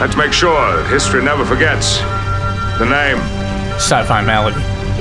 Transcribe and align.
Let's 0.00 0.16
make 0.16 0.32
sure 0.32 0.76
that 0.76 0.88
history 0.88 1.24
never 1.24 1.44
forgets. 1.44 1.98
The 2.78 2.84
name. 2.84 3.18
Sci-fi 3.78 4.24
malady. 4.24 4.60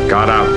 Got 0.10 0.28
out. 0.28 0.48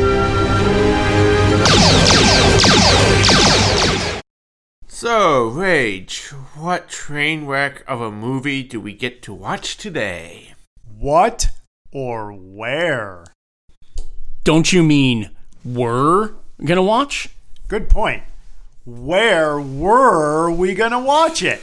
So, 4.89 5.49
Rage, 5.49 6.29
what 6.57 6.89
train 6.89 7.45
wreck 7.45 7.85
of 7.87 8.01
a 8.01 8.11
movie 8.11 8.63
do 8.63 8.81
we 8.81 8.95
get 8.95 9.23
to 9.25 9.35
watch 9.35 9.77
today? 9.77 10.55
What 10.99 11.49
or 11.93 12.33
where? 12.33 13.27
Don't 14.43 14.73
you 14.73 14.83
mean 14.83 15.33
we're 15.67 16.31
gonna 16.65 16.83
watch? 16.83 17.29
Good 17.69 17.91
point. 17.91 18.23
Where 18.87 19.61
were 19.61 20.51
we 20.51 20.75
gonna 20.75 20.99
watch 20.99 21.43
it? 21.43 21.61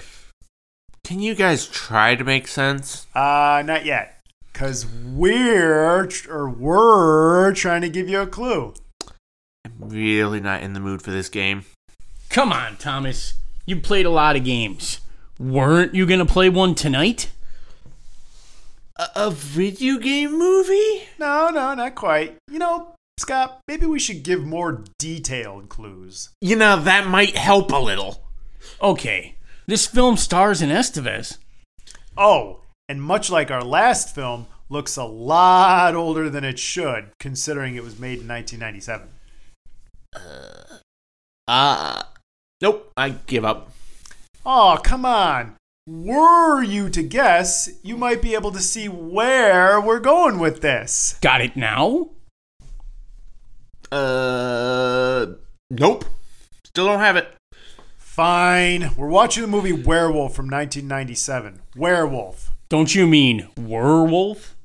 Can 1.07 1.21
you 1.21 1.35
guys 1.35 1.65
try 1.65 2.15
to 2.15 2.25
make 2.25 2.49
sense? 2.49 3.07
Uh, 3.15 3.63
not 3.65 3.85
yet. 3.85 4.19
Cause 4.51 4.85
we're 4.85 6.09
or 6.29 6.49
we're 6.49 7.53
trying 7.53 7.79
to 7.79 7.87
give 7.87 8.09
you 8.09 8.19
a 8.19 8.27
clue. 8.27 8.73
I'm 9.63 9.71
really 9.79 10.41
not 10.41 10.63
in 10.63 10.73
the 10.73 10.81
mood 10.81 11.01
for 11.01 11.11
this 11.11 11.29
game. 11.29 11.63
Come 12.29 12.51
on, 12.51 12.75
Thomas. 12.75 13.35
You 13.65 13.77
played 13.79 14.05
a 14.05 14.09
lot 14.09 14.35
of 14.35 14.43
games. 14.43 14.99
Weren't 15.39 15.95
you 15.95 16.05
gonna 16.05 16.25
play 16.25 16.49
one 16.49 16.75
tonight? 16.75 17.29
A, 18.97 19.07
a 19.15 19.31
video 19.31 19.99
game 19.99 20.37
movie? 20.37 21.07
No, 21.17 21.49
no, 21.51 21.73
not 21.73 21.95
quite. 21.95 22.35
You 22.51 22.59
know, 22.59 22.95
Scott, 23.17 23.61
maybe 23.69 23.85
we 23.85 23.99
should 23.99 24.23
give 24.23 24.43
more 24.43 24.83
detailed 24.99 25.69
clues. 25.69 26.31
You 26.41 26.57
know, 26.57 26.81
that 26.81 27.07
might 27.07 27.37
help 27.37 27.71
a 27.71 27.77
little. 27.77 28.27
Okay. 28.81 29.36
This 29.67 29.85
film 29.85 30.15
stars 30.15 30.61
in 30.61 30.69
Estevez. 30.69 31.39
Oh, 32.17 32.61
and 32.87 33.03
much 33.03 33.29
like 33.29 33.51
our 33.51 33.63
last 33.63 34.15
film, 34.15 34.47
looks 34.69 34.95
a 34.95 35.03
lot 35.03 35.93
older 35.93 36.29
than 36.29 36.45
it 36.45 36.57
should, 36.57 37.09
considering 37.19 37.75
it 37.75 37.83
was 37.83 37.99
made 37.99 38.19
in 38.21 38.27
1997. 38.29 39.09
Uh, 41.49 42.03
nope, 42.61 42.93
I 42.95 43.09
give 43.09 43.43
up. 43.43 43.71
Oh, 44.45 44.79
come 44.81 45.05
on. 45.05 45.55
Were 45.85 46.63
you 46.63 46.89
to 46.89 47.03
guess, 47.03 47.69
you 47.83 47.97
might 47.97 48.21
be 48.21 48.35
able 48.35 48.53
to 48.53 48.59
see 48.59 48.87
where 48.87 49.81
we're 49.81 49.99
going 49.99 50.39
with 50.39 50.61
this. 50.61 51.17
Got 51.21 51.41
it 51.41 51.57
now? 51.57 52.09
Uh, 53.91 55.25
nope. 55.69 56.05
Still 56.65 56.87
don't 56.87 56.99
have 56.99 57.17
it. 57.17 57.36
Fine. 58.17 58.95
We're 58.97 59.09
watching 59.09 59.43
the 59.43 59.47
movie 59.47 59.71
Werewolf 59.71 60.33
from 60.33 60.45
1997. 60.45 61.61
Werewolf. 61.75 62.49
Don't 62.67 62.95
you 62.95 63.05
mean 63.05 63.47
werewolf? 63.55 64.55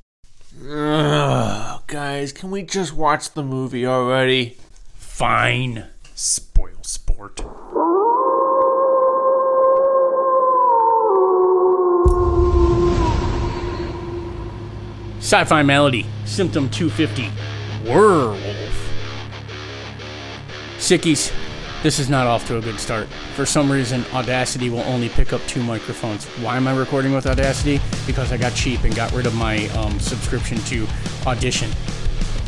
Ugh, 0.59 1.83
guys, 1.87 2.33
can 2.33 2.51
we 2.51 2.63
just 2.63 2.95
watch 2.95 3.33
the 3.33 3.43
movie 3.43 3.87
already? 3.87 4.57
Fine. 4.95 5.87
Spoil 6.15 6.79
sport. 6.81 7.43
Sci-fi 15.19 15.63
malady. 15.63 16.07
Symptom 16.25 16.71
250. 16.71 17.31
Werewolf. 17.87 18.93
Sickies, 20.79 21.31
this 21.83 21.99
is 21.99 22.09
not 22.09 22.27
off 22.27 22.47
to 22.47 22.59
a 22.59 22.61
good 22.61 22.79
start. 22.79 23.09
For 23.35 23.45
some 23.45 23.71
reason, 23.71 24.05
Audacity 24.13 24.71
will 24.71 24.83
only 24.83 25.09
pick 25.09 25.33
up 25.33 25.41
two 25.47 25.63
microphones. 25.63 26.25
Why 26.41 26.57
am 26.57 26.69
I 26.69 26.77
recording 26.77 27.13
with 27.13 27.27
Audacity? 27.27 27.81
Because 28.07 28.33
I 28.33 28.37
got 28.37 28.55
cheap 28.55 28.85
and 28.85 28.95
got 28.95 29.13
rid 29.13 29.27
of 29.27 29.35
my 29.35 29.67
um, 29.71 29.99
subscription 29.99 30.59
to 30.59 30.87
Audition. 31.27 31.71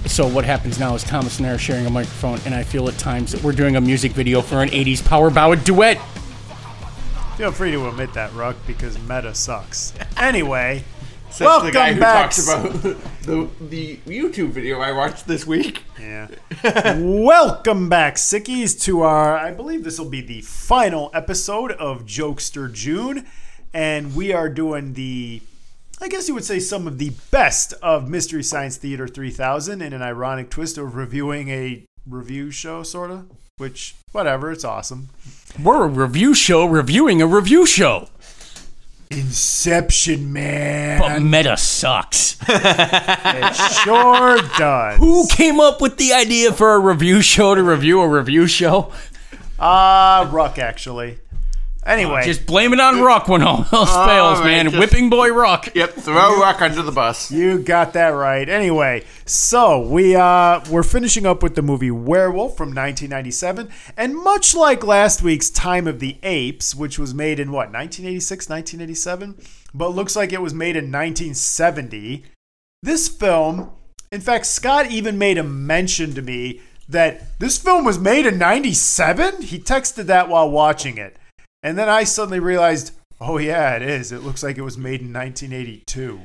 So 0.07 0.29
what 0.29 0.45
happens 0.45 0.79
now 0.79 0.95
is 0.95 1.03
Thomas 1.03 1.39
and 1.39 1.47
I 1.49 1.53
are 1.53 1.59
sharing 1.59 1.87
a 1.87 1.91
microphone, 1.91 2.39
and 2.45 2.55
I 2.55 2.63
feel 2.63 2.89
at 2.89 2.99
times 2.99 3.33
that 3.33 3.43
we're 3.43 3.53
doing 3.53 3.77
a 3.77 3.81
music 3.81 4.13
video 4.13 4.41
for 4.41 4.63
an 4.63 4.69
80s 4.69 5.05
power 5.05 5.31
ballad 5.31 5.65
duet. 5.65 5.97
Feel 7.37 7.51
free 7.51 7.73
to 7.73 7.89
admit 7.89 8.13
that, 8.15 8.33
Ruck, 8.35 8.55
because 8.67 8.97
meta 9.01 9.35
sucks. 9.35 9.93
Anyway, 10.17 10.85
Says 11.35 11.47
welcome 11.47 11.67
the 11.67 11.73
guy 11.73 11.93
who 11.93 11.99
back. 11.99 12.31
talks 12.31 12.49
about 12.49 12.73
the, 13.23 13.49
the 13.61 13.97
YouTube 14.07 14.51
video 14.51 14.79
I 14.79 14.93
watched 14.93 15.27
this 15.27 15.45
week. 15.45 15.83
Yeah. 15.99 16.29
Welcome 16.97 17.89
back, 17.89 18.15
sickies, 18.15 18.81
to 18.83 19.01
our, 19.01 19.37
I 19.37 19.51
believe 19.51 19.83
this 19.83 19.99
will 19.99 20.09
be 20.09 20.21
the 20.21 20.43
final 20.43 21.11
episode 21.13 21.73
of 21.73 22.07
Jokester 22.07 22.73
June. 22.73 23.27
And 23.73 24.15
we 24.15 24.33
are 24.33 24.49
doing 24.49 24.93
the, 24.93 25.43
I 26.01 26.07
guess 26.07 26.29
you 26.29 26.35
would 26.35 26.45
say, 26.45 26.61
some 26.61 26.87
of 26.87 26.99
the 26.99 27.11
best 27.33 27.73
of 27.83 28.09
Mystery 28.09 28.45
Science 28.45 28.77
Theater 28.77 29.09
3000 29.09 29.83
in 29.83 29.93
an 29.93 30.03
ironic 30.03 30.51
twist 30.51 30.79
of 30.79 30.95
reviewing 30.95 31.49
a 31.49 31.85
review 32.09 32.53
show, 32.53 32.85
sort 32.85 33.11
of. 33.11 33.29
Which, 33.57 33.97
whatever, 34.13 34.53
it's 34.53 34.65
awesome. 34.65 35.09
We're 35.61 35.83
a 35.83 35.89
review 35.89 36.33
show 36.33 36.65
reviewing 36.65 37.21
a 37.21 37.27
review 37.27 37.67
show. 37.67 38.09
Inception, 39.11 40.33
man. 40.33 41.01
But 41.01 41.21
meta 41.21 41.57
sucks. 41.57 42.37
It 42.49 43.55
sure 43.85 44.39
does. 44.59 44.99
Who 44.99 45.27
came 45.29 45.61
up 45.61 45.81
with 45.81 45.97
the 45.99 46.13
idea 46.13 46.53
for 46.53 46.75
a 46.75 46.79
review 46.79 47.21
show 47.23 47.55
to 47.55 47.63
review 47.63 48.01
a 48.01 48.09
review 48.09 48.47
show? 48.47 48.93
Ah, 49.59 50.29
Ruck, 50.33 50.59
actually. 50.59 51.19
Anyway. 51.87 52.23
Just 52.25 52.47
blame 52.47 52.73
it 52.73 52.81
on 52.81 53.03
Ruck 53.03 53.29
when 53.29 53.43
all 53.43 53.59
else 53.73 53.91
All 53.91 54.07
fails, 54.09 54.39
right, 54.41 54.47
man. 54.47 54.65
just- 54.71 54.79
Whipping 54.79 55.11
boy 55.11 55.31
Ruck. 55.33 55.75
Yep, 55.75 55.93
throw 55.95 56.41
Rock 56.41 56.63
under 56.63 56.81
the 56.83 56.91
bus. 56.93 57.31
You 57.31 57.59
got 57.59 57.93
that 57.93 58.09
right. 58.09 58.49
Anyway, 58.49 59.05
so 59.27 59.81
we 59.81 60.17
uh 60.17 60.61
we're 60.71 60.83
finishing 60.83 61.27
up 61.27 61.43
with 61.43 61.55
the 61.57 61.63
movie 61.63 61.91
Werewolf 61.91 62.57
from 62.57 62.69
1997, 62.69 63.69
and 63.97 64.17
much 64.17 64.55
like 64.55 64.83
last 64.85 65.23
week's 65.23 65.51
Time 65.51 65.87
of 65.87 66.01
the 66.01 66.17
Apes, 66.23 66.75
which 66.75 66.99
was 66.99 67.13
made 67.13 67.39
in 67.39 67.49
what 67.53 67.69
1986, 67.73 68.49
1987, 68.49 69.35
but 69.75 69.91
looks 69.95 70.17
like 70.17 70.33
it 70.33 70.41
was 70.41 70.55
made 70.55 70.77
in 70.77 70.91
1970. 70.91 72.25
This 72.83 73.09
film, 73.09 73.71
in 74.11 74.21
fact, 74.21 74.47
Scott 74.47 74.91
even 74.91 75.19
made 75.19 75.39
a 75.39 75.43
mention 75.43 76.15
to 76.15 76.23
me 76.23 76.61
that 76.89 77.39
this 77.41 77.59
film 77.59 77.85
was 77.85 77.99
made 77.99 78.27
in 78.27 78.39
97. 78.39 79.43
He 79.43 79.59
texted 79.59 80.05
that 80.07 80.29
while 80.29 80.51
watching 80.51 80.99
it, 80.99 81.17
and 81.65 81.77
then 81.77 81.89
I 81.89 82.05
suddenly 82.05 82.39
realized, 82.39 82.93
oh 83.21 83.39
yeah, 83.39 83.75
it 83.75 83.83
is. 83.83 84.13
It 84.13 84.23
looks 84.23 84.45
like 84.45 84.57
it 84.59 84.63
was 84.63 84.79
made 84.79 85.01
in 85.01 85.13
1982. 85.13 86.21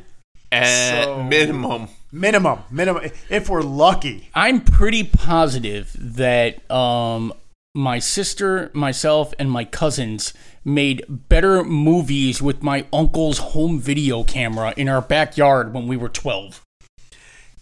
At 0.51 1.03
So- 1.05 1.23
minimum. 1.23 1.87
Minimum, 2.11 2.59
minimum. 2.71 3.03
If 3.29 3.49
we're 3.49 3.61
lucky. 3.61 4.29
I'm 4.33 4.61
pretty 4.61 5.03
positive 5.03 5.95
that 5.99 6.69
um, 6.71 7.31
my 7.75 7.99
sister, 7.99 8.71
myself, 8.73 9.31
and 9.37 9.49
my 9.51 9.63
cousins 9.63 10.33
made 10.65 11.05
better 11.07 11.63
movies 11.63 12.41
with 12.41 12.63
my 12.63 12.85
uncle's 12.91 13.37
home 13.37 13.79
video 13.79 14.23
camera 14.23 14.73
in 14.75 14.89
our 14.89 15.01
backyard 15.01 15.71
when 15.73 15.87
we 15.87 15.95
were 15.97 16.09
12. 16.09 16.61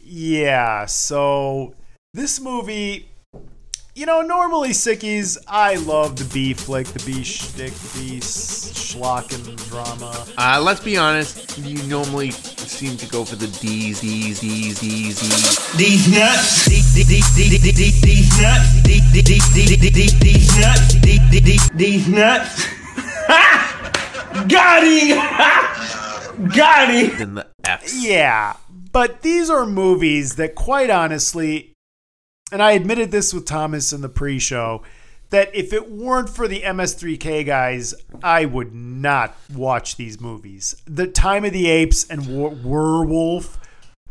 Yeah. 0.01 0.85
So 0.85 1.75
this 2.13 2.39
movie, 2.39 3.09
you 3.97 4.05
know, 4.05 4.21
normally 4.21 4.69
sickies, 4.69 5.39
I 5.47 5.73
love 5.73 6.17
the 6.17 6.25
B 6.25 6.53
flick, 6.53 6.85
the 6.85 7.03
B 7.03 7.23
shtick, 7.23 7.73
the 7.73 7.99
B 7.99 8.19
schlocking 8.19 9.57
drama. 9.69 10.23
Uh, 10.37 10.61
let's 10.63 10.79
be 10.79 10.97
honest, 10.97 11.57
you 11.57 11.81
normally 11.87 12.29
seem 12.29 12.95
to 12.97 13.07
go 13.07 13.25
for 13.25 13.37
the 13.37 13.47
D's, 13.47 14.01
D's, 14.01 14.39
D's, 14.39 14.79
D's, 14.79 15.19
D's. 15.19 15.73
These 15.77 16.13
nuts, 16.13 16.65
these 16.65 17.09
nuts, 17.09 17.35
these 17.35 18.39
nuts, 20.59 20.93
these 21.01 21.41
these 21.41 21.69
these 21.71 22.07
nuts. 22.07 22.67
Got 24.47 24.83
him! 24.83 25.17
Got 26.49 26.89
him! 26.89 27.19
And 27.19 27.37
the 27.37 27.47
F's. 27.63 28.05
Yeah, 28.05 28.57
but 28.91 29.23
these 29.23 29.49
are 29.49 29.65
movies 29.65 30.35
that, 30.35 30.53
quite 30.53 30.91
honestly, 30.91 31.73
and 32.51 32.61
I 32.61 32.71
admitted 32.71 33.11
this 33.11 33.33
with 33.33 33.45
Thomas 33.45 33.93
in 33.93 34.01
the 34.01 34.09
pre 34.09 34.39
show, 34.39 34.83
that 35.29 35.53
if 35.53 35.73
it 35.73 35.91
weren't 35.91 36.29
for 36.29 36.47
the 36.47 36.61
MST3K 36.61 37.45
guys, 37.45 37.93
I 38.23 38.45
would 38.45 38.73
not 38.73 39.35
watch 39.53 39.97
these 39.97 40.21
movies. 40.21 40.81
The 40.85 41.07
Time 41.07 41.43
of 41.43 41.53
the 41.53 41.67
Apes 41.67 42.07
and 42.09 42.27
Wer- 42.27 42.57
Werewolf 42.63 43.59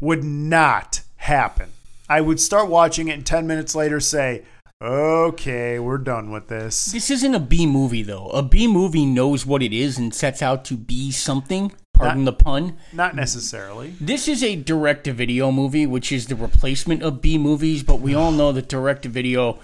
would 0.00 0.24
not 0.24 1.02
happen. 1.16 1.70
I 2.08 2.20
would 2.20 2.38
start 2.38 2.68
watching 2.68 3.08
it 3.08 3.14
and 3.14 3.26
10 3.26 3.46
minutes 3.46 3.74
later 3.74 3.98
say, 3.98 4.44
okay, 4.82 5.78
we're 5.78 5.98
done 5.98 6.30
with 6.30 6.48
this. 6.48 6.86
This 6.86 7.10
isn't 7.10 7.34
a 7.34 7.40
B 7.40 7.66
movie, 7.66 8.02
though. 8.02 8.28
A 8.28 8.42
B 8.42 8.66
movie 8.66 9.06
knows 9.06 9.46
what 9.46 9.62
it 9.62 9.72
is 9.72 9.98
and 9.98 10.14
sets 10.14 10.42
out 10.42 10.64
to 10.66 10.76
be 10.76 11.10
something. 11.10 11.72
Pardon 11.96 12.24
the 12.24 12.32
pun. 12.32 12.76
Not 12.92 13.14
necessarily. 13.16 13.94
This 14.00 14.28
is 14.28 14.42
a 14.42 14.54
direct 14.56 15.04
to 15.04 15.12
video 15.12 15.50
movie, 15.50 15.86
which 15.86 16.12
is 16.12 16.26
the 16.26 16.36
replacement 16.36 17.02
of 17.02 17.20
B 17.22 17.38
movies, 17.38 17.82
but 17.82 18.00
we 18.00 18.14
all 18.14 18.32
know 18.32 18.52
that 18.52 18.68
direct 18.68 19.02
to 19.02 19.08
video 19.08 19.58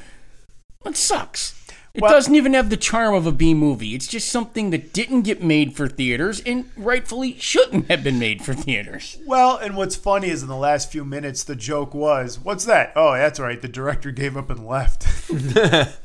it 0.85 0.97
sucks. 0.97 1.55
It 1.95 2.01
Well- 2.01 2.11
doesn't 2.11 2.35
even 2.35 2.55
have 2.55 2.71
the 2.71 2.77
charm 2.79 3.15
of 3.15 3.27
a 3.27 3.33
B 3.33 3.53
movie. 3.53 3.95
It's 3.95 4.07
just 4.07 4.31
something 4.31 4.71
that 4.71 4.95
didn't 4.95 5.23
get 5.23 5.43
made 5.43 5.77
for 5.77 5.87
theaters 5.89 6.41
and 6.41 6.65
rightfully 6.75 7.37
shouldn't 7.39 7.91
have 7.91 8.03
been 8.03 8.19
made 8.19 8.43
for 8.43 8.55
theaters. 8.55 9.19
Well, 9.27 9.59
and 9.59 9.77
what's 9.77 9.95
funny 9.95 10.29
is 10.31 10.41
in 10.43 10.49
the 10.49 10.57
last 10.57 10.91
few 10.91 11.05
minutes, 11.05 11.45
the 11.45 11.55
joke 11.55 11.93
was, 11.93 12.39
"What's 12.43 12.65
that?" 12.65 12.93
Oh, 12.97 13.13
that's 13.13 13.39
right. 13.39 13.61
The 13.61 13.69
director 13.69 14.11
gave 14.11 14.39
up 14.39 14.49
and 14.49 14.67
left. 14.67 15.03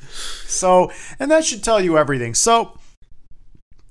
so, 0.46 0.92
and 1.20 1.32
that 1.32 1.46
should 1.46 1.64
tell 1.64 1.82
you 1.82 1.98
everything. 1.98 2.34
So, 2.34 2.78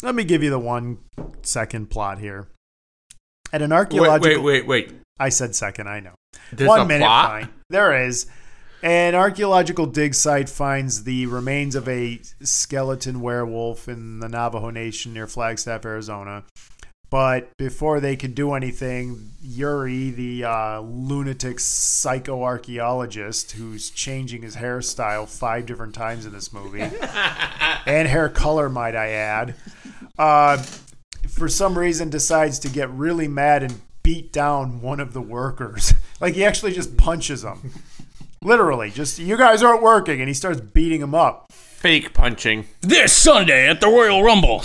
let 0.07 0.15
me 0.15 0.23
give 0.23 0.43
you 0.45 0.51
the 0.51 0.59
one 0.59 0.99
second 1.43 1.91
plot 1.91 2.21
here. 2.21 2.47
At 3.53 3.61
an 3.61 3.73
archaeological, 3.73 4.43
wait, 4.43 4.67
wait, 4.67 4.89
wait. 4.89 5.01
I 5.19 5.31
said 5.31 5.55
second. 5.55 5.89
I 5.89 6.01
know. 6.01 6.15
There's 6.53 6.69
one 6.69 6.87
minute, 6.87 7.05
plot? 7.05 7.29
fine. 7.29 7.49
There 7.71 8.07
is. 8.07 8.27
An 8.83 9.17
archaeological 9.17 9.87
dig 9.87 10.15
site 10.15 10.49
finds 10.49 11.03
the 11.05 11.27
remains 11.27 11.75
of 11.75 11.89
a 11.89 12.21
skeleton 12.41 13.21
werewolf 13.21 13.89
in 13.89 14.21
the 14.21 14.29
Navajo 14.29 14.71
Nation 14.71 15.13
near 15.13 15.27
Flagstaff, 15.27 15.85
Arizona. 15.85 16.45
But 17.11 17.51
before 17.57 17.99
they 18.01 18.17
could 18.17 18.35
do 18.35 18.53
anything, 18.55 19.31
Yuri, 19.41 20.11
the 20.11 20.45
uh, 20.45 20.81
lunatic 20.81 21.57
psychoarchaeologist 21.57 23.53
who's 23.53 23.91
changing 23.91 24.43
his 24.43 24.57
hairstyle 24.57 25.29
five 25.29 25.67
different 25.67 25.95
times 25.95 26.27
in 26.27 26.33
this 26.33 26.53
movie, 26.53 26.83
and 27.87 28.09
hair 28.09 28.29
color, 28.29 28.69
might 28.69 28.97
I 28.97 29.11
add, 29.11 29.55
uh, 30.19 30.59
for 31.29 31.49
some 31.49 31.79
reason 31.79 32.11
decides 32.11 32.59
to 32.61 32.69
get 32.69 32.91
really 32.91 33.29
mad 33.29 33.63
and 33.63 33.81
beat 34.03 34.33
down 34.33 34.81
one 34.81 35.01
of 35.01 35.13
the 35.13 35.21
workers. 35.21 35.93
like 36.21 36.35
he 36.35 36.45
actually 36.45 36.73
just 36.73 36.97
punches 36.97 37.45
him. 37.45 37.73
Literally, 38.43 38.91
just 38.91 39.19
you 39.19 39.37
guys 39.37 39.63
aren't 39.63 39.83
working, 39.83 40.21
and 40.21 40.29
he 40.29 40.35
starts 40.35 40.61
beating 40.61 41.01
him 41.01 41.15
up. 41.15 41.53
Fake 41.77 42.15
punching. 42.15 42.67
This 42.81 43.13
Sunday 43.13 43.69
at 43.69 43.81
the 43.81 43.87
Royal 43.87 44.23
Rumble, 44.23 44.65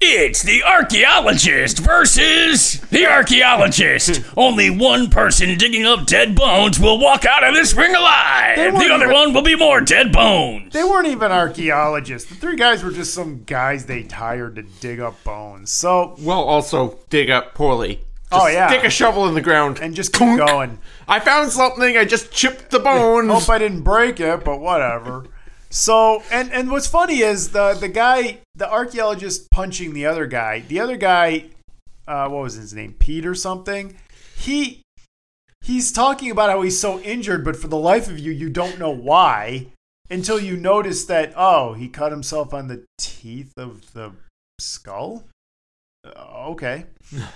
it's 0.00 0.42
the 0.42 0.62
archaeologist 0.64 1.78
versus 1.78 2.80
the 2.90 3.06
archaeologist. 3.06 4.22
Only 4.36 4.68
one 4.68 5.08
person 5.08 5.56
digging 5.56 5.86
up 5.86 6.04
dead 6.04 6.34
bones 6.34 6.78
will 6.80 6.98
walk 6.98 7.24
out 7.24 7.44
of 7.44 7.54
this 7.54 7.74
ring 7.74 7.94
alive. 7.94 8.56
They 8.56 8.66
The 8.70 8.76
weren't 8.76 8.90
other 8.90 9.04
even- 9.04 9.14
one 9.16 9.32
will 9.32 9.42
be 9.42 9.54
more 9.54 9.80
dead 9.80 10.12
bones. 10.12 10.72
They 10.72 10.84
weren't 10.84 11.06
even 11.06 11.30
archaeologists. 11.32 12.28
The 12.28 12.34
three 12.34 12.56
guys 12.56 12.82
were 12.82 12.90
just 12.90 13.14
some 13.14 13.44
guys 13.46 13.86
they 13.86 14.02
hired 14.02 14.56
to 14.56 14.62
dig 14.62 15.00
up 15.00 15.22
bones. 15.24 15.70
So, 15.70 16.16
Well, 16.20 16.42
also 16.42 16.98
dig 17.08 17.30
up 17.30 17.54
poorly. 17.54 18.00
Oh, 18.30 18.46
yeah. 18.48 18.68
Stick 18.68 18.84
a 18.84 18.90
shovel 18.90 19.26
in 19.26 19.34
the 19.34 19.40
ground 19.40 19.78
and 19.80 19.94
just 19.94 20.12
keep 20.12 20.36
going. 20.36 20.78
I 21.06 21.18
found 21.20 21.50
something. 21.50 21.96
I 21.96 22.04
just 22.04 22.30
chipped 22.30 22.70
the 22.70 22.78
bones. 22.80 23.30
Hope 23.30 23.48
I 23.48 23.56
didn't 23.58 23.82
break 23.82 24.20
it, 24.20 24.44
but 24.44 24.60
whatever. 24.60 25.24
So, 25.70 26.22
and 26.30 26.52
and 26.52 26.70
what's 26.70 26.86
funny 26.86 27.18
is 27.20 27.50
the 27.50 27.74
the 27.74 27.88
guy, 27.88 28.38
the 28.54 28.70
archaeologist 28.70 29.50
punching 29.50 29.92
the 29.92 30.06
other 30.06 30.26
guy. 30.26 30.60
The 30.60 30.80
other 30.80 30.96
guy, 30.96 31.46
uh, 32.06 32.28
what 32.28 32.42
was 32.42 32.54
his 32.54 32.72
name? 32.72 32.94
Pete 32.98 33.26
or 33.26 33.34
something. 33.34 33.96
He 34.36 34.82
he's 35.60 35.92
talking 35.92 36.30
about 36.30 36.50
how 36.50 36.62
he's 36.62 36.80
so 36.80 37.00
injured, 37.00 37.44
but 37.44 37.56
for 37.56 37.68
the 37.68 37.76
life 37.76 38.08
of 38.08 38.18
you, 38.18 38.32
you 38.32 38.48
don't 38.48 38.78
know 38.78 38.90
why 38.90 39.66
until 40.10 40.40
you 40.40 40.56
notice 40.56 41.04
that 41.04 41.32
oh, 41.36 41.74
he 41.74 41.88
cut 41.88 42.12
himself 42.12 42.54
on 42.54 42.68
the 42.68 42.84
teeth 42.96 43.52
of 43.56 43.92
the 43.92 44.12
skull. 44.58 45.24
Uh, 46.04 46.48
okay. 46.50 46.86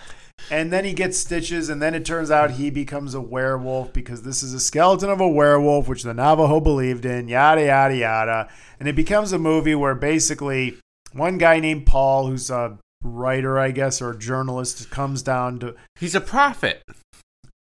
And 0.51 0.73
then 0.73 0.85
he 0.85 0.93
gets 0.93 1.19
stitches, 1.19 1.69
and 1.69 1.81
then 1.81 1.95
it 1.95 2.05
turns 2.05 2.31
out 2.31 2.53
he 2.53 2.71
becomes 2.71 3.15
a 3.15 3.21
werewolf 3.21 3.93
because 3.93 4.23
this 4.23 4.43
is 4.43 4.53
a 4.53 4.61
skeleton 4.61 5.09
of 5.11 5.21
a 5.21 5.29
werewolf, 5.29 5.89
which 5.89 6.03
the 6.03 6.13
Navajo 6.15 6.61
believed 6.61 7.05
in, 7.05 7.29
yada, 7.29 7.65
yada, 7.65 7.97
yada. 7.97 8.49
And 8.79 8.89
it 8.89 8.97
becomes 8.97 9.33
a 9.33 9.39
movie 9.39 9.75
where 9.75 9.95
basically 9.95 10.79
one 11.13 11.39
guy 11.39 11.61
named 11.61 11.87
Paul, 11.87 12.27
who's 12.27 12.51
a 12.51 12.79
writer, 13.03 13.59
I 13.59 13.71
guess, 13.71 14.03
or 14.03 14.11
a 14.11 14.19
journalist, 14.19 14.91
comes 14.91 15.23
down 15.23 15.59
to, 15.61 15.75
He's 15.99 16.15
a 16.15 16.21
prophet. 16.21 16.83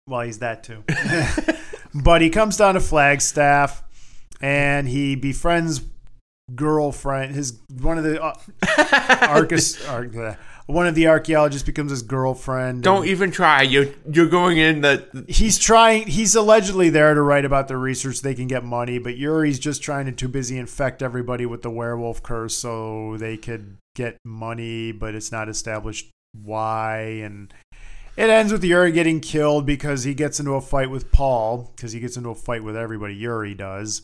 well, 0.06 0.22
he's 0.22 0.40
that 0.40 0.64
too. 0.64 0.84
but 1.94 2.20
he 2.20 2.30
comes 2.30 2.56
down 2.56 2.74
to 2.74 2.80
Flagstaff 2.80 3.82
and 4.40 4.88
he 4.88 5.14
befriends 5.16 5.82
girlfriend, 6.54 7.34
his 7.34 7.58
one 7.80 7.98
of 7.98 8.04
the 8.04 8.22
uh, 8.22 8.34
archis, 8.62 9.88
ar- 9.88 10.04
bleh. 10.04 10.36
One 10.66 10.86
of 10.86 10.94
the 10.94 11.08
archaeologists 11.08 11.66
becomes 11.66 11.90
his 11.90 12.02
girlfriend. 12.02 12.82
Don't 12.82 13.06
even 13.06 13.30
try. 13.30 13.62
You're 13.62 13.88
you're 14.10 14.28
going 14.28 14.58
in 14.58 14.80
the. 14.80 15.24
he's 15.28 15.58
trying 15.58 16.06
he's 16.06 16.34
allegedly 16.34 16.90
there 16.90 17.14
to 17.14 17.22
write 17.22 17.44
about 17.44 17.68
the 17.68 17.76
research 17.76 18.20
they 18.20 18.34
can 18.34 18.46
get 18.46 18.64
money 18.64 18.98
but 18.98 19.16
yuri's 19.16 19.58
just 19.58 19.82
trying 19.82 20.06
to 20.06 20.12
too 20.12 20.28
busy 20.28 20.58
infect 20.58 21.02
everybody 21.02 21.46
with 21.46 21.62
the 21.62 21.70
werewolf 21.70 22.22
curse 22.22 22.56
so 22.56 23.16
they 23.18 23.36
could 23.36 23.76
get 23.94 24.16
money 24.24 24.92
but 24.92 25.14
it's 25.14 25.30
not 25.30 25.48
established 25.48 26.10
why 26.42 27.00
and 27.00 27.52
it 28.16 28.30
ends 28.30 28.52
with 28.52 28.64
yuri 28.64 28.92
getting 28.92 29.20
killed 29.20 29.66
because 29.66 30.04
he 30.04 30.14
gets 30.14 30.38
into 30.38 30.52
a 30.54 30.60
fight 30.60 30.90
with 30.90 31.10
paul 31.12 31.72
because 31.74 31.92
he 31.92 32.00
gets 32.00 32.16
into 32.16 32.30
a 32.30 32.34
fight 32.34 32.62
with 32.62 32.76
everybody 32.76 33.14
yuri 33.14 33.54
does 33.54 34.02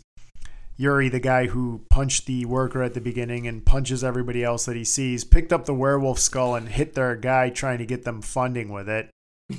Yuri, 0.80 1.10
the 1.10 1.20
guy 1.20 1.46
who 1.46 1.82
punched 1.90 2.24
the 2.24 2.46
worker 2.46 2.82
at 2.82 2.94
the 2.94 3.02
beginning 3.02 3.46
and 3.46 3.66
punches 3.66 4.02
everybody 4.02 4.42
else 4.42 4.64
that 4.64 4.76
he 4.76 4.84
sees, 4.84 5.24
picked 5.24 5.52
up 5.52 5.66
the 5.66 5.74
werewolf 5.74 6.18
skull 6.18 6.54
and 6.54 6.70
hit 6.70 6.94
their 6.94 7.14
guy 7.16 7.50
trying 7.50 7.76
to 7.76 7.84
get 7.84 8.04
them 8.04 8.22
funding 8.22 8.70
with 8.70 8.88
it. 8.88 9.10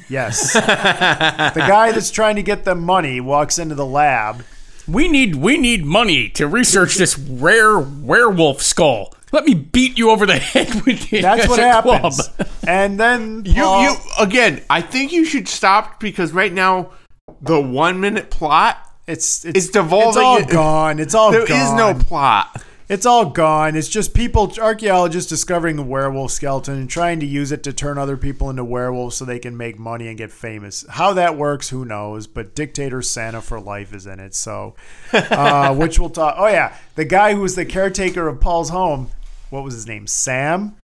Yes. 0.10 0.54
the 0.54 1.54
guy 1.56 1.92
that's 1.92 2.10
trying 2.10 2.38
to 2.38 2.42
get 2.42 2.64
them 2.66 2.82
money 2.82 3.22
walks 3.22 3.60
into 3.60 3.76
the 3.76 3.86
lab. 3.86 4.44
We 4.88 5.08
need 5.08 5.36
we 5.36 5.58
need 5.58 5.86
money 5.86 6.28
to 6.30 6.48
research 6.48 6.96
this 6.96 7.20
rare 7.20 7.78
werewolf 7.78 8.64
skull. 8.64 9.14
Let 9.32 9.46
me 9.46 9.54
beat 9.54 10.00
you 10.00 10.10
over 10.10 10.26
the 10.26 10.40
head 10.40 10.74
with 10.86 11.14
it. 11.14 11.22
That's 11.22 11.48
what 11.48 11.60
a 11.60 11.64
happens. 11.64 12.28
club. 12.30 12.50
And 12.68 13.00
then 13.00 13.44
You 13.46 13.62
Paul- 13.62 13.84
you 13.84 13.96
again. 14.20 14.64
I 14.72 14.82
think 14.82 15.12
you 15.12 15.24
should 15.26 15.48
stop 15.48 16.00
because 16.00 16.32
right 16.32 16.52
now, 16.52 16.94
the 17.42 17.62
one 17.62 18.00
minute 18.00 18.32
plot. 18.32 18.88
It's 19.08 19.46
it's, 19.46 19.58
it's 19.58 19.70
devolving 19.70 20.10
It's 20.10 20.18
all 20.18 20.44
gone. 20.44 21.00
It's 21.00 21.16
all 21.16 21.32
There 21.32 21.44
is 21.44 21.50
gone. 21.50 21.78
no 21.78 21.94
plot. 21.94 22.64
It's 22.90 23.06
all 23.06 23.30
gone. 23.30 23.78
It's 23.78 23.88
just 23.88 24.14
people, 24.14 24.52
archaeologists 24.60 25.30
discovering 25.30 25.80
a 25.80 25.82
werewolf 25.82 26.32
skeleton 26.32 26.74
and 26.78 26.90
trying 26.90 27.22
to 27.22 27.26
use 27.26 27.54
it 27.54 27.64
to 27.64 27.72
turn 27.72 27.98
other 27.98 28.18
people 28.18 28.50
into 28.50 28.66
werewolves 28.66 29.16
so 29.16 29.24
they 29.24 29.40
can 29.40 29.56
make 29.56 29.80
money 29.80 30.10
and 30.10 30.18
get 30.18 30.30
famous. 30.30 30.84
How 30.90 31.14
that 31.14 31.38
works, 31.38 31.70
who 31.70 31.86
knows? 31.86 32.28
But 32.28 32.54
Dictator 32.54 33.02
Santa 33.02 33.40
for 33.42 33.62
Life 33.62 33.94
is 33.94 34.06
in 34.06 34.20
it. 34.20 34.36
So, 34.36 34.76
uh, 35.14 35.74
which 35.74 36.00
we'll 36.00 36.10
talk. 36.10 36.36
Oh, 36.38 36.48
yeah. 36.48 36.76
The 36.96 37.06
guy 37.06 37.34
who 37.34 37.40
was 37.40 37.56
the 37.56 37.64
caretaker 37.66 38.28
of 38.28 38.42
Paul's 38.42 38.72
home, 38.72 39.10
what 39.50 39.64
was 39.64 39.74
his 39.74 39.88
name? 39.88 40.06
Sam? 40.06 40.76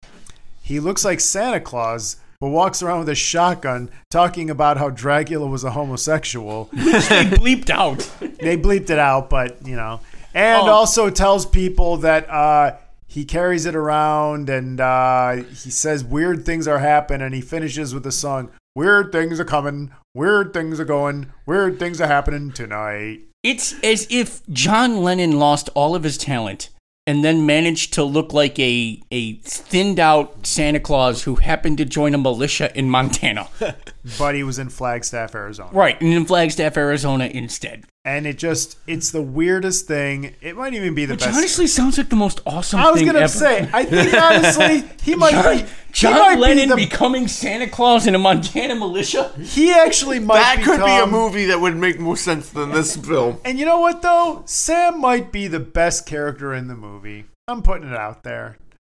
He 0.63 0.79
looks 0.79 1.05
like 1.05 1.19
Santa 1.19 1.59
Claus. 1.61 2.19
But 2.41 2.49
walks 2.51 2.83
around 2.83 3.01
with 3.01 3.09
a 3.09 3.15
shotgun 3.15 3.89
talking 4.11 4.51
about 4.51 4.77
how 4.77 4.91
Dracula 4.91 5.47
was 5.47 5.65
a 5.65 5.71
homosexual 5.71 6.65
they 6.73 7.25
bleeped 7.25 7.71
out. 7.71 7.99
they 8.21 8.57
bleeped 8.57 8.91
it 8.91 8.99
out, 8.99 9.31
but 9.31 9.67
you 9.67 9.77
know, 9.77 10.01
and 10.35 10.63
Oh. 10.69 10.71
also 10.71 11.09
tells 11.11 11.47
people 11.47 11.97
that 11.99 12.29
uh, 12.29 12.77
he 13.07 13.25
carries 13.25 13.65
it 13.65 13.75
around 13.75 14.51
and 14.51 14.81
uh, 14.81 15.33
he 15.45 15.71
says 15.71 16.05
weird 16.05 16.45
things 16.45 16.69
are 16.69 16.79
happening, 16.79 17.23
and 17.25 17.35
he 17.35 17.41
finishes 17.41 17.95
with 17.95 18.03
the 18.03 18.13
song 18.13 18.51
"Weird 18.75 19.13
things 19.13 19.41
are 19.41 19.45
coming, 19.47 19.93
weird 20.15 20.53
things 20.53 20.79
are 20.79 20.85
going, 20.85 21.33
weird 21.47 21.79
things 21.79 22.01
are 22.01 22.07
happening 22.07 22.53
tonight." 22.53 23.21
It's 23.43 23.75
as 23.83 24.07
if 24.11 24.45
John 24.49 25.03
Lennon 25.03 25.39
lost 25.39 25.71
all 25.75 25.95
of 25.95 26.03
his 26.03 26.19
talent 26.19 26.69
and 27.09 27.25
then 27.25 27.47
managed 27.47 27.93
to 27.95 28.03
look 28.05 28.33
like 28.33 28.59
a 28.59 29.01
a 29.11 29.35
thinned 29.35 30.01
out 30.01 30.47
Santa 30.47 30.81
Claus 30.81 31.23
who 31.23 31.37
happened 31.37 31.79
to 31.79 31.85
join 31.85 32.15
a 32.15 32.19
militia 32.19 32.77
in 32.77 32.91
Montana. 32.91 33.49
But 34.19 34.37
he 34.37 34.45
was 34.45 34.61
in 34.61 34.69
Flagstaff, 34.69 35.35
Arizona, 35.35 35.71
right, 35.73 36.01
and 36.01 36.13
in 36.13 36.27
Flagstaff, 36.27 36.77
Arizona 36.77 37.25
instead. 37.27 37.87
and 38.05 38.25
it 38.25 38.39
just—it's 38.39 39.11
the 39.11 39.21
weirdest 39.21 39.89
thing. 39.89 40.33
It 40.41 40.57
might 40.57 40.75
even 40.75 40.95
be 40.95 41.07
the 41.07 41.15
Which 41.15 41.25
best. 41.25 41.37
honestly 41.37 41.67
sounds 41.67 41.99
like 41.99 42.09
the 42.09 42.15
most 42.15 42.41
awesome 42.47 42.79
I 42.79 42.91
was 42.93 43.01
thing 43.01 43.07
gonna 43.09 43.19
ever. 43.19 43.29
say, 43.29 43.69
I 43.73 43.85
think 43.85 44.15
honestly, 44.15 44.85
he 45.03 45.15
might 45.25 45.63
be. 45.63 45.67
John 45.97 46.39
Lennon 46.39 46.69
be 46.69 46.85
the, 46.85 46.89
becoming 46.89 47.27
Santa 47.27 47.67
Claus 47.67 48.07
in 48.07 48.15
a 48.15 48.19
Montana 48.19 48.75
militia? 48.75 49.33
He 49.41 49.73
actually 49.73 50.19
might 50.19 50.37
That 50.37 50.63
could 50.63 50.85
be 50.85 50.97
a 50.97 51.07
movie 51.07 51.47
that 51.47 51.59
would 51.59 51.75
make 51.75 51.99
more 51.99 52.19
sense 52.19 52.51
than 52.51 52.71
this 52.71 52.97
film. 52.97 53.39
And 53.47 53.59
you 53.59 53.65
know 53.65 53.81
what 53.81 54.03
though? 54.03 54.43
Sam 54.45 55.01
might 55.01 55.33
be 55.33 55.49
the 55.49 55.59
best 55.61 56.05
character 56.05 56.53
in 56.53 56.69
the 56.69 56.75
movie. 56.75 57.25
I'm 57.49 57.63
putting 57.63 57.89
it 57.89 57.97
out 57.97 58.25
there. 58.25 58.59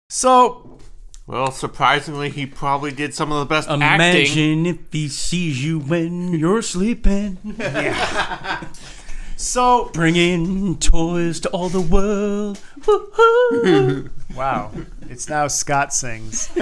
So 0.09 0.79
Well, 1.27 1.51
surprisingly, 1.51 2.31
he 2.31 2.47
probably 2.47 2.93
did 2.93 3.13
some 3.13 3.31
of 3.31 3.41
the 3.41 3.47
best 3.47 3.69
acting. 3.69 3.83
Imagine 3.85 4.65
if 4.67 4.79
he 4.91 5.09
sees 5.09 5.63
you 5.63 5.81
when 5.81 6.33
you're 6.33 6.63
sleeping, 6.63 7.37
so 9.37 9.91
bringing 9.93 10.79
toys 10.79 11.41
to 11.41 11.49
all 11.51 11.69
the 11.69 11.81
world. 11.81 12.59
Woo-hoo. 12.87 14.11
wow, 14.35 14.71
it's 15.09 15.29
now 15.29 15.47
Scott 15.49 15.93
sings. 15.93 16.49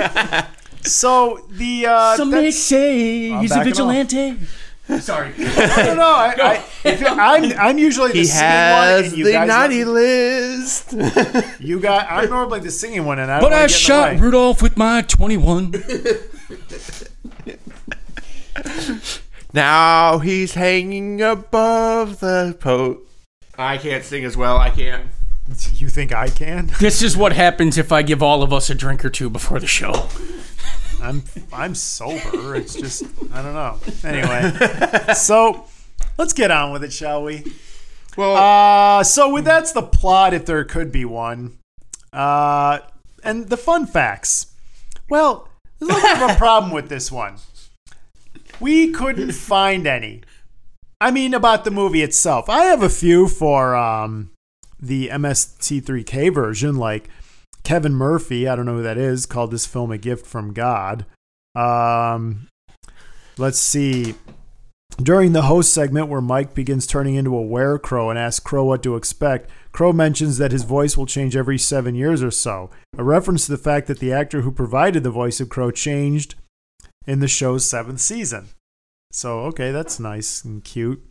So 0.87 1.47
the 1.49 1.87
uh, 1.87 2.15
Some 2.19 2.29
may 2.31 2.37
that's- 2.37 2.59
say 2.59 3.33
I'm 3.33 3.41
he's 3.41 3.53
a 3.53 3.55
backing 3.55 3.73
vigilante. 3.73 4.37
Sorry. 5.01 5.33
I 5.39 5.83
don't 5.87 5.97
know. 5.97 6.15
I, 6.15 6.35
I, 6.39 6.65
if 6.85 7.01
you- 7.01 7.07
I'm 7.07 7.53
I'm 7.59 7.79
usually 7.79 8.13
the 8.13 8.19
He 8.19 8.25
singing 8.27 8.51
one, 8.51 8.53
has 8.53 9.07
and 9.09 9.17
you 9.17 9.25
the 9.25 9.33
guys 9.33 9.49
naughty 9.49 9.83
list. 9.87 10.93
You 11.59 11.81
got. 11.81 12.07
I'm 12.11 12.29
normally 12.29 12.61
the 12.61 12.71
singing 12.71 13.07
one, 13.07 13.19
and 13.19 13.31
I. 13.33 13.41
But 13.41 13.49
don't 13.49 13.53
I 13.55 13.61
wanna 13.61 13.65
in 13.65 13.69
the 13.71 13.75
shot 13.75 14.13
way. 14.13 14.19
Rudolph 14.21 14.61
with 14.61 14.77
my 14.77 15.01
21. 15.01 15.73
now 19.55 20.19
he's 20.19 20.55
hanging 20.55 21.23
above 21.23 22.21
the 22.21 22.57
po. 22.61 23.01
I 23.57 23.79
can't 23.79 24.05
sing 24.05 24.25
as 24.25 24.37
well. 24.37 24.59
I 24.59 24.71
can't. 24.71 25.07
You 25.75 25.89
think 25.89 26.13
I 26.13 26.29
can? 26.29 26.71
This 26.81 27.03
is 27.03 27.17
what 27.17 27.33
happens 27.35 27.79
if 27.79 27.93
I 27.93 28.03
give 28.03 28.23
all 28.23 28.43
of 28.43 28.53
us 28.53 28.69
a 28.71 28.75
drink 28.75 29.05
or 29.05 29.11
two 29.11 29.31
before 29.31 29.61
the 29.61 29.67
show. 29.67 30.09
I'm 31.03 31.23
I'm 31.53 31.75
sober. 31.75 32.57
It's 32.57 32.75
just 32.75 33.05
I 33.33 33.43
don't 33.43 33.55
know. 33.55 33.79
Anyway, 34.05 35.13
so 35.15 35.67
let's 36.19 36.33
get 36.33 36.51
on 36.51 36.73
with 36.73 36.83
it, 36.83 36.93
shall 36.93 37.23
we? 37.23 37.45
Well, 38.17 38.37
Uh, 38.37 39.05
so 39.05 39.33
with 39.33 39.45
that's 39.45 39.73
the 39.73 39.83
plot, 39.83 40.33
if 40.35 40.47
there 40.47 40.65
could 40.65 40.91
be 40.93 41.05
one. 41.05 41.59
Uh, 42.13 42.79
and 43.23 43.49
the 43.49 43.57
fun 43.57 43.87
facts. 43.87 44.47
Well, 45.11 45.49
there's 45.79 45.91
a 45.91 45.95
little 45.95 46.11
bit 46.17 46.23
of 46.23 46.37
a 46.37 46.39
problem 46.39 46.73
with 46.73 46.89
this 46.89 47.13
one. 47.13 47.37
We 48.61 48.91
couldn't 48.91 49.33
find 49.53 49.87
any. 49.87 50.23
I 51.01 51.11
mean, 51.11 51.35
about 51.35 51.65
the 51.65 51.71
movie 51.71 52.03
itself. 52.03 52.49
I 52.49 52.65
have 52.65 52.83
a 52.83 52.89
few 52.89 53.29
for 53.29 53.75
um, 53.77 54.31
the 54.81 55.09
MST3K 55.09 56.33
version, 56.33 56.77
like 56.77 57.09
Kevin 57.63 57.95
Murphy, 57.95 58.47
I 58.47 58.57
don't 58.57 58.67
know 58.67 58.77
who 58.77 58.83
that 58.83 58.99
is, 58.99 59.27
called 59.27 59.51
this 59.51 59.67
film 59.67 59.91
a 59.91 59.99
gift 59.99 60.27
from 60.27 60.53
God. 60.53 61.07
Um, 61.55 62.49
let's 63.39 63.59
see. 63.59 64.15
During 64.99 65.33
the 65.33 65.43
host 65.43 65.75
segment, 65.75 66.09
where 66.09 66.21
Mike 66.21 66.55
begins 66.55 66.87
turning 66.87 67.17
into 67.17 67.37
a 67.37 67.43
werecrow 67.43 68.11
and 68.11 68.19
asks 68.19 68.39
Crow 68.39 68.65
what 68.65 68.83
to 68.85 68.95
expect, 68.95 69.51
Crow 69.73 69.93
mentions 69.93 70.39
that 70.39 70.53
his 70.53 70.63
voice 70.63 70.97
will 70.97 71.07
change 71.07 71.37
every 71.37 71.59
seven 71.59 71.97
years 71.97 72.23
or 72.23 72.31
so, 72.31 72.71
a 72.97 73.03
reference 73.03 73.47
to 73.47 73.53
the 73.53 73.59
fact 73.59 73.89
that 73.89 73.99
the 73.99 74.13
actor 74.13 74.43
who 74.43 74.53
provided 74.53 75.03
the 75.03 75.11
voice 75.11 75.41
of 75.41 75.49
Crow 75.49 75.73
changed 75.73 76.37
in 77.07 77.21
the 77.21 77.29
show's 77.29 77.65
seventh 77.65 78.01
season. 78.01 78.49
So, 79.11 79.41
okay, 79.43 79.71
that's 79.71 80.01
nice 80.01 80.45
and 80.45 80.65
cute. 80.65 81.05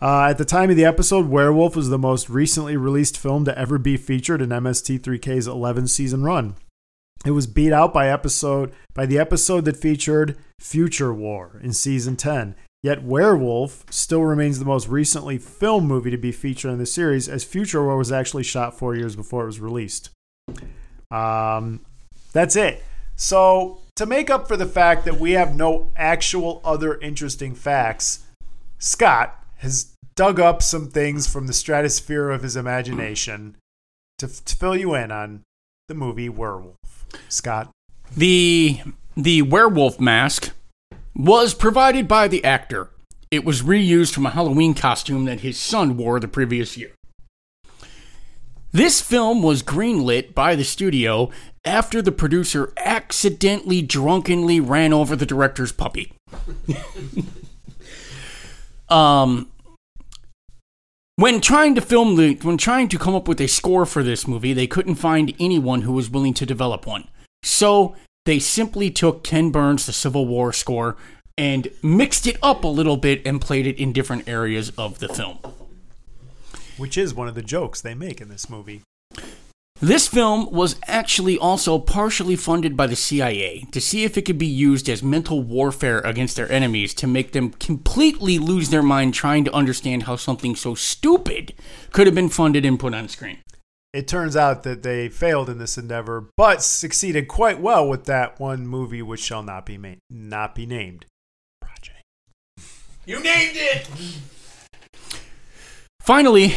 Uh, 0.00 0.28
at 0.30 0.38
the 0.38 0.44
time 0.46 0.70
of 0.70 0.76
the 0.76 0.84
episode, 0.84 1.28
Werewolf 1.28 1.76
was 1.76 1.90
the 1.90 1.98
most 1.98 2.30
recently 2.30 2.76
released 2.76 3.18
film 3.18 3.44
to 3.44 3.58
ever 3.58 3.76
be 3.76 3.98
featured 3.98 4.40
in 4.40 4.48
MST3K's 4.48 5.46
11 5.46 5.88
season 5.88 6.22
run. 6.22 6.54
It 7.26 7.32
was 7.32 7.46
beat 7.46 7.72
out 7.72 7.92
by 7.92 8.08
episode 8.08 8.72
by 8.94 9.04
the 9.04 9.18
episode 9.18 9.66
that 9.66 9.76
featured 9.76 10.38
Future 10.58 11.12
War 11.12 11.60
in 11.62 11.74
season 11.74 12.16
10. 12.16 12.54
Yet 12.82 13.02
Werewolf 13.02 13.84
still 13.90 14.22
remains 14.22 14.58
the 14.58 14.64
most 14.64 14.88
recently 14.88 15.36
film 15.36 15.86
movie 15.86 16.10
to 16.10 16.16
be 16.16 16.32
featured 16.32 16.72
in 16.72 16.78
the 16.78 16.86
series, 16.86 17.28
as 17.28 17.44
Future 17.44 17.84
War 17.84 17.98
was 17.98 18.10
actually 18.10 18.42
shot 18.42 18.78
four 18.78 18.94
years 18.94 19.16
before 19.16 19.42
it 19.42 19.46
was 19.46 19.60
released. 19.60 20.08
Um, 21.10 21.80
that's 22.32 22.56
it. 22.56 22.82
So 23.16 23.82
to 24.00 24.06
make 24.06 24.30
up 24.30 24.48
for 24.48 24.56
the 24.56 24.64
fact 24.64 25.04
that 25.04 25.20
we 25.20 25.32
have 25.32 25.54
no 25.54 25.90
actual 25.94 26.62
other 26.64 26.98
interesting 27.00 27.54
facts, 27.54 28.24
Scott 28.78 29.44
has 29.58 29.92
dug 30.14 30.40
up 30.40 30.62
some 30.62 30.88
things 30.88 31.30
from 31.30 31.46
the 31.46 31.52
stratosphere 31.52 32.30
of 32.30 32.42
his 32.42 32.56
imagination 32.56 33.58
to, 34.16 34.26
to 34.26 34.56
fill 34.56 34.74
you 34.74 34.94
in 34.94 35.12
on 35.12 35.42
the 35.88 35.94
movie 35.94 36.30
Werewolf. 36.30 36.78
Scott. 37.28 37.68
The 38.16 38.80
the 39.18 39.42
werewolf 39.42 40.00
mask 40.00 40.52
was 41.14 41.52
provided 41.52 42.08
by 42.08 42.26
the 42.26 42.42
actor. 42.42 42.88
It 43.30 43.44
was 43.44 43.60
reused 43.60 44.14
from 44.14 44.24
a 44.24 44.30
Halloween 44.30 44.72
costume 44.72 45.26
that 45.26 45.40
his 45.40 45.60
son 45.60 45.98
wore 45.98 46.18
the 46.20 46.26
previous 46.26 46.74
year. 46.74 46.92
This 48.72 49.02
film 49.02 49.42
was 49.42 49.62
greenlit 49.62 50.32
by 50.32 50.54
the 50.54 50.64
studio 50.64 51.30
after 51.64 52.00
the 52.00 52.12
producer 52.12 52.72
accidentally 52.78 53.82
drunkenly 53.82 54.60
ran 54.60 54.92
over 54.92 55.16
the 55.16 55.26
director's 55.26 55.72
puppy. 55.72 56.12
um 58.88 59.50
when 61.16 61.40
trying 61.40 61.74
to 61.74 61.80
film 61.82 62.16
the 62.16 62.34
when 62.36 62.56
trying 62.56 62.88
to 62.88 62.98
come 62.98 63.14
up 63.14 63.28
with 63.28 63.40
a 63.40 63.48
score 63.48 63.84
for 63.84 64.02
this 64.02 64.26
movie, 64.26 64.52
they 64.54 64.66
couldn't 64.66 64.94
find 64.94 65.34
anyone 65.38 65.82
who 65.82 65.92
was 65.92 66.08
willing 66.08 66.32
to 66.34 66.46
develop 66.46 66.86
one. 66.86 67.08
So 67.42 67.94
they 68.24 68.38
simply 68.38 68.90
took 68.90 69.22
Ken 69.22 69.50
Burns' 69.50 69.84
The 69.86 69.92
Civil 69.92 70.26
War 70.26 70.52
score 70.52 70.96
and 71.36 71.68
mixed 71.82 72.26
it 72.26 72.38
up 72.42 72.64
a 72.64 72.68
little 72.68 72.96
bit 72.96 73.22
and 73.26 73.40
played 73.40 73.66
it 73.66 73.78
in 73.78 73.92
different 73.92 74.28
areas 74.28 74.70
of 74.78 74.98
the 74.98 75.08
film. 75.08 75.38
which 76.78 76.96
is 76.96 77.12
one 77.14 77.28
of 77.28 77.34
the 77.34 77.42
jokes 77.42 77.80
they 77.82 77.94
make 77.94 78.20
in 78.22 78.28
this 78.30 78.48
movie. 78.48 78.80
This 79.82 80.06
film 80.06 80.50
was 80.50 80.76
actually 80.86 81.38
also 81.38 81.78
partially 81.78 82.36
funded 82.36 82.76
by 82.76 82.86
the 82.86 82.96
CIA 82.96 83.64
to 83.72 83.80
see 83.80 84.04
if 84.04 84.18
it 84.18 84.26
could 84.26 84.36
be 84.36 84.46
used 84.46 84.90
as 84.90 85.02
mental 85.02 85.42
warfare 85.42 86.00
against 86.00 86.36
their 86.36 86.52
enemies 86.52 86.92
to 86.94 87.06
make 87.06 87.32
them 87.32 87.52
completely 87.52 88.38
lose 88.38 88.68
their 88.68 88.82
mind 88.82 89.14
trying 89.14 89.42
to 89.46 89.54
understand 89.54 90.02
how 90.02 90.16
something 90.16 90.54
so 90.54 90.74
stupid 90.74 91.54
could 91.92 92.06
have 92.06 92.14
been 92.14 92.28
funded 92.28 92.66
and 92.66 92.78
put 92.78 92.92
on 92.92 93.08
screen. 93.08 93.38
It 93.94 94.06
turns 94.06 94.36
out 94.36 94.64
that 94.64 94.82
they 94.82 95.08
failed 95.08 95.48
in 95.48 95.56
this 95.56 95.78
endeavor, 95.78 96.28
but 96.36 96.62
succeeded 96.62 97.26
quite 97.26 97.58
well 97.58 97.88
with 97.88 98.04
that 98.04 98.38
one 98.38 98.66
movie 98.66 99.02
which 99.02 99.20
shall 99.20 99.42
not 99.42 99.64
be 99.64 99.78
ma- 99.78 99.94
not 100.10 100.54
be 100.54 100.66
named. 100.66 101.06
Project. 101.62 102.02
you 103.06 103.18
named 103.18 103.56
it. 103.56 103.88
Finally, 106.00 106.54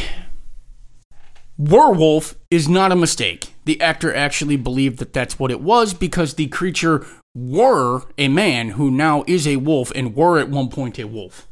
werewolf 1.56 2.34
is 2.50 2.68
not 2.68 2.92
a 2.92 2.96
mistake. 2.96 3.54
The 3.64 3.80
actor 3.80 4.14
actually 4.14 4.56
believed 4.56 4.98
that 4.98 5.12
that's 5.12 5.38
what 5.38 5.50
it 5.50 5.60
was 5.60 5.94
because 5.94 6.34
the 6.34 6.48
creature 6.48 7.06
were 7.34 8.02
a 8.18 8.28
man 8.28 8.70
who 8.70 8.90
now 8.90 9.24
is 9.26 9.46
a 9.46 9.56
wolf 9.56 9.90
and 9.94 10.14
were 10.14 10.38
at 10.38 10.48
one 10.48 10.68
point 10.68 10.98
a 10.98 11.06
wolf. 11.06 11.46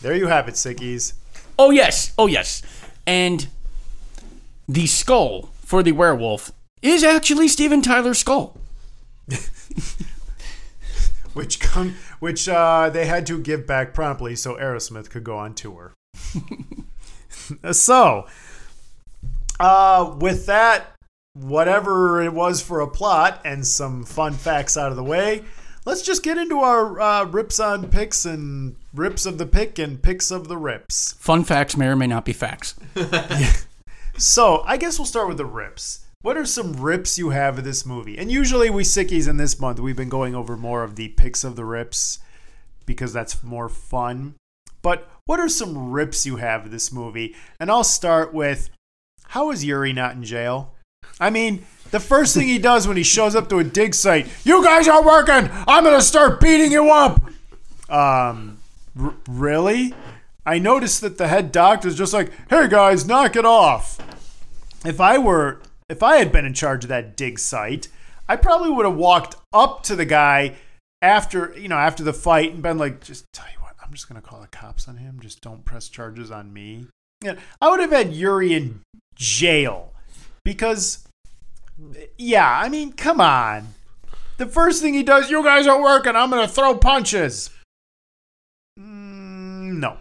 There 0.00 0.14
you 0.14 0.28
have 0.28 0.48
it, 0.48 0.54
Sickies. 0.54 1.14
Oh, 1.58 1.70
yes. 1.70 2.14
Oh, 2.16 2.26
yes. 2.26 2.62
And 3.06 3.48
the 4.68 4.86
skull 4.86 5.50
for 5.60 5.82
the 5.82 5.92
werewolf 5.92 6.52
is 6.80 7.04
actually 7.04 7.48
Steven 7.48 7.82
Tyler's 7.82 8.18
skull. 8.18 8.56
Which 11.32 11.60
come, 11.60 11.94
which 12.18 12.48
uh, 12.48 12.90
they 12.90 13.06
had 13.06 13.24
to 13.26 13.38
give 13.40 13.64
back 13.64 13.94
promptly 13.94 14.34
so 14.34 14.56
Aerosmith 14.56 15.10
could 15.10 15.22
go 15.22 15.38
on 15.38 15.54
tour. 15.54 15.94
so, 17.72 18.26
uh, 19.58 20.16
with 20.18 20.46
that, 20.46 20.96
whatever 21.34 22.22
it 22.22 22.32
was 22.32 22.60
for 22.60 22.80
a 22.80 22.88
plot 22.88 23.40
and 23.44 23.66
some 23.66 24.04
fun 24.04 24.32
facts 24.32 24.76
out 24.76 24.90
of 24.90 24.96
the 24.96 25.04
way, 25.04 25.44
let's 25.84 26.02
just 26.02 26.22
get 26.22 26.38
into 26.38 26.58
our 26.60 27.00
uh, 27.00 27.24
rips 27.24 27.60
on 27.60 27.88
picks 27.88 28.24
and 28.24 28.76
rips 28.94 29.26
of 29.26 29.38
the 29.38 29.46
pick 29.46 29.78
and 29.78 30.02
picks 30.02 30.30
of 30.30 30.48
the 30.48 30.56
rips. 30.56 31.12
Fun 31.14 31.44
facts 31.44 31.76
may 31.76 31.86
or 31.86 31.96
may 31.96 32.06
not 32.06 32.24
be 32.24 32.32
facts. 32.32 32.74
So 34.20 34.62
I 34.66 34.76
guess 34.76 34.98
we'll 34.98 35.06
start 35.06 35.28
with 35.28 35.38
the 35.38 35.46
rips. 35.46 36.04
What 36.20 36.36
are 36.36 36.44
some 36.44 36.74
rips 36.74 37.16
you 37.16 37.30
have 37.30 37.56
of 37.56 37.64
this 37.64 37.86
movie? 37.86 38.18
And 38.18 38.30
usually 38.30 38.68
we 38.68 38.82
sickies 38.82 39.26
in 39.26 39.38
this 39.38 39.58
month 39.58 39.80
we've 39.80 39.96
been 39.96 40.10
going 40.10 40.34
over 40.34 40.58
more 40.58 40.82
of 40.82 40.96
the 40.96 41.08
picks 41.08 41.42
of 41.42 41.56
the 41.56 41.64
rips 41.64 42.18
because 42.84 43.14
that's 43.14 43.42
more 43.42 43.70
fun. 43.70 44.34
But 44.82 45.08
what 45.26 45.40
are 45.40 45.48
some 45.48 45.90
rips 45.90 46.26
you 46.26 46.36
have 46.36 46.66
of 46.66 46.70
this 46.70 46.92
movie? 46.92 47.34
And 47.58 47.70
I'll 47.70 47.84
start 47.84 48.32
with 48.32 48.70
how 49.28 49.50
is 49.50 49.64
Yuri 49.64 49.92
not 49.92 50.14
in 50.14 50.24
jail? 50.24 50.74
I 51.20 51.30
mean, 51.30 51.64
the 51.90 52.00
first 52.00 52.34
thing 52.34 52.48
he 52.48 52.58
does 52.70 52.88
when 52.88 52.96
he 52.96 53.02
shows 53.02 53.36
up 53.36 53.48
to 53.50 53.58
a 53.58 53.64
dig 53.64 53.94
site, 53.94 54.26
you 54.44 54.64
guys 54.64 54.88
are 54.88 55.04
working. 55.04 55.50
I'm 55.68 55.84
gonna 55.84 56.00
start 56.00 56.40
beating 56.40 56.72
you 56.72 56.90
up. 56.90 57.22
Um, 57.88 58.58
r- 59.00 59.14
really? 59.28 59.94
I 60.46 60.58
noticed 60.58 61.00
that 61.02 61.18
the 61.18 61.28
head 61.28 61.52
doctor's 61.52 61.96
just 61.96 62.12
like, 62.12 62.32
hey 62.48 62.68
guys, 62.68 63.06
knock 63.06 63.36
it 63.36 63.44
off. 63.44 63.98
If 64.84 65.00
I 65.00 65.18
were, 65.18 65.60
if 65.88 66.02
I 66.02 66.16
had 66.16 66.32
been 66.32 66.46
in 66.46 66.54
charge 66.54 66.84
of 66.84 66.88
that 66.88 67.16
dig 67.16 67.38
site, 67.38 67.88
I 68.28 68.36
probably 68.36 68.70
would 68.70 68.86
have 68.86 68.96
walked 68.96 69.36
up 69.52 69.82
to 69.84 69.96
the 69.96 70.06
guy 70.06 70.54
after, 71.02 71.54
you 71.58 71.68
know, 71.68 71.76
after 71.76 72.02
the 72.02 72.12
fight 72.12 72.52
and 72.52 72.62
been 72.62 72.78
like, 72.78 73.02
just 73.02 73.30
tell 73.32 73.46
you 73.46 73.59
I'm 73.90 73.94
just 73.94 74.08
gonna 74.08 74.20
call 74.22 74.40
the 74.40 74.46
cops 74.46 74.86
on 74.86 74.98
him. 74.98 75.18
Just 75.20 75.40
don't 75.40 75.64
press 75.64 75.88
charges 75.88 76.30
on 76.30 76.52
me. 76.52 76.86
Yeah, 77.24 77.34
I 77.60 77.68
would 77.70 77.80
have 77.80 77.90
had 77.90 78.12
Yuri 78.12 78.54
in 78.54 78.82
jail 79.16 79.92
because, 80.44 81.08
yeah, 82.16 82.60
I 82.60 82.68
mean, 82.68 82.92
come 82.92 83.20
on. 83.20 83.74
The 84.36 84.46
first 84.46 84.80
thing 84.80 84.94
he 84.94 85.02
does, 85.02 85.28
you 85.28 85.42
guys 85.42 85.66
are 85.66 85.82
working. 85.82 86.14
I'm 86.14 86.30
gonna 86.30 86.46
throw 86.46 86.76
punches. 86.76 87.50
Mm, 88.78 89.80
no. 89.80 89.96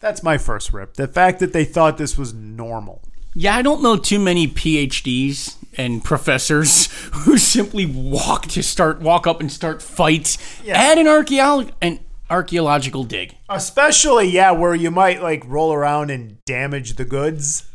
That's 0.00 0.24
my 0.24 0.36
first 0.36 0.72
rip. 0.72 0.94
The 0.94 1.06
fact 1.06 1.38
that 1.38 1.52
they 1.52 1.64
thought 1.64 1.98
this 1.98 2.18
was 2.18 2.34
normal. 2.34 3.00
Yeah, 3.32 3.54
I 3.54 3.62
don't 3.62 3.80
know 3.80 3.96
too 3.96 4.18
many 4.18 4.48
PhDs 4.48 5.54
and 5.76 6.02
professors 6.02 6.86
who 7.12 7.38
simply 7.38 7.86
walk 7.86 8.46
to 8.48 8.62
start 8.64 9.00
walk 9.00 9.28
up 9.28 9.38
and 9.40 9.52
start 9.52 9.80
fights 9.80 10.36
Yeah. 10.64 10.76
at 10.82 10.98
an 10.98 11.06
archaeolo- 11.06 11.70
an 11.80 12.00
archaeological 12.30 13.04
dig. 13.04 13.36
Especially, 13.48 14.28
yeah, 14.28 14.50
where 14.52 14.74
you 14.74 14.90
might 14.90 15.22
like 15.22 15.42
roll 15.46 15.72
around 15.72 16.10
and 16.10 16.42
damage 16.44 16.94
the 16.94 17.04
goods. 17.04 17.66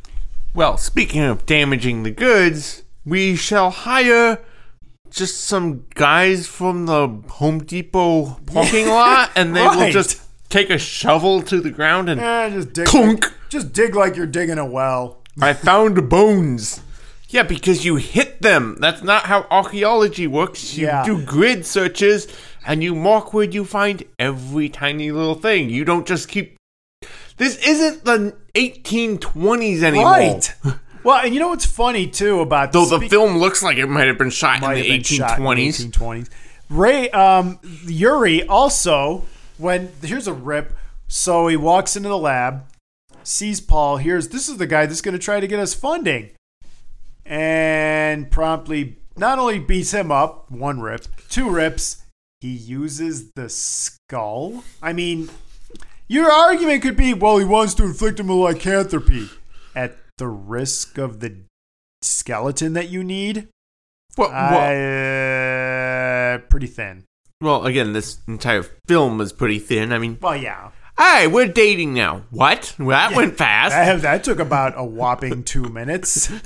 Well, 0.54 0.78
speaking 0.78 1.22
of 1.22 1.46
damaging 1.46 2.04
the 2.04 2.12
goods, 2.12 2.84
we 3.06 3.36
shall 3.36 3.70
hire 3.72 4.40
just 5.10 5.42
some 5.42 5.86
guys 5.96 6.48
from 6.48 6.86
the 6.86 7.08
Home 7.34 7.60
Depot 7.60 8.38
parking 8.46 8.88
lot, 8.88 9.32
and 9.36 9.56
they 9.56 9.62
will 9.62 9.92
just 10.00 10.22
take 10.50 10.70
a 10.70 10.78
shovel 10.78 11.42
to 11.44 11.60
the 11.60 11.70
ground 11.72 12.10
and 12.10 12.22
Eh, 12.22 12.50
just 12.52 12.74
dig. 12.74 12.86
clunk. 12.88 13.26
Just 13.50 13.74
dig 13.74 13.96
like 13.96 14.16
you're 14.16 14.26
digging 14.26 14.58
a 14.58 14.66
well. 14.66 15.22
I 15.42 15.54
found 15.54 16.10
bones. 16.10 16.82
Yeah, 17.30 17.44
because 17.44 17.84
you 17.84 17.98
hit 17.98 18.42
them. 18.42 18.78
That's 18.80 19.02
not 19.04 19.24
how 19.24 19.46
archaeology 19.52 20.28
works. 20.28 20.78
You 20.78 20.86
Yeah. 20.88 21.04
do 21.04 21.22
grid 21.22 21.66
searches 21.66 22.28
and 22.66 22.84
you 22.84 22.96
mark 22.96 23.34
where 23.34 23.46
you 23.46 23.66
find 23.66 24.04
every 24.20 24.70
tiny 24.70 25.12
little 25.12 25.36
thing. 25.36 25.70
You 25.70 25.86
don't 25.86 26.06
just 26.08 26.28
keep. 26.28 26.56
This 27.38 27.58
isn't 27.68 28.06
the 28.06 28.36
1820s 28.56 29.84
anymore. 29.84 30.06
Right. 30.12 30.54
Well, 31.04 31.24
and 31.24 31.34
you 31.34 31.40
know 31.40 31.50
what's 31.50 31.66
funny 31.66 32.08
too 32.08 32.40
about 32.40 32.72
Though 32.72 32.86
the 32.86 32.98
speak- 32.98 33.12
film 33.12 33.38
looks 33.38 33.62
like 33.62 33.78
it 33.78 33.86
might 33.88 34.08
have 34.08 34.18
been 34.18 34.30
shot 34.32 34.64
in 34.64 34.74
the 34.74 34.82
been 34.90 35.04
shot 35.04 35.38
in 35.38 35.44
the 35.44 35.50
1820s. 35.52 35.92
1820s. 35.92 36.30
Ray, 36.70 37.10
um, 37.12 37.60
Yuri 37.86 38.48
also 38.48 39.24
when 39.58 39.92
here's 40.02 40.28
a 40.28 40.34
rip. 40.34 40.76
So 41.08 41.46
he 41.48 41.56
walks 41.56 41.96
into 41.96 42.10
the 42.10 42.18
lab, 42.18 42.64
sees 43.22 43.62
Paul. 43.62 43.98
Here's 43.98 44.30
this 44.30 44.50
is 44.50 44.58
the 44.58 44.66
guy 44.66 44.88
that's 44.88 45.02
going 45.02 45.14
to 45.14 45.20
try 45.20 45.40
to 45.40 45.46
get 45.46 45.60
us 45.60 45.76
funding, 45.76 46.32
and 47.26 48.32
promptly 48.32 48.98
not 49.16 49.38
only 49.40 49.60
beats 49.60 49.92
him 49.92 50.12
up 50.12 50.50
one 50.50 50.80
rip, 50.82 51.06
two 51.30 51.50
rips. 51.50 52.02
He 52.42 52.50
uses 52.54 53.32
the 53.32 53.50
skull. 53.50 54.64
I 54.82 54.94
mean, 54.94 55.30
your 56.08 56.30
argument 56.32 56.82
could 56.84 56.98
be, 56.98 57.14
well, 57.14 57.38
he 57.38 57.46
wants 57.46 57.74
to 57.76 57.84
inflict 57.84 58.20
him 58.20 58.30
a 58.30 58.36
lycanthropy 58.36 59.30
at 59.76 59.98
the 60.18 60.28
risk 60.28 60.98
of 60.98 61.20
the 61.22 61.38
skeleton 62.02 62.74
that 62.74 62.90
you 62.90 63.04
need. 63.04 63.48
Well, 64.18 64.30
well, 64.30 66.36
Uh, 66.36 66.38
pretty 66.50 66.68
thin. 66.68 67.04
well, 67.42 67.66
again, 67.66 67.94
this 67.94 68.20
entire 68.28 68.64
film 68.88 69.20
is 69.22 69.34
pretty 69.34 69.60
thin. 69.60 69.92
I 69.92 69.98
mean, 69.98 70.18
Well, 70.22 70.36
yeah. 70.38 70.70
hey, 70.98 71.28
we're 71.28 71.48
dating 71.48 71.94
now. 71.94 72.24
What? 72.30 72.76
Well, 72.78 72.90
that 72.90 73.16
went 73.16 73.38
fast. 73.38 73.72
That, 73.72 74.02
that 74.04 74.24
took 74.24 74.40
about 74.40 74.74
a 74.78 74.84
whopping 74.86 75.44
two 75.44 75.64
minutes. 75.64 76.30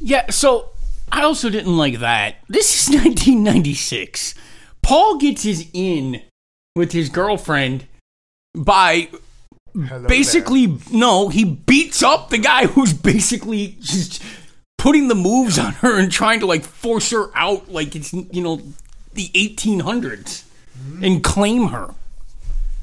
Yeah, 0.00 0.30
so 0.30 0.70
I 1.12 1.22
also 1.22 1.50
didn't 1.50 1.76
like 1.76 1.98
that. 1.98 2.36
This 2.48 2.88
is 2.88 2.94
1996. 2.94 4.34
Paul 4.82 5.18
gets 5.18 5.42
his 5.42 5.68
in 5.72 6.22
with 6.74 6.92
his 6.92 7.08
girlfriend 7.08 7.86
by 8.54 9.08
Hello 9.74 10.08
basically 10.08 10.78
no, 10.90 11.28
he 11.28 11.44
beats 11.44 12.02
up 12.02 12.30
the 12.30 12.38
guy 12.38 12.66
who's 12.66 12.92
basically 12.92 13.76
just 13.80 14.22
putting 14.78 15.08
the 15.08 15.14
moves 15.14 15.58
on 15.58 15.72
her 15.74 15.98
and 15.98 16.10
trying 16.10 16.40
to 16.40 16.46
like 16.46 16.64
force 16.64 17.10
her 17.10 17.30
out 17.36 17.70
like 17.70 17.94
it's 17.94 18.12
you 18.12 18.42
know 18.42 18.62
the 19.14 19.28
1800s 19.28 20.44
and 21.02 21.22
claim 21.22 21.68
her. 21.68 21.94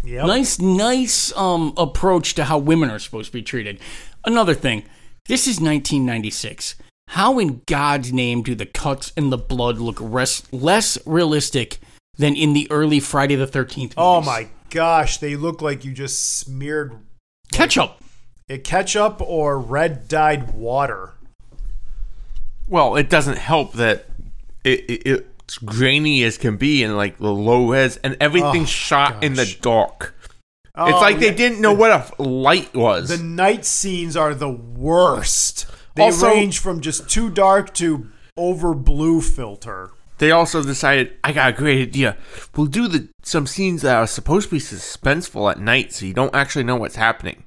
there. 0.03 0.13
Yep. 0.13 0.27
Nice, 0.27 0.59
nice 0.59 1.35
um, 1.35 1.73
approach 1.77 2.35
to 2.35 2.43
how 2.45 2.57
women 2.57 2.89
are 2.89 2.99
supposed 2.99 3.27
to 3.27 3.33
be 3.33 3.41
treated. 3.41 3.79
Another 4.23 4.53
thing, 4.53 4.83
this 5.27 5.47
is 5.47 5.59
1996. 5.59 6.75
How 7.09 7.39
in 7.39 7.61
God's 7.65 8.11
name 8.11 8.41
do 8.43 8.55
the 8.55 8.65
cuts 8.65 9.13
and 9.15 9.31
the 9.31 9.37
blood 9.37 9.77
look 9.77 9.97
res- 10.01 10.43
less 10.51 10.97
realistic 11.05 11.79
than 12.17 12.35
in 12.35 12.53
the 12.53 12.67
early 12.71 12.99
Friday 12.99 13.35
the 13.35 13.47
13th? 13.47 13.93
Oh 13.97 14.21
my 14.21 14.47
gosh, 14.69 15.17
they 15.17 15.35
look 15.35 15.61
like 15.61 15.85
you 15.85 15.91
just 15.93 16.39
smeared 16.39 16.95
Ketchup. 17.51 17.97
a 18.49 18.57
ketchup 18.57 19.21
or 19.21 19.59
red 19.59 20.07
dyed 20.07 20.53
water. 20.53 21.13
Well, 22.67 22.95
it 22.95 23.09
doesn't 23.09 23.37
help 23.37 23.73
that 23.73 24.07
it, 24.63 24.79
it, 24.89 25.27
it's 25.43 25.57
grainy 25.59 26.23
as 26.23 26.37
can 26.37 26.57
be 26.57 26.83
and 26.83 26.97
like 26.97 27.19
the 27.19 27.31
low 27.31 27.69
res 27.69 27.97
and 27.97 28.17
everything's 28.19 28.63
Oh, 28.69 28.71
shot 28.71 29.23
in 29.23 29.35
the 29.35 29.55
dark. 29.61 30.15
Oh, 30.73 30.87
it's 30.89 30.99
like 30.99 31.19
they 31.19 31.33
didn't 31.33 31.61
know 31.61 31.73
what 31.73 31.91
a 32.19 32.21
light 32.21 32.73
was. 32.73 33.07
The 33.07 33.23
night 33.23 33.63
scenes 33.63 34.17
are 34.17 34.33
the 34.35 34.49
worst. 34.49 35.67
They 35.95 36.03
Also- 36.03 36.27
range 36.27 36.59
from 36.59 36.81
just 36.81 37.09
too 37.09 37.29
dark 37.29 37.73
to 37.75 38.07
over 38.37 38.73
blue 38.73 39.21
filter. 39.21 39.91
they 40.17 40.31
also 40.31 40.63
decided, 40.63 41.11
I 41.25 41.33
got 41.33 41.49
a 41.49 41.51
great 41.53 41.81
idea. 41.89 42.15
We'll 42.55 42.67
do 42.67 42.87
the 42.87 43.09
some 43.23 43.45
scenes 43.47 43.81
that 43.81 43.95
are 43.97 44.07
supposed 44.07 44.47
to 44.49 44.55
be 44.55 44.61
suspenseful 44.61 45.51
at 45.51 45.59
night, 45.59 45.93
so 45.93 46.05
you 46.05 46.13
don't 46.13 46.33
actually 46.33 46.63
know 46.63 46.77
what's 46.77 46.95
happening. 46.95 47.43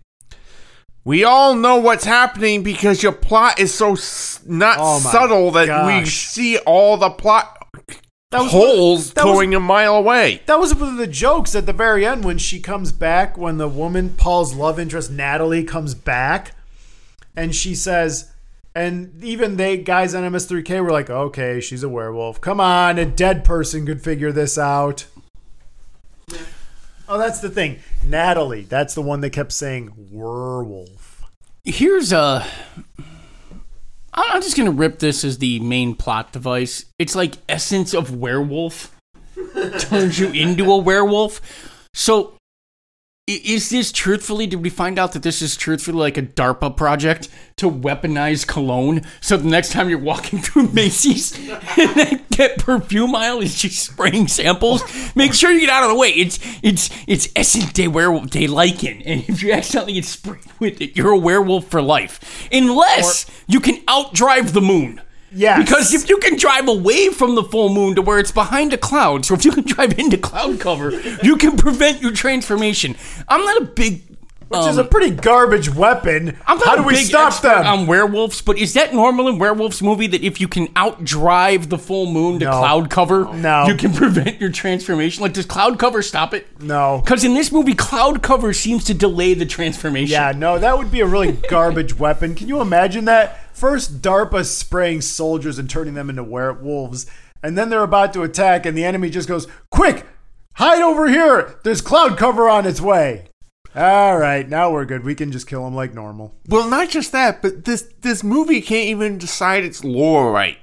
We 1.05 1.25
all 1.25 1.55
know 1.55 1.77
what's 1.77 2.05
happening 2.05 2.63
because 2.63 3.03
your 3.03 3.13
plot 3.13 3.59
is 3.59 3.73
so 3.73 3.93
s- 3.93 4.41
not 4.47 4.77
Oh 4.79 4.99
subtle 4.99 5.51
that 5.53 5.87
we 5.87 6.05
see 6.07 6.59
all 6.59 6.99
the 6.99 7.09
plot 7.09 7.57
holes 8.35 9.13
that 9.15 9.25
was- 9.25 9.33
going 9.35 9.55
a 9.55 9.61
mile 9.61 9.95
away. 9.95 10.43
That 10.47 10.61
was 10.61 10.75
one 10.75 10.91
of 10.91 10.97
the 10.99 11.07
jokes 11.07 11.55
at 11.55 11.65
the 11.65 11.73
very 11.73 12.05
end 12.05 12.25
when 12.25 12.37
she 12.39 12.61
comes 12.61 12.93
back, 12.93 13.39
when 13.39 13.57
the 13.57 13.69
woman, 13.69 14.11
Paul's 14.19 14.53
love 14.55 14.79
interest, 14.79 15.11
Natalie, 15.11 15.65
comes 15.65 15.95
back, 15.95 16.53
and 17.35 17.55
she 17.55 17.75
says, 17.75 18.27
and 18.79 19.23
even 19.25 19.57
they 19.57 19.77
guys 19.77 20.15
on 20.15 20.23
MST3K 20.23 20.83
were 20.83 20.93
like, 20.93 21.11
okay, 21.11 21.61
she's 21.61 21.83
a 21.83 21.89
werewolf. 21.89 22.41
Come 22.41 22.61
on, 22.61 22.99
a 22.99 23.05
dead 23.05 23.45
person 23.45 23.85
could 23.85 24.03
figure 24.03 24.33
this 24.33 24.57
out. 24.57 25.07
Oh, 27.09 27.19
that's 27.19 27.41
the 27.41 27.51
thing. 27.51 27.81
Natalie, 28.05 28.63
that's 28.63 28.95
the 28.95 29.03
one 29.03 29.21
that 29.23 29.31
kept 29.31 29.53
saying 29.53 29.93
werewolf. 30.11 31.25
Here's 31.65 32.13
a. 32.13 32.47
I'm 34.15 34.33
I'm 34.33 34.43
just 34.43 34.57
gonna 34.57 34.71
rip 34.71 34.99
this 34.99 35.25
as 35.25 35.39
the 35.39 35.59
main 35.61 35.95
plot 35.95 36.33
device. 36.33 36.85
It's 36.99 37.15
like 37.15 37.35
essence 37.49 37.95
of 37.95 38.15
werewolf 38.15 38.95
turns 39.81 40.19
you 40.19 40.31
into 40.31 40.71
a 40.71 40.77
werewolf. 40.77 41.41
So, 41.95 42.38
is 43.29 43.69
this 43.69 43.93
truthfully? 43.93 44.47
Did 44.47 44.63
we 44.63 44.71
find 44.71 44.99
out 44.99 45.13
that 45.13 45.23
this 45.23 45.43
is 45.43 45.55
truthfully 45.55 45.99
like 45.99 46.17
a 46.17 46.23
DARPA 46.23 46.77
project 46.77 47.29
to 47.57 47.71
weaponize 47.71 48.47
cologne? 48.47 49.03
So 49.21 49.37
the 49.37 49.49
next 49.49 49.73
time 49.73 49.91
you're 49.91 49.99
walking 49.99 50.39
through 50.43 50.69
Macy's 50.69 51.37
and 51.79 51.95
they 51.95 52.21
get 52.31 52.59
perfume 52.59 53.15
aisle 53.15 53.41
is 53.41 53.61
just 53.61 53.81
spraying 53.81 54.29
samples, 54.29 54.83
make 55.15 55.35
sure 55.35 55.51
you 55.51 55.61
get 55.61 55.69
out 55.69 55.85
of 55.85 55.91
the 55.91 55.99
way. 55.99 56.09
It's 56.11 56.39
it's 56.63 56.89
it's 57.07 57.29
essence 57.37 57.73
de 57.73 57.89
werewolf 57.89 58.31
de 58.31 58.47
lichen, 58.47 59.03
and 59.03 59.25
if 59.29 59.43
you 59.43 59.53
accidentally 59.53 59.95
get 59.95 60.07
sprayed 60.07 60.41
with 60.59 60.81
it, 60.81 60.97
you're 60.97 61.11
a 61.11 61.19
werewolf 61.19 61.69
for 61.69 61.83
life, 61.83 62.49
unless 62.51 63.31
you 63.47 63.61
can 63.61 63.77
outdrive 63.87 64.53
the 64.53 64.63
moon. 64.63 65.03
Yes. 65.31 65.63
Because 65.63 65.93
if 65.93 66.09
you 66.09 66.19
can 66.19 66.37
drive 66.37 66.69
away 66.69 67.09
from 67.11 67.35
the 67.35 67.43
full 67.43 67.69
moon 67.69 67.95
to 67.97 68.03
where 68.03 68.19
it's 68.19 68.33
behind 68.33 68.73
a 68.73 68.79
cloud, 68.79 69.25
so 69.25 69.35
if 69.35 69.45
you 69.45 69.51
can 69.53 69.65
drive 69.67 69.99
into 69.99 70.17
cloud 70.17 70.61
cover, 70.61 70.91
you 71.23 71.37
can 71.37 71.57
prevent 71.57 72.01
your 72.01 72.13
transformation. 72.13 72.97
I'm 73.29 73.45
not 73.45 73.63
a 73.63 73.65
big. 73.67 74.03
Which 74.49 74.67
is 74.67 74.79
a 74.79 74.85
pretty 74.85 75.11
garbage 75.15 75.69
weapon. 75.75 76.31
Um, 76.31 76.37
I'm 76.47 76.59
not 76.59 76.67
How 76.67 76.77
do 76.77 76.83
we 76.85 76.97
stop 76.97 77.41
them? 77.43 77.67
on 77.67 77.87
werewolves, 77.87 78.41
but 78.41 78.57
is 78.59 78.73
that 78.75 78.95
normal 78.95 79.29
in 79.29 79.39
werewolves 79.39 79.83
movie 79.83 80.07
that 80.07 80.23
if 80.25 80.41
you 80.41 80.49
can 80.49 80.69
outdrive 80.69 81.69
the 81.69 81.77
full 81.79 82.11
moon 82.11 82.39
to 82.41 82.47
No. 82.47 82.51
cloud 82.53 82.91
cover, 82.91 83.33
No. 83.35 83.67
you 83.67 83.75
can 83.75 83.93
prevent 83.95 84.41
your 84.41 84.51
transformation? 84.51 85.23
Like, 85.23 85.35
does 85.35 85.47
cloud 85.47 85.79
cover 85.79 86.01
stop 86.03 86.33
it? 86.33 86.47
no. 86.63 87.03
Because 87.05 87.25
in 87.25 87.35
this 87.35 87.53
movie, 87.53 87.75
cloud 87.75 88.23
cover 88.23 88.53
seems 88.53 88.85
to 88.85 88.95
delay 88.95 89.35
the 89.35 89.47
transformation. 89.47 90.13
Yeah, 90.13 90.33
no, 90.35 90.59
that 90.59 90.79
would 90.79 90.91
be 90.91 91.01
a 91.01 91.07
really 91.07 91.33
garbage 91.51 91.99
weapon. 91.99 92.35
Can 92.35 92.49
you 92.49 92.61
imagine 92.61 93.05
that? 93.05 93.55
First, 93.55 94.01
DARPA 94.03 94.45
spraying 94.45 95.01
soldiers 95.03 95.59
and 95.59 95.69
turning 95.69 95.95
them 95.95 96.09
into 96.09 96.25
werewolves, 96.25 97.07
and 97.43 97.59
then 97.59 97.69
they're 97.71 97.83
about 97.83 98.13
to 98.15 98.23
attack, 98.23 98.65
and 98.65 98.77
the 98.77 98.85
enemy 98.85 99.11
just 99.11 99.29
goes, 99.29 99.47
Quick, 99.71 100.07
hide 100.55 100.81
over 100.81 101.09
here. 101.09 101.57
There's 101.65 101.81
cloud 101.81 102.17
cover 102.17 102.49
on 102.49 102.67
its 102.67 102.81
way. 102.81 103.28
All 103.79 104.19
right, 104.19 104.49
now 104.49 104.73
we're 104.73 104.85
good. 104.87 105.05
We 105.05 105.15
can 105.15 105.31
just 105.31 105.47
kill 105.47 105.65
them 105.65 105.75
like 105.77 105.95
normal. 105.95 106.35
Well, 106.49 106.69
not 106.69 106.89
just 106.91 107.13
that, 107.13 107.41
but 107.41 107.65
this 107.65 107.83
this 108.01 108.25
movie 108.25 108.61
can't 108.61 108.89
even 108.89 109.19
decide 109.19 109.63
its 109.63 109.85
lore 109.85 110.33
right. 110.33 110.59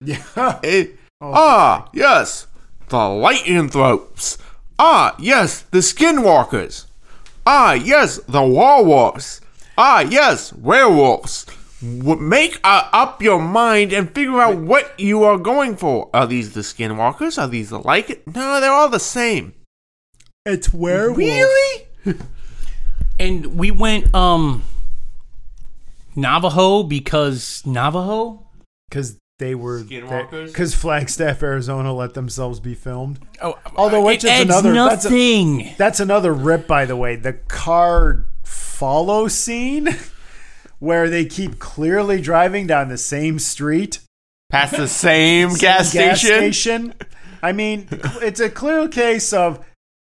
Yeah. 0.00 0.22
It, 0.62 0.96
ah, 1.20 1.90
yes, 1.92 2.46
the 2.88 2.96
lycanthropes. 3.08 4.38
Ah, 4.78 5.14
yes, 5.18 5.62
the 5.70 5.78
skinwalkers. 5.78 6.86
Ah, 7.46 7.74
yes, 7.74 8.20
the 8.26 8.42
werewolves. 8.42 9.42
Ah, 9.76 10.00
yes, 10.00 10.52
werewolves. 10.54 11.44
W- 11.82 12.16
Make 12.20 12.58
uh, 12.64 12.88
up 12.90 13.20
your 13.20 13.38
mind 13.40 13.92
and 13.92 14.10
figure 14.14 14.40
out 14.40 14.56
what 14.56 14.98
you 14.98 15.24
are 15.24 15.36
going 15.38 15.76
for. 15.76 16.08
Are 16.14 16.26
these 16.26 16.54
the 16.54 16.60
skinwalkers? 16.60 17.38
Are 17.40 17.48
these 17.48 17.68
the 17.68 17.80
like? 17.80 18.26
No, 18.26 18.60
they're 18.62 18.72
all 18.72 18.88
the 18.88 18.98
same. 18.98 19.52
It's 20.46 20.72
werewolf. 20.72 21.18
Really? 21.18 21.82
and 23.18 23.58
we 23.58 23.70
went 23.70 24.14
um 24.14 24.62
Navajo 26.14 26.82
because 26.82 27.62
Navajo. 27.66 28.46
because 28.88 29.18
they 29.38 29.54
were 29.54 29.82
Skinwalkers? 29.82 30.46
because 30.46 30.74
Flagstaff, 30.74 31.42
Arizona, 31.42 31.92
let 31.92 32.14
themselves 32.14 32.58
be 32.58 32.74
filmed. 32.74 33.18
Oh, 33.42 33.58
Although, 33.76 34.04
which 34.04 34.24
it 34.24 34.28
is 34.28 34.30
adds 34.30 34.64
another- 34.64 34.72
that's 34.88 35.04
a- 35.04 35.74
That's 35.76 36.00
another 36.00 36.32
rip, 36.32 36.66
by 36.66 36.86
the 36.86 36.96
way. 36.96 37.16
The 37.16 37.34
car 37.34 38.24
follow 38.44 39.28
scene 39.28 39.88
where 40.78 41.10
they 41.10 41.26
keep 41.26 41.58
clearly 41.58 42.20
driving 42.20 42.66
down 42.66 42.88
the 42.88 42.96
same 42.98 43.38
street, 43.38 43.98
Past 44.50 44.76
the 44.76 44.88
same 44.88 45.50
same 45.50 45.58
gas 45.60 45.90
station. 45.90 46.16
station. 46.52 46.94
I 47.42 47.52
mean, 47.52 47.88
it's 48.22 48.40
a 48.40 48.48
clear 48.48 48.88
case 48.88 49.32
of 49.34 49.62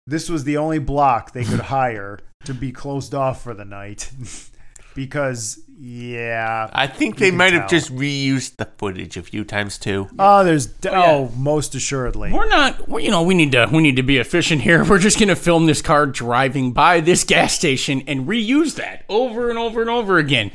this 0.08 0.30
was 0.30 0.46
the 0.46 0.58
only 0.58 0.80
block 0.80 1.34
they 1.34 1.44
could 1.44 1.60
hire 1.76 2.20
to 2.46 2.54
be 2.54 2.72
closed 2.72 3.14
off 3.14 3.44
for 3.44 3.54
the 3.54 3.66
night. 3.66 4.10
because, 4.96 5.60
yeah. 5.80 6.70
I 6.74 6.88
think 6.88 7.18
they 7.18 7.30
might 7.30 7.52
tell. 7.52 7.62
have 7.62 7.70
just 7.70 7.94
reused 7.94 8.56
the 8.56 8.66
footage 8.78 9.16
a 9.18 9.22
few 9.22 9.44
times 9.44 9.78
too. 9.78 10.10
Oh, 10.18 10.44
there's 10.44 10.68
oh, 10.88 11.26
yeah. 11.26 11.30
most 11.38 11.76
assuredly. 11.76 12.32
We're 12.34 12.48
not. 12.50 12.88
we- 12.90 13.04
You 13.04 13.12
know, 13.12 13.22
we 13.24 13.36
need 13.36 13.52
to. 13.52 13.70
We 13.72 13.84
need 13.84 13.98
to 13.98 14.04
be 14.04 14.18
efficient 14.18 14.62
here. 14.62 14.84
We're 14.90 14.98
just 15.00 15.20
gonna 15.20 15.36
film 15.36 15.66
this 15.68 15.82
car 15.82 16.06
driving 16.08 16.72
by 16.72 17.00
this 17.02 17.24
gas 17.24 17.54
station 17.54 18.02
and 18.08 18.28
reuse 18.28 18.76
that 18.76 19.04
over 19.10 19.50
and 19.50 19.60
over 19.60 19.82
and 19.82 19.90
over 19.90 20.18
again. 20.18 20.52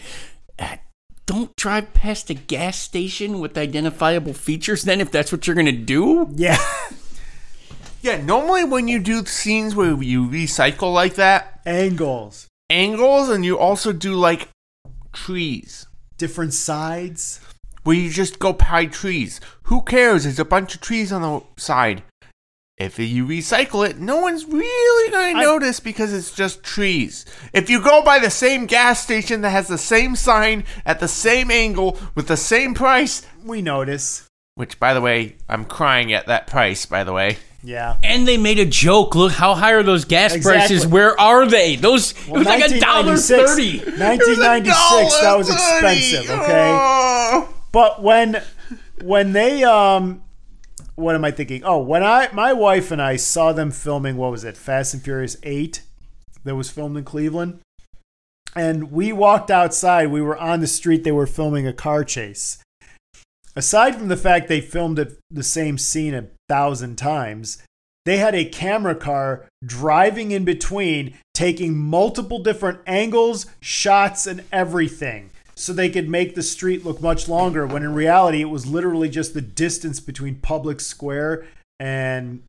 Uh, 0.59 0.77
don't 1.25 1.55
drive 1.55 1.95
past 1.95 2.31
a 2.31 2.35
gas 2.35 2.77
station 2.79 3.39
with 3.39 3.57
identifiable 3.57 4.33
features. 4.35 4.83
Then, 4.83 5.01
if 5.01 5.13
that's 5.13 5.31
what 5.31 5.47
you're 5.47 5.55
gonna 5.57 5.71
do, 5.73 6.29
Yeah. 6.35 6.59
Yeah, 8.03 8.21
normally 8.21 8.65
when 8.65 8.89
you 8.89 8.99
do 8.99 9.25
scenes 9.25 9.77
where 9.77 9.95
you 10.03 10.27
recycle 10.29 10.93
like 10.93 11.15
that, 11.15 11.61
Angles, 11.65 12.49
angles, 12.69 13.29
and 13.29 13.45
you 13.45 13.57
also 13.57 13.93
do 13.93 14.15
like 14.15 14.49
trees, 15.13 15.87
different 16.19 16.53
sides. 16.53 17.39
where 17.85 17.97
you 17.97 18.11
just 18.11 18.39
go 18.41 18.53
by 18.53 18.87
trees. 18.87 19.41
Who 19.65 19.83
cares? 19.83 20.25
There's 20.25 20.39
a 20.41 20.45
bunch 20.45 20.75
of 20.75 20.81
trees 20.81 21.13
on 21.13 21.23
the 21.23 21.43
side. 21.57 22.03
If 22.79 22.99
you 22.99 23.25
recycle 23.27 23.89
it, 23.89 23.99
no 24.01 24.21
one's 24.21 24.47
really 24.47 25.11
going 25.13 25.37
to 25.37 25.43
notice 25.43 25.79
because 25.79 26.13
it's 26.13 26.33
just 26.35 26.65
trees. 26.65 27.25
If 27.53 27.71
you 27.71 27.81
go 27.83 28.03
by 28.03 28.19
the 28.19 28.31
same 28.31 28.67
gas 28.67 29.01
station 29.03 29.43
that 29.43 29.51
has 29.51 29.69
the 29.69 29.79
same 29.79 30.17
sign 30.17 30.65
at 30.85 30.99
the 30.99 31.07
same 31.09 31.51
angle 31.53 31.99
with 32.17 32.27
the 32.29 32.37
same 32.37 32.75
price, 32.75 33.25
We 33.45 33.63
notice. 33.63 34.27
which 34.57 34.81
by 34.81 34.93
the 34.95 35.01
way, 35.01 35.37
I'm 35.49 35.65
crying 35.65 36.13
at 36.13 36.27
that 36.27 36.49
price, 36.49 36.85
by 36.87 37.05
the 37.05 37.13
way. 37.13 37.37
Yeah. 37.65 37.97
and 38.03 38.27
they 38.27 38.37
made 38.37 38.59
a 38.59 38.67
joke. 38.67 39.15
Look, 39.15 39.33
how 39.33 39.55
high 39.55 39.73
are 39.73 39.83
those 39.83 40.05
gas 40.05 40.35
Exactly. 40.35 40.59
prices? 40.59 40.87
Where 40.87 41.19
are 41.21 41.47
they? 41.47 41.77
Those 41.77 42.13
it 42.13 42.29
was 42.29 42.47
like 42.47 42.65
a 42.71 42.81
dollar 42.81 43.17
thirty. 43.17 43.79
1996, 43.79 45.21
that 45.21 45.39
was 45.39 45.49
expensive, 45.49 46.31
okay? 46.31 46.71
Oh. 46.75 47.55
But 47.71 48.03
when 48.03 48.43
when 49.03 49.33
they 49.33 49.63
um 49.65 50.23
what 50.95 51.15
am 51.15 51.25
I 51.25 51.31
thinking? 51.31 51.63
Oh, 51.65 51.79
when 51.79 52.03
I 52.03 52.29
my 52.33 52.53
wife 52.53 52.91
and 52.91 53.01
I 53.01 53.17
saw 53.17 53.53
them 53.53 53.71
filming 53.71 54.17
what 54.17 54.31
was 54.31 54.45
it? 54.45 54.57
Fast 54.57 54.95
and 54.95 55.03
Furious 55.03 55.37
8 55.43 55.83
that 56.45 56.57
was 56.57 56.71
filmed 56.71 56.97
in 56.97 57.05
Cleveland. 57.05 57.61
And 58.55 58.93
we 58.93 59.13
walked 59.13 59.51
outside, 59.51 60.09
we 60.11 60.21
were 60.21 60.37
on 60.37 60.61
the 60.61 60.67
street, 60.67 61.05
they 61.05 61.13
were 61.13 61.27
filming 61.27 61.67
a 61.67 61.73
car 61.73 62.05
chase. 62.05 62.59
Aside 63.57 63.95
from 63.97 64.09
the 64.09 64.17
fact 64.17 64.49
they 64.49 64.61
filmed 64.61 64.99
it 64.99 65.19
the 65.31 65.43
same 65.43 65.79
scene 65.79 66.13
a 66.15 66.27
thousand 66.53 66.97
times, 66.97 67.63
they 68.05 68.19
had 68.19 68.35
a 68.35 68.45
camera 68.45 68.95
car 68.95 69.47
driving 69.65 70.33
in 70.33 70.45
between, 70.45 71.15
taking 71.33 71.79
multiple 71.79 72.41
different 72.41 72.81
angles, 72.87 73.47
shots, 73.61 74.27
and 74.27 74.43
everything. 74.53 75.31
So 75.55 75.73
they 75.73 75.89
could 75.89 76.11
make 76.11 76.35
the 76.35 76.43
street 76.43 76.85
look 76.85 77.01
much 77.01 77.27
longer 77.27 77.67
when 77.67 77.83
in 77.83 77.95
reality 77.95 78.43
it 78.43 78.51
was 78.51 78.67
literally 78.67 79.09
just 79.09 79.33
the 79.33 79.41
distance 79.41 79.99
between 80.01 80.35
Public 80.37 80.81
Square 80.81 81.47
and 81.81 82.43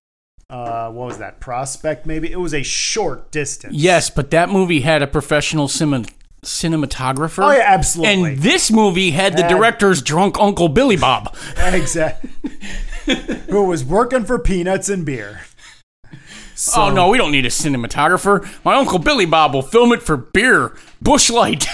uh, 0.50 0.92
what 0.92 1.06
was 1.08 1.18
that? 1.20 1.40
Prospect, 1.40 2.06
maybe? 2.06 2.30
It 2.32 2.40
was 2.40 2.54
a 2.54 2.64
short 2.64 3.32
distance. 3.32 3.74
Yes, 3.74 4.10
but 4.10 4.32
that 4.32 4.50
movie 4.50 4.82
had 4.82 5.02
a 5.02 5.08
professional 5.08 5.68
cinem- 5.68 6.10
cinematographer. 6.44 7.44
Oh, 7.44 7.52
yeah, 7.52 7.64
absolutely. 7.66 8.34
And 8.34 8.40
this 8.40 8.70
movie 8.70 9.12
had 9.12 9.38
the 9.38 9.44
Had- 9.44 9.50
director's 9.50 10.02
drunk 10.02 10.38
uncle 10.40 10.68
Billy 10.68 10.98
Bob. 10.98 11.36
Exactly. 11.58 12.30
Who 13.06 13.66
was 13.66 13.84
working 13.84 14.26
for 14.26 14.40
peanuts 14.40 14.90
and 14.90 15.06
beer. 15.06 15.42
So, 16.56 16.84
oh 16.84 16.90
no, 16.92 17.10
we 17.10 17.18
don't 17.18 17.32
need 17.32 17.46
a 17.46 17.50
cinematographer. 17.50 18.48
My 18.64 18.76
uncle 18.76 19.00
Billy 19.00 19.26
Bob 19.26 19.54
will 19.54 19.62
film 19.64 19.92
it 19.92 20.04
for 20.04 20.16
beer, 20.18 20.76
Busch 21.02 21.30
Light. 21.30 21.66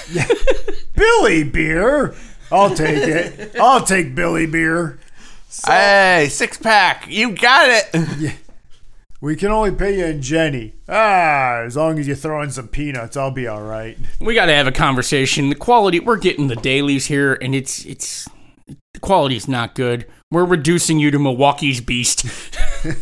Billy 0.96 1.44
beer. 1.44 2.16
I'll 2.52 2.74
take 2.74 2.98
it. 2.98 3.56
I'll 3.60 3.84
take 3.84 4.16
Billy 4.16 4.46
beer. 4.46 5.00
Hey, 5.66 6.28
six 6.32 6.58
pack. 6.58 7.08
You 7.08 7.36
got 7.36 7.70
it. 7.70 8.36
We 9.22 9.36
can 9.36 9.52
only 9.52 9.72
pay 9.72 10.00
you 10.00 10.06
in 10.06 10.22
Genny. 10.22 10.72
Ah, 10.88 11.64
as 11.64 11.76
long 11.76 12.00
as 12.00 12.08
you 12.08 12.16
throw 12.16 12.42
in 12.42 12.52
some 12.52 12.70
peanuts, 12.70 13.18
I'll 13.18 13.32
be 13.32 13.48
all 13.48 13.62
right. 13.62 13.98
we 14.22 14.34
got 14.34 14.46
to 14.46 14.54
have 14.54 14.66
a 14.66 14.72
conversation. 14.72 15.50
The 15.50 15.56
quality, 15.56 16.00
we're 16.00 16.16
getting 16.16 16.48
the 16.48 16.56
dailies 16.56 17.08
here, 17.08 17.38
and 17.42 17.54
it's 17.54 17.84
it's 17.86 18.30
the 18.68 19.00
quality's 19.02 19.46
not 19.46 19.76
good. 19.76 20.06
We're 20.32 20.46
reducing 20.46 21.00
you 21.00 21.10
to 21.12 21.20
Milwaukee's 21.20 21.82
Beast. 21.82 22.26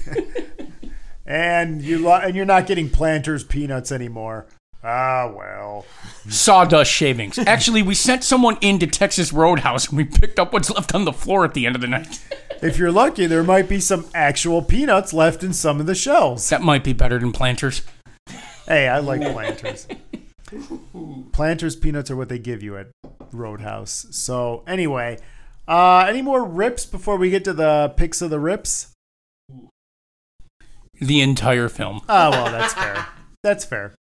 And 1.29 1.81
you 1.81 1.99
lo- 1.99 2.21
and 2.23 2.37
you're 2.37 2.45
not 2.45 2.67
getting 2.67 2.89
planters 2.89 3.43
peanuts 3.43 3.91
anymore. 3.91 4.45
Ah, 4.81 5.29
well. 5.35 5.85
Sawdust 6.29 6.89
shavings. 6.89 7.37
Actually, 7.37 7.81
we 7.81 7.95
sent 7.95 8.23
someone 8.23 8.57
into 8.61 8.87
Texas 8.87 9.33
Roadhouse 9.33 9.89
and 9.89 9.97
we 9.97 10.05
picked 10.05 10.39
up 10.39 10.53
what's 10.53 10.69
left 10.69 10.95
on 10.95 11.03
the 11.03 11.11
floor 11.11 11.43
at 11.43 11.53
the 11.53 11.65
end 11.65 11.75
of 11.75 11.81
the 11.81 11.87
night. 11.87 12.21
If 12.61 12.77
you're 12.79 12.93
lucky, 12.93 13.25
there 13.27 13.43
might 13.43 13.67
be 13.69 13.79
some 13.81 14.05
actual 14.15 14.61
peanuts 14.63 15.11
left 15.13 15.43
in 15.43 15.51
some 15.51 15.81
of 15.81 15.85
the 15.85 15.93
shells. 15.93 16.47
That 16.49 16.61
might 16.63 16.83
be 16.83 16.93
better 16.93 17.19
than 17.19 17.31
planters. 17.33 17.81
Hey, 18.65 18.87
I 18.87 18.97
like 18.99 19.21
planters. 19.21 19.85
planters 21.33 21.75
peanuts 21.75 22.09
are 22.09 22.15
what 22.15 22.29
they 22.29 22.39
give 22.39 22.63
you 22.63 22.77
at 22.77 22.87
Roadhouse. 23.33 24.07
So 24.11 24.63
anyway, 24.65 25.19
uh, 25.67 26.05
any 26.07 26.21
more 26.21 26.43
rips 26.45 26.85
before 26.85 27.17
we 27.17 27.29
get 27.29 27.43
to 27.45 27.53
the 27.53 27.93
picks 27.95 28.21
of 28.21 28.29
the 28.29 28.39
rips? 28.39 28.87
The 30.99 31.21
entire 31.21 31.69
film. 31.69 32.01
Oh 32.09 32.31
well, 32.31 32.45
that's 32.51 32.73
fair. 32.73 33.05
That's 33.43 33.63
fair. 33.63 33.93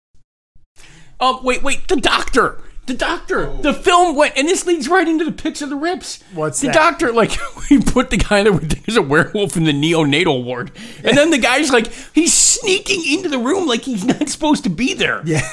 Oh, 1.21 1.39
wait, 1.43 1.63
wait. 1.63 1.87
The 1.87 1.95
doctor. 1.95 2.59
The 2.87 2.93
doctor. 2.95 3.53
The 3.61 3.73
film 3.73 4.15
went, 4.15 4.35
and 4.35 4.47
this 4.47 4.65
leads 4.65 4.89
right 4.89 5.07
into 5.07 5.23
the 5.23 5.31
pics 5.31 5.61
of 5.61 5.69
the 5.69 5.75
rips. 5.75 6.21
What's 6.33 6.59
the 6.59 6.67
that? 6.67 6.73
doctor? 6.73 7.13
Like, 7.13 7.31
we 7.69 7.79
put 7.81 8.09
the 8.09 8.17
guy 8.17 8.43
that 8.43 8.51
we 8.51 8.65
think 8.65 8.89
is 8.89 8.97
a 8.97 9.01
werewolf 9.01 9.55
in 9.55 9.63
the 9.63 9.71
neonatal 9.71 10.43
ward, 10.43 10.71
and 11.03 11.15
then 11.15 11.29
the 11.29 11.37
guy's 11.37 11.71
like, 11.71 11.87
he's 12.13 12.33
sneaking 12.33 13.03
into 13.09 13.29
the 13.29 13.37
room 13.37 13.67
like 13.67 13.83
he's 13.83 14.03
not 14.03 14.27
supposed 14.27 14.63
to 14.63 14.69
be 14.69 14.93
there. 14.95 15.21
Yeah, 15.23 15.47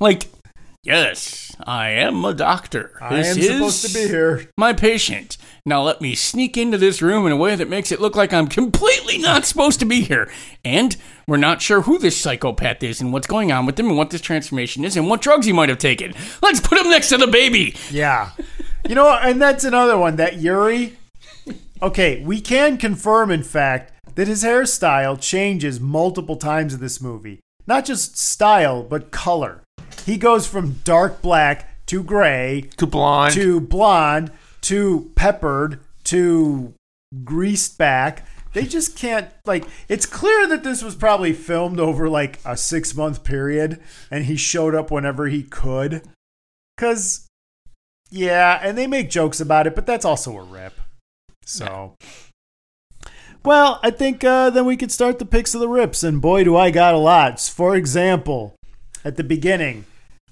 Like, 0.00 0.24
yes, 0.82 1.54
I 1.64 1.90
am 1.90 2.24
a 2.24 2.34
doctor. 2.34 2.96
I 3.00 3.16
This 3.16 3.36
am 3.36 3.38
is 3.38 3.46
supposed 3.46 3.86
to 3.86 3.94
be 3.94 4.08
here. 4.08 4.50
My 4.56 4.72
patient. 4.72 5.36
Now 5.66 5.82
let 5.82 6.00
me 6.00 6.14
sneak 6.14 6.56
into 6.56 6.78
this 6.78 7.02
room 7.02 7.26
in 7.26 7.32
a 7.32 7.36
way 7.36 7.54
that 7.54 7.68
makes 7.68 7.92
it 7.92 8.00
look 8.00 8.16
like 8.16 8.32
I'm 8.32 8.46
completely 8.48 9.18
not 9.18 9.44
supposed 9.46 9.80
to 9.80 9.86
be 9.86 10.00
here. 10.02 10.30
And 10.64 10.96
we're 11.26 11.36
not 11.36 11.60
sure 11.60 11.82
who 11.82 11.98
this 11.98 12.16
psychopath 12.16 12.82
is 12.82 13.00
and 13.00 13.12
what's 13.12 13.26
going 13.26 13.52
on 13.52 13.66
with 13.66 13.78
him 13.78 13.88
and 13.88 13.96
what 13.98 14.10
this 14.10 14.20
transformation 14.20 14.84
is 14.84 14.96
and 14.96 15.08
what 15.08 15.20
drugs 15.20 15.46
he 15.46 15.52
might 15.52 15.68
have 15.68 15.78
taken. 15.78 16.14
Let's 16.42 16.60
put 16.60 16.78
him 16.78 16.90
next 16.90 17.08
to 17.10 17.18
the 17.18 17.26
baby. 17.26 17.74
Yeah. 17.90 18.30
You 18.88 18.94
know, 18.94 19.10
and 19.10 19.40
that's 19.42 19.64
another 19.64 19.98
one. 19.98 20.16
That 20.16 20.38
Yuri. 20.38 20.96
Okay, 21.82 22.22
we 22.24 22.40
can 22.40 22.76
confirm, 22.76 23.30
in 23.30 23.42
fact, 23.42 23.92
that 24.16 24.26
his 24.26 24.42
hairstyle 24.42 25.20
changes 25.20 25.78
multiple 25.78 26.36
times 26.36 26.74
in 26.74 26.80
this 26.80 27.00
movie. 27.00 27.38
Not 27.68 27.84
just 27.84 28.16
style, 28.18 28.82
but 28.82 29.10
color. 29.12 29.62
He 30.08 30.16
goes 30.16 30.46
from 30.46 30.80
dark 30.84 31.20
black 31.20 31.84
to 31.84 32.02
gray 32.02 32.62
To 32.78 32.86
blonde. 32.86 33.34
to 33.34 33.60
blonde 33.60 34.32
to 34.62 35.10
peppered 35.16 35.80
to 36.04 36.72
greased 37.24 37.76
back. 37.76 38.26
They 38.54 38.64
just 38.64 38.96
can't 38.96 39.28
like 39.44 39.66
it's 39.86 40.06
clear 40.06 40.46
that 40.48 40.64
this 40.64 40.82
was 40.82 40.94
probably 40.94 41.34
filmed 41.34 41.78
over 41.78 42.08
like 42.08 42.40
a 42.42 42.56
6 42.56 42.94
month 42.94 43.22
period 43.22 43.80
and 44.10 44.24
he 44.24 44.36
showed 44.36 44.74
up 44.74 44.90
whenever 44.90 45.26
he 45.26 45.42
could 45.42 46.00
cuz 46.78 47.26
yeah, 48.10 48.58
and 48.62 48.78
they 48.78 48.86
make 48.86 49.10
jokes 49.10 49.38
about 49.40 49.66
it, 49.66 49.74
but 49.74 49.84
that's 49.84 50.06
also 50.06 50.38
a 50.38 50.42
rip. 50.42 50.80
So 51.44 51.96
well, 53.44 53.78
I 53.82 53.90
think 53.90 54.24
uh, 54.24 54.48
then 54.48 54.64
we 54.64 54.78
could 54.78 54.90
start 54.90 55.18
the 55.18 55.26
picks 55.26 55.54
of 55.54 55.60
the 55.60 55.68
rips, 55.68 56.02
and 56.02 56.22
boy, 56.22 56.44
do 56.44 56.56
I 56.56 56.70
got 56.70 56.94
a 56.94 56.98
lot. 56.98 57.38
For 57.40 57.76
example, 57.76 58.54
at 59.04 59.16
the 59.16 59.24
beginning, 59.24 59.84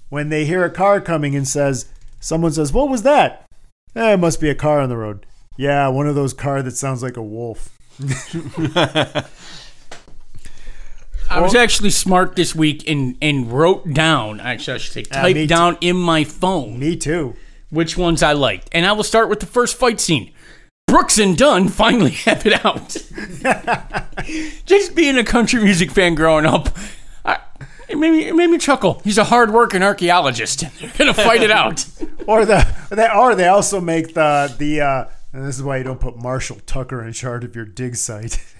when 0.09 0.29
they 0.29 0.45
hear 0.45 0.63
a 0.63 0.69
car 0.69 1.01
coming 1.01 1.35
and 1.35 1.47
says, 1.47 1.85
someone 2.19 2.51
says, 2.53 2.73
"What 2.73 2.89
was 2.89 3.03
that?" 3.03 3.45
Eh, 3.95 4.13
it 4.13 4.17
must 4.17 4.39
be 4.39 4.49
a 4.49 4.55
car 4.55 4.79
on 4.79 4.89
the 4.89 4.97
road. 4.97 5.25
Yeah, 5.57 5.87
one 5.87 6.07
of 6.07 6.15
those 6.15 6.33
car 6.33 6.61
that 6.61 6.77
sounds 6.77 7.01
like 7.01 7.17
a 7.17 7.21
wolf. 7.21 7.69
I 11.29 11.41
was 11.41 11.55
actually 11.55 11.89
smart 11.89 12.35
this 12.35 12.55
week 12.55 12.87
and, 12.87 13.17
and 13.21 13.51
wrote 13.51 13.91
down, 13.93 14.39
actually, 14.39 14.75
I 14.75 14.77
should 14.77 14.93
say, 14.93 15.01
me 15.01 15.33
typed 15.33 15.49
down 15.49 15.77
in 15.81 15.97
my 15.97 16.23
phone 16.23 16.79
Me 16.79 16.95
too. 16.95 17.35
which 17.69 17.97
ones 17.97 18.23
I 18.23 18.31
liked. 18.33 18.69
And 18.71 18.85
I 18.85 18.93
will 18.93 19.03
start 19.03 19.29
with 19.29 19.39
the 19.41 19.45
first 19.45 19.75
fight 19.75 19.99
scene. 19.99 20.31
Brooks 20.87 21.17
and 21.17 21.37
Dunn 21.37 21.67
finally 21.67 22.11
have 22.25 22.45
it 22.45 22.63
out. 22.63 22.95
Just 24.65 24.95
being 24.95 25.17
a 25.17 25.23
country 25.23 25.61
music 25.61 25.91
fan 25.91 26.15
growing 26.15 26.45
up, 26.45 26.69
it, 27.89 27.97
made 27.97 28.11
me, 28.11 28.27
it 28.27 28.35
made 28.35 28.49
me 28.49 28.57
chuckle. 28.57 29.01
He's 29.03 29.17
a 29.17 29.23
hard-working 29.25 29.81
archaeologist. 29.83 30.63
They're 30.79 30.91
gonna 30.97 31.13
fight 31.13 31.41
it 31.41 31.51
out. 31.51 31.85
Or 32.27 32.43
the 32.45 32.67
they 32.89 33.07
or 33.09 33.35
they 33.35 33.47
also 33.47 33.79
make 33.79 34.13
the 34.13 34.53
the 34.57 34.81
uh, 34.81 35.05
and 35.31 35.45
this 35.47 35.55
is 35.55 35.63
why 35.63 35.77
you 35.77 35.85
don't 35.85 36.01
put 36.01 36.17
Marshall 36.17 36.57
Tucker 36.65 37.01
in 37.01 37.13
charge 37.13 37.45
of 37.45 37.55
your 37.55 37.63
dig 37.65 37.95
site. 37.95 38.43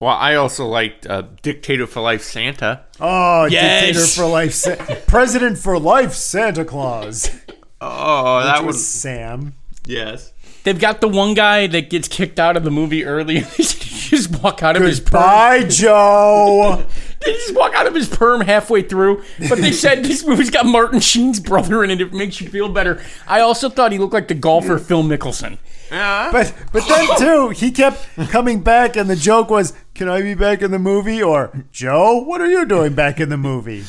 Well, 0.00 0.14
I 0.14 0.36
also 0.36 0.64
liked 0.64 1.08
uh, 1.08 1.22
Dictator 1.42 1.84
for 1.88 2.00
Life 2.00 2.22
Santa. 2.22 2.84
Oh, 3.00 3.46
Yes. 3.46 3.84
dictator 3.84 4.06
for 4.06 4.26
life, 4.28 4.52
Sa- 4.54 4.76
president 5.08 5.58
for 5.58 5.76
life, 5.76 6.12
Santa 6.12 6.64
Claus. 6.64 7.28
Oh, 7.80 8.38
that 8.38 8.44
That 8.44 8.64
was 8.64 8.76
was 8.76 8.86
Sam. 8.86 9.54
yes. 9.86 10.32
They've 10.62 10.78
got 10.78 11.00
the 11.00 11.08
one 11.08 11.34
guy 11.34 11.66
that 11.66 11.90
gets 11.90 12.06
kicked 12.06 12.38
out 12.38 12.56
of 12.56 12.62
the 12.62 12.70
movie 12.70 13.04
early. 13.04 13.40
They 13.40 13.64
just 13.64 14.40
walk 14.42 14.62
out 14.62 14.76
of 14.76 14.82
his. 14.82 15.00
Bye, 15.00 15.64
Joe. 15.64 16.84
They 17.24 17.32
just 17.32 17.54
walk 17.54 17.74
out 17.74 17.86
of 17.86 17.94
his 17.94 18.08
perm 18.08 18.42
halfway 18.42 18.82
through. 18.82 19.24
But 19.48 19.58
they 19.58 19.72
said 19.84 20.04
this 20.04 20.26
movie's 20.26 20.50
got 20.50 20.66
Martin 20.66 21.00
Sheen's 21.00 21.40
brother 21.40 21.82
in 21.82 21.90
it. 21.90 22.00
It 22.00 22.12
makes 22.12 22.40
you 22.40 22.48
feel 22.48 22.68
better. 22.68 23.02
I 23.26 23.40
also 23.40 23.68
thought 23.68 23.92
he 23.92 23.98
looked 23.98 24.14
like 24.14 24.28
the 24.28 24.34
golfer 24.34 24.78
Phil 24.78 25.02
Mickelson. 25.02 25.58
Yeah. 25.90 26.30
But 26.30 26.54
but 26.72 26.86
then 26.86 27.08
too, 27.18 27.48
he 27.50 27.70
kept 27.70 28.06
coming 28.28 28.62
back, 28.62 28.96
and 28.96 29.08
the 29.08 29.16
joke 29.16 29.50
was, 29.50 29.72
"Can 29.94 30.08
I 30.08 30.22
be 30.22 30.34
back 30.34 30.62
in 30.62 30.70
the 30.70 30.78
movie?" 30.78 31.22
Or 31.22 31.64
Joe, 31.72 32.18
what 32.22 32.40
are 32.40 32.46
you 32.50 32.64
doing 32.66 32.94
back 32.94 33.20
in 33.20 33.30
the 33.30 33.36
movie? 33.38 33.84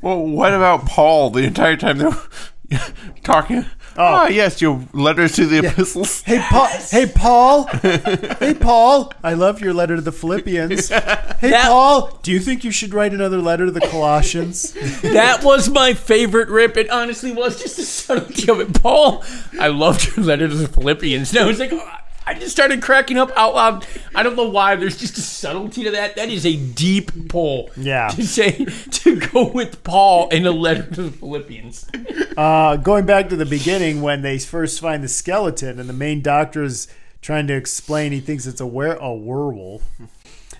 Well, 0.00 0.24
what 0.24 0.54
about 0.54 0.86
Paul 0.86 1.30
the 1.30 1.42
entire 1.42 1.76
time 1.76 1.98
they 1.98 2.04
were 2.04 2.22
talking? 3.24 3.64
Oh, 4.00 4.04
ah, 4.04 4.28
yes, 4.28 4.60
your 4.62 4.84
letters 4.92 5.32
to 5.32 5.46
the 5.46 5.58
epistles. 5.66 6.22
Hey 6.22 6.38
Paul. 6.38 6.68
Hey 6.68 7.06
Paul. 7.12 7.64
hey 7.82 8.54
Paul. 8.54 9.12
I 9.24 9.34
love 9.34 9.60
your 9.60 9.74
letter 9.74 9.96
to 9.96 10.00
the 10.02 10.12
Philippians. 10.12 10.88
Hey 10.88 11.50
That- 11.50 11.66
Paul. 11.66 12.16
Do 12.22 12.30
you 12.30 12.38
think 12.38 12.62
you 12.62 12.70
should 12.70 12.94
write 12.94 13.12
another 13.12 13.38
letter 13.38 13.66
to 13.66 13.72
the 13.72 13.80
Colossians? 13.80 14.72
That 15.02 15.42
was 15.42 15.68
my 15.68 15.94
favorite 15.94 16.48
rip. 16.48 16.76
It 16.76 16.90
honestly 16.90 17.32
was 17.32 17.60
just 17.60 17.76
the 17.76 17.82
subtlety 17.82 18.48
of 18.50 18.60
it. 18.60 18.80
Paul, 18.82 19.24
I 19.58 19.66
loved 19.68 20.16
your 20.16 20.24
letter 20.24 20.46
to 20.46 20.54
the 20.54 20.68
Philippians. 20.68 21.32
No, 21.32 21.48
it's 21.48 21.58
like, 21.58 21.72
oh, 21.72 21.98
I 22.28 22.34
just 22.34 22.52
started 22.52 22.82
cracking 22.82 23.16
up 23.16 23.32
out 23.36 23.54
loud. 23.54 23.86
I 24.14 24.22
don't 24.22 24.36
know 24.36 24.48
why. 24.50 24.76
There's 24.76 24.98
just 24.98 25.16
a 25.16 25.22
subtlety 25.22 25.84
to 25.84 25.90
that. 25.92 26.14
That 26.16 26.28
is 26.28 26.44
a 26.44 26.56
deep 26.56 27.30
pull. 27.30 27.70
Yeah. 27.74 28.08
To 28.08 28.22
say, 28.26 28.66
to 28.66 29.16
go 29.18 29.48
with 29.48 29.82
Paul 29.82 30.28
in 30.28 30.44
a 30.44 30.50
letter 30.50 30.82
to 30.82 31.02
the 31.04 31.10
Philippians. 31.10 31.90
Uh, 32.36 32.76
going 32.76 33.06
back 33.06 33.30
to 33.30 33.36
the 33.36 33.46
beginning 33.46 34.02
when 34.02 34.20
they 34.20 34.38
first 34.38 34.78
find 34.78 35.02
the 35.02 35.08
skeleton 35.08 35.80
and 35.80 35.88
the 35.88 35.94
main 35.94 36.20
doctor 36.20 36.62
is 36.62 36.86
trying 37.22 37.46
to 37.46 37.54
explain 37.54 38.12
he 38.12 38.20
thinks 38.20 38.46
it's 38.46 38.60
a 38.60 38.66
were 38.66 38.92
a 39.00 39.12
werewolf 39.14 39.82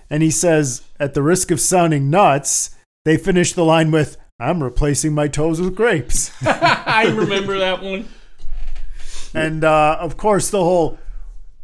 and 0.09 0.23
he 0.23 0.31
says 0.31 0.81
at 0.99 1.13
the 1.13 1.21
risk 1.21 1.51
of 1.51 1.59
sounding 1.61 2.09
nuts 2.09 2.71
they 3.05 3.15
finish 3.15 3.53
the 3.53 3.63
line 3.63 3.91
with 3.91 4.17
i'm 4.41 4.61
replacing 4.61 5.13
my 5.13 5.27
toes 5.29 5.61
with 5.61 5.73
grapes 5.73 6.31
I 6.45 7.05
remember 7.15 7.59
that 7.59 7.81
one. 7.81 8.09
and 9.33 9.63
uh, 9.63 9.97
of 10.01 10.17
course 10.17 10.49
the 10.49 10.59
whole 10.59 10.99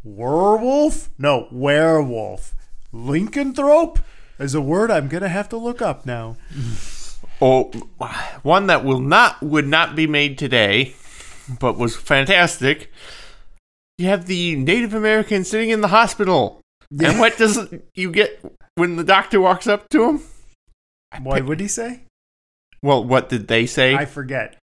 werewolf? 0.06 1.10
No 1.18 1.48
werewolf. 1.50 2.54
Lincolnthrope 2.92 3.98
is 4.38 4.54
a 4.54 4.60
word 4.60 4.90
i'm 4.90 5.08
gonna 5.08 5.28
have 5.28 5.48
to 5.48 5.56
look 5.56 5.82
up 5.82 6.06
now. 6.06 6.36
Oh, 7.40 7.70
one 8.42 8.68
that 8.68 8.84
will 8.84 9.00
not 9.00 9.42
would 9.42 9.66
not 9.66 9.96
be 9.96 10.06
made 10.06 10.38
today, 10.38 10.94
but 11.60 11.76
was 11.76 11.96
fantastic. 11.96 12.90
You 13.98 14.06
have 14.06 14.26
the 14.26 14.56
Native 14.56 14.94
American 14.94 15.44
sitting 15.44 15.70
in 15.70 15.80
the 15.80 15.88
hospital, 15.88 16.60
and 16.90 17.18
what 17.18 17.36
does 17.36 17.58
you 17.94 18.10
get 18.10 18.42
when 18.76 18.96
the 18.96 19.04
doctor 19.04 19.40
walks 19.40 19.66
up 19.66 19.88
to 19.90 20.04
him? 20.04 20.20
what 21.22 21.44
would 21.46 21.60
he 21.60 21.68
say? 21.68 22.02
Well, 22.82 23.02
what 23.02 23.28
did 23.28 23.48
they 23.48 23.66
say? 23.66 23.94
i 23.94 24.04
forget 24.04 24.56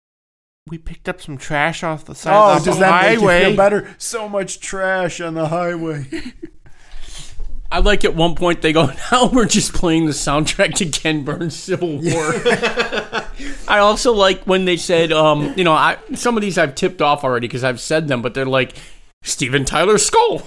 we 0.70 0.78
picked 0.78 1.08
up 1.08 1.20
some 1.20 1.36
trash 1.36 1.82
off 1.82 2.04
the 2.04 2.14
side 2.14 2.32
oh 2.32 2.56
of 2.56 2.64
the 2.64 2.70
does 2.70 2.78
that 2.78 3.02
make 3.02 3.20
you 3.20 3.28
feel 3.28 3.56
better? 3.56 3.92
So 3.98 4.28
much 4.28 4.60
trash 4.60 5.20
on 5.20 5.34
the 5.34 5.48
highway. 5.48 6.06
I 7.72 7.80
like 7.80 8.04
at 8.04 8.14
one 8.14 8.36
point 8.36 8.62
they 8.62 8.72
go, 8.72 8.86
now 9.12 9.28
we're 9.28 9.46
just 9.46 9.74
playing 9.74 10.06
the 10.06 10.12
soundtrack 10.12 10.74
to 10.74 10.86
Ken 10.86 11.24
Burns' 11.24 11.56
Civil 11.56 11.98
War. 11.98 12.02
I 13.68 13.78
also 13.78 14.12
like 14.12 14.44
when 14.44 14.64
they 14.64 14.76
said, 14.76 15.12
um, 15.12 15.54
you 15.56 15.64
know, 15.64 15.72
I 15.72 15.98
some 16.14 16.36
of 16.36 16.40
these 16.40 16.56
I've 16.56 16.76
tipped 16.76 17.02
off 17.02 17.24
already 17.24 17.48
because 17.48 17.64
I've 17.64 17.80
said 17.80 18.06
them, 18.06 18.22
but 18.22 18.34
they're 18.34 18.46
like 18.46 18.76
Steven 19.22 19.64
Tyler's 19.64 20.06
skull. 20.06 20.46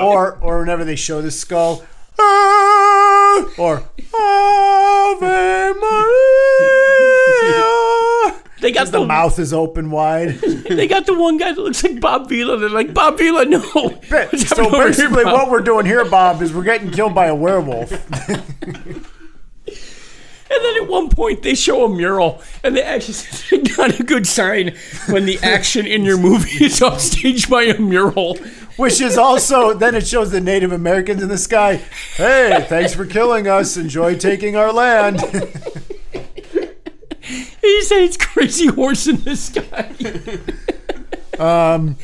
or 0.00 0.38
or 0.38 0.60
whenever 0.60 0.84
they 0.84 0.96
show 0.96 1.20
the 1.20 1.30
skull, 1.30 1.84
"Ah," 2.18 3.44
or 3.58 3.82
Ave 4.14 5.72
Maria. 5.78 7.15
They 8.60 8.72
got 8.72 8.86
The 8.86 9.00
the, 9.00 9.06
mouth 9.06 9.38
is 9.38 9.52
open 9.52 9.90
wide. 9.90 10.30
they 10.68 10.86
got 10.86 11.06
the 11.06 11.14
one 11.14 11.36
guy 11.36 11.52
that 11.52 11.60
looks 11.60 11.84
like 11.84 12.00
Bob 12.00 12.28
Vila. 12.28 12.56
They're 12.58 12.70
like 12.70 12.94
Bob 12.94 13.18
Vila, 13.18 13.44
no. 13.44 13.60
What's 13.60 14.48
so 14.48 14.70
here, 14.70 14.86
basically, 14.86 15.24
what 15.24 15.50
we're 15.50 15.60
doing 15.60 15.84
here, 15.84 16.04
Bob, 16.04 16.40
is 16.40 16.54
we're 16.54 16.62
getting 16.62 16.90
killed 16.90 17.14
by 17.14 17.26
a 17.26 17.34
werewolf. 17.34 17.92
And 20.48 20.64
then 20.64 20.84
at 20.84 20.88
one 20.88 21.08
point 21.08 21.42
they 21.42 21.54
show 21.54 21.84
a 21.84 21.88
mural, 21.88 22.40
and 22.62 22.76
they 22.76 22.82
actually 22.82 23.14
said 23.14 23.76
not 23.76 23.98
a 23.98 24.04
good 24.04 24.26
sign 24.26 24.76
when 25.08 25.26
the 25.26 25.38
action 25.42 25.86
in 25.86 26.04
your 26.04 26.16
movie 26.16 26.64
is 26.64 26.80
upstaged 26.80 27.50
by 27.50 27.64
a 27.64 27.78
mural. 27.78 28.38
Which 28.76 29.00
is 29.00 29.18
also 29.18 29.72
then 29.74 29.94
it 29.94 30.06
shows 30.06 30.30
the 30.30 30.40
Native 30.40 30.70
Americans 30.70 31.22
in 31.22 31.28
the 31.28 31.38
sky. 31.38 31.76
Hey, 32.14 32.64
thanks 32.68 32.94
for 32.94 33.06
killing 33.06 33.48
us. 33.48 33.76
Enjoy 33.76 34.16
taking 34.16 34.54
our 34.54 34.72
land. 34.72 35.20
He 37.66 37.82
said 37.82 38.02
it's 38.02 38.16
crazy 38.16 38.66
horse 38.68 39.06
in 39.06 39.16
the 39.22 39.36
sky. 39.36 39.92
um, 41.74 41.96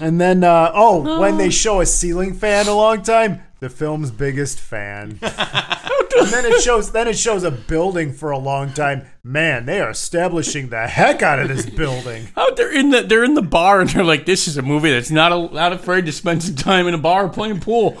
And 0.00 0.20
then, 0.20 0.42
uh, 0.42 0.70
oh, 0.74 1.20
when 1.20 1.36
they 1.38 1.50
show 1.50 1.80
a 1.80 1.86
ceiling 1.86 2.34
fan 2.34 2.66
a 2.66 2.74
long 2.74 3.02
time, 3.02 3.42
the 3.60 3.68
film's 3.68 4.10
biggest 4.10 4.58
fan. 4.58 5.18
and 5.22 6.28
then 6.28 6.44
it 6.44 6.62
shows, 6.62 6.92
then 6.92 7.06
it 7.08 7.16
shows 7.16 7.44
a 7.44 7.50
building 7.50 8.12
for 8.12 8.30
a 8.30 8.38
long 8.38 8.72
time. 8.72 9.06
Man, 9.22 9.66
they 9.66 9.80
are 9.80 9.90
establishing 9.90 10.68
the 10.68 10.86
heck 10.86 11.22
out 11.22 11.38
of 11.38 11.48
this 11.48 11.66
building. 11.66 12.28
out 12.36 12.56
there 12.56 12.72
in 12.72 12.90
the 12.90 13.02
they're 13.02 13.24
in 13.24 13.34
the 13.34 13.42
bar 13.42 13.80
and 13.80 13.90
they're 13.90 14.04
like, 14.04 14.26
this 14.26 14.48
is 14.48 14.56
a 14.56 14.62
movie 14.62 14.90
that's 14.90 15.10
not 15.10 15.32
a, 15.32 15.54
not 15.54 15.72
afraid 15.72 16.06
to 16.06 16.12
spend 16.12 16.42
some 16.42 16.56
time 16.56 16.86
in 16.88 16.94
a 16.94 16.98
bar 16.98 17.28
playing 17.28 17.60
pool. 17.60 17.96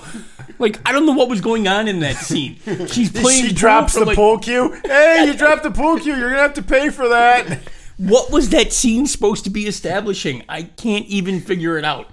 Like 0.58 0.80
I 0.86 0.92
don't 0.92 1.06
know 1.06 1.12
what 1.12 1.28
was 1.28 1.40
going 1.40 1.66
on 1.68 1.88
in 1.88 2.00
that 2.00 2.16
scene. 2.16 2.56
She's 2.86 3.10
playing. 3.10 3.42
she 3.42 3.48
pool 3.48 3.56
drops 3.56 3.94
the 3.94 4.04
like- 4.04 4.16
pool 4.16 4.38
cue. 4.38 4.72
Hey, 4.84 5.24
you 5.26 5.34
dropped 5.36 5.62
the 5.62 5.70
pool 5.70 5.98
cue. 5.98 6.14
You're 6.16 6.30
gonna 6.30 6.42
have 6.42 6.54
to 6.54 6.62
pay 6.62 6.90
for 6.90 7.08
that. 7.08 7.60
What 7.96 8.32
was 8.32 8.50
that 8.50 8.72
scene 8.72 9.06
supposed 9.06 9.44
to 9.44 9.50
be 9.50 9.68
establishing? 9.68 10.42
I 10.48 10.64
can't 10.64 11.06
even 11.06 11.40
figure 11.40 11.78
it 11.78 11.84
out. 11.84 12.10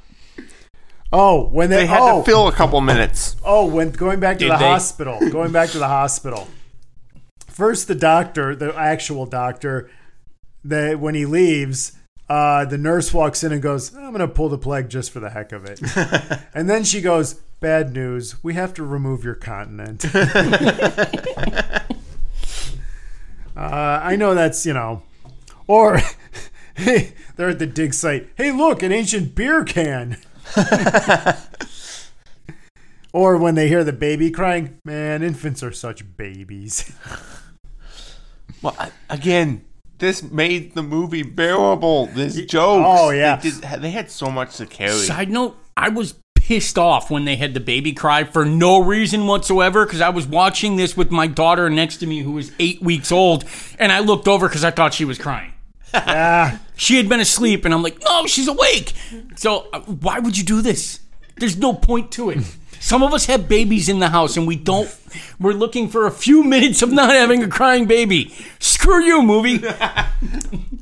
Oh, 1.12 1.48
when 1.48 1.72
they, 1.72 1.78
They 1.78 1.86
had 1.88 2.00
oh, 2.02 2.20
to 2.20 2.24
fill 2.24 2.48
a 2.48 2.52
couple 2.52 2.80
minutes. 2.82 3.36
Oh, 3.44 3.66
when 3.66 3.90
going 3.90 4.20
back 4.20 4.38
to 4.38 4.46
Did 4.46 4.52
the 4.54 4.58
they? 4.58 4.64
hospital, 4.66 5.20
going 5.32 5.52
back 5.52 5.70
to 5.72 5.80
the 5.80 5.88
hospital. 5.88 6.48
First, 7.48 7.88
the 7.88 7.96
doctor, 7.96 8.56
the 8.56 8.74
actual 8.78 9.26
doctor, 9.26 9.90
that 10.64 11.00
when 11.00 11.16
he 11.16 11.26
leaves, 11.26 11.94
uh, 12.30 12.64
the 12.66 12.78
nurse 12.78 13.12
walks 13.12 13.44
in 13.44 13.52
and 13.52 13.62
goes, 13.62 13.94
"I'm 13.96 14.12
gonna 14.12 14.28
pull 14.28 14.50
the 14.50 14.60
plug 14.60 14.88
just 14.88 15.10
for 15.12 15.20
the 15.20 15.32
heck 15.32 15.52
of 15.52 15.66
it," 15.66 15.82
and 16.54 16.70
then 16.70 16.84
she 16.84 17.02
goes, 17.02 17.42
"Bad 17.62 17.94
news. 17.94 18.44
We 18.44 18.56
have 18.56 18.74
to 18.74 18.84
remove 18.84 19.24
your 19.24 19.36
continent." 19.36 20.04
uh, 20.16 21.80
I 23.56 24.16
know 24.18 24.34
that's 24.36 24.66
you 24.66 24.74
know, 24.74 25.04
or 25.68 26.02
hey, 26.76 27.14
they're 27.38 27.50
at 27.50 27.60
the 27.60 27.68
dig 27.68 27.94
site. 27.94 28.30
Hey, 28.36 28.52
look, 28.52 28.84
an 28.84 28.92
ancient 28.92 29.36
beer 29.36 29.64
can. 29.64 30.18
Or 33.14 33.36
when 33.38 33.56
they 33.56 33.68
hear 33.68 33.84
the 33.84 33.92
baby 33.92 34.32
crying, 34.32 34.78
man, 34.86 35.22
infants 35.22 35.62
are 35.64 35.74
such 35.74 36.16
babies. 36.16 36.94
Well, 38.62 38.74
I- 38.80 38.92
again, 39.10 39.66
this 39.98 40.24
made 40.24 40.76
the 40.76 40.82
movie 40.82 41.24
bearable. 41.24 42.06
This 42.08 42.36
jokes. 42.46 42.86
oh, 42.88 43.10
yeah. 43.10 43.36
They, 43.36 43.50
did, 43.50 43.62
they 43.82 43.92
had 43.92 44.10
so 44.10 44.32
much 44.32 44.56
to 44.58 44.66
carry. 44.66 44.94
Side 44.94 45.30
note: 45.30 45.58
I 45.76 45.90
was 45.90 46.16
pissed 46.52 46.78
off 46.78 47.10
when 47.10 47.24
they 47.24 47.38
had 47.38 47.54
the 47.54 47.62
baby 47.62 47.94
cry 47.94 48.26
for 48.26 48.44
no 48.44 48.78
reason 48.78 49.26
whatsoever 49.26 49.86
because 49.86 50.02
I 50.02 50.10
was 50.10 50.28
watching 50.28 50.76
this 50.76 50.98
with 50.98 51.10
my 51.10 51.26
daughter 51.26 51.70
next 51.70 52.00
to 52.00 52.06
me 52.06 52.20
who 52.20 52.34
was 52.34 52.52
eight 52.60 52.82
weeks 52.82 53.10
old, 53.10 53.46
and 53.80 53.90
I 53.90 54.00
looked 54.00 54.28
over 54.28 54.50
because 54.50 54.66
I 54.66 54.72
thought 54.72 54.94
she 54.94 55.06
was 55.06 55.18
crying. 55.18 55.54
ah, 55.94 56.60
She 56.76 56.98
had 56.98 57.08
been 57.08 57.22
asleep, 57.22 57.64
and 57.64 57.74
I'm 57.74 57.82
like, 57.82 58.04
no, 58.04 58.28
she's 58.28 58.50
awake. 58.50 58.92
So 59.38 59.70
uh, 59.72 59.80
why 59.80 60.20
would 60.20 60.38
you 60.38 60.44
do 60.44 60.62
this? 60.62 61.00
There's 61.38 61.56
no 61.56 61.74
point 61.74 62.12
to 62.14 62.32
it. 62.32 62.40
Some 62.82 63.02
of 63.02 63.14
us 63.14 63.28
have 63.28 63.48
babies 63.48 63.88
in 63.88 64.00
the 64.00 64.10
house, 64.10 64.36
and 64.36 64.46
we 64.46 64.58
don't. 64.58 64.94
We're 65.40 65.54
looking 65.54 65.88
for 65.88 66.06
a 66.06 66.12
few 66.12 66.44
minutes 66.44 66.82
of 66.82 66.92
not 66.92 67.12
having 67.12 67.44
a 67.44 67.48
crying 67.48 67.86
baby. 67.86 68.36
Screw 68.60 69.02
you, 69.02 69.22
movie. 69.22 69.64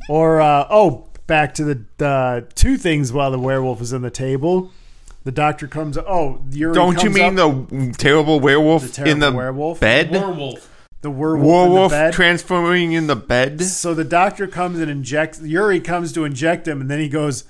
or 0.09 0.41
uh, 0.41 0.65
oh, 0.71 1.09
back 1.27 1.53
to 1.55 1.63
the 1.63 2.03
uh, 2.03 2.41
two 2.55 2.75
things 2.75 3.13
while 3.13 3.29
the 3.29 3.37
werewolf 3.37 3.81
is 3.81 3.93
on 3.93 4.01
the 4.01 4.09
table. 4.09 4.71
The 5.29 5.35
doctor 5.35 5.67
comes. 5.67 5.95
Oh, 5.95 6.41
Yuri 6.49 6.73
Don't 6.73 6.95
you 7.03 7.11
comes 7.11 7.15
mean 7.15 7.37
up, 7.39 7.69
the 7.69 7.93
terrible 7.95 8.39
werewolf 8.39 8.81
The 8.81 8.89
terrible 8.89 9.11
in 9.11 9.19
the 9.19 9.31
werewolf? 9.31 9.79
bed? 9.79 10.09
Werewolf. 10.09 10.67
the 11.01 11.11
werewolf, 11.11 11.67
in 11.67 11.99
the 11.99 12.03
bed? 12.05 12.13
transforming 12.13 12.93
in 12.93 13.05
the 13.05 13.15
bed? 13.15 13.61
So 13.61 13.93
the 13.93 14.03
doctor 14.03 14.47
comes 14.47 14.79
and 14.79 14.89
injects. 14.89 15.39
Yuri 15.39 15.81
comes 15.81 16.13
to 16.13 16.25
inject 16.25 16.67
him, 16.67 16.81
and 16.81 16.89
then 16.89 16.99
he 16.99 17.07
goes. 17.09 17.43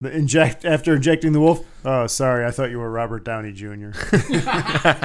The 0.00 0.10
inject 0.16 0.64
after 0.64 0.94
injecting 0.96 1.32
the 1.32 1.40
wolf. 1.40 1.60
Oh, 1.84 2.06
sorry, 2.06 2.46
I 2.46 2.50
thought 2.50 2.70
you 2.70 2.78
were 2.78 2.90
Robert 2.90 3.22
Downey 3.22 3.52
Jr. 3.52 3.90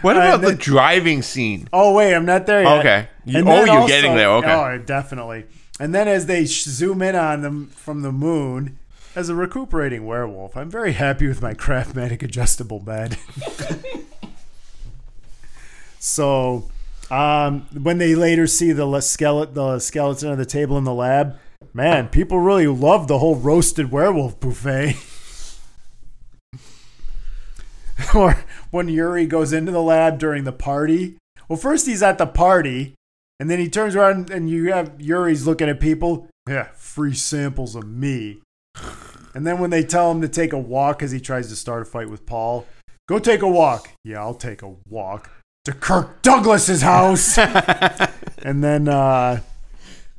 What 0.00 0.16
about 0.16 0.40
the 0.40 0.54
driving 0.54 1.20
scene? 1.20 1.68
Oh 1.70 1.92
wait, 1.92 2.14
I'm 2.14 2.24
not 2.24 2.46
there 2.46 2.62
yet. 2.62 2.78
Okay. 2.78 3.08
You, 3.26 3.44
oh, 3.46 3.64
you're 3.64 3.74
also- 3.74 3.88
getting 3.88 4.14
there. 4.16 4.30
Okay. 4.30 4.50
Oh, 4.50 4.78
definitely. 4.78 5.44
And 5.78 5.94
then 5.94 6.08
as 6.08 6.24
they 6.24 6.46
sh- 6.46 6.64
zoom 6.64 7.02
in 7.02 7.14
on 7.14 7.42
them 7.42 7.66
from 7.66 8.00
the 8.00 8.12
moon, 8.12 8.78
as 9.16 9.30
a 9.30 9.34
recuperating 9.34 10.04
werewolf, 10.04 10.58
I'm 10.58 10.70
very 10.70 10.92
happy 10.92 11.26
with 11.26 11.40
my 11.40 11.54
Craftmatic 11.54 12.22
adjustable 12.22 12.80
bed. 12.80 13.16
so, 15.98 16.68
um, 17.10 17.62
when 17.72 17.96
they 17.96 18.14
later 18.14 18.46
see 18.46 18.72
the 18.72 19.00
skeleton, 19.00 19.54
the 19.54 19.78
skeleton 19.78 20.30
of 20.30 20.38
the 20.38 20.44
table 20.44 20.76
in 20.76 20.84
the 20.84 20.92
lab, 20.92 21.38
man, 21.72 22.08
people 22.08 22.40
really 22.40 22.66
love 22.66 23.08
the 23.08 23.18
whole 23.18 23.36
roasted 23.36 23.90
werewolf 23.90 24.38
buffet. 24.38 24.96
or 28.14 28.44
when 28.70 28.88
Yuri 28.88 29.24
goes 29.24 29.54
into 29.54 29.72
the 29.72 29.82
lab 29.82 30.18
during 30.18 30.44
the 30.44 30.52
party. 30.52 31.16
Well, 31.48 31.58
first 31.58 31.86
he's 31.86 32.02
at 32.02 32.18
the 32.18 32.26
party, 32.26 32.92
and 33.40 33.48
then 33.48 33.60
he 33.60 33.70
turns 33.70 33.96
around 33.96 34.28
and 34.28 34.50
you 34.50 34.72
have 34.72 35.00
Yuri's 35.00 35.46
looking 35.46 35.70
at 35.70 35.80
people. 35.80 36.28
Yeah, 36.46 36.68
free 36.74 37.14
samples 37.14 37.74
of 37.74 37.88
me. 37.88 38.42
And 39.36 39.46
then 39.46 39.58
when 39.58 39.68
they 39.68 39.82
tell 39.82 40.10
him 40.10 40.22
to 40.22 40.28
take 40.28 40.54
a 40.54 40.58
walk 40.58 41.02
as 41.02 41.12
he 41.12 41.20
tries 41.20 41.48
to 41.48 41.56
start 41.56 41.82
a 41.82 41.84
fight 41.84 42.08
with 42.08 42.24
Paul, 42.24 42.64
go 43.06 43.18
take 43.18 43.42
a 43.42 43.48
walk. 43.48 43.90
Yeah, 44.02 44.20
I'll 44.20 44.32
take 44.32 44.62
a 44.62 44.74
walk 44.88 45.30
to 45.66 45.72
Kirk 45.72 46.22
Douglas's 46.22 46.80
house. 46.80 47.36
and 48.38 48.64
then 48.64 48.88
uh, 48.88 49.42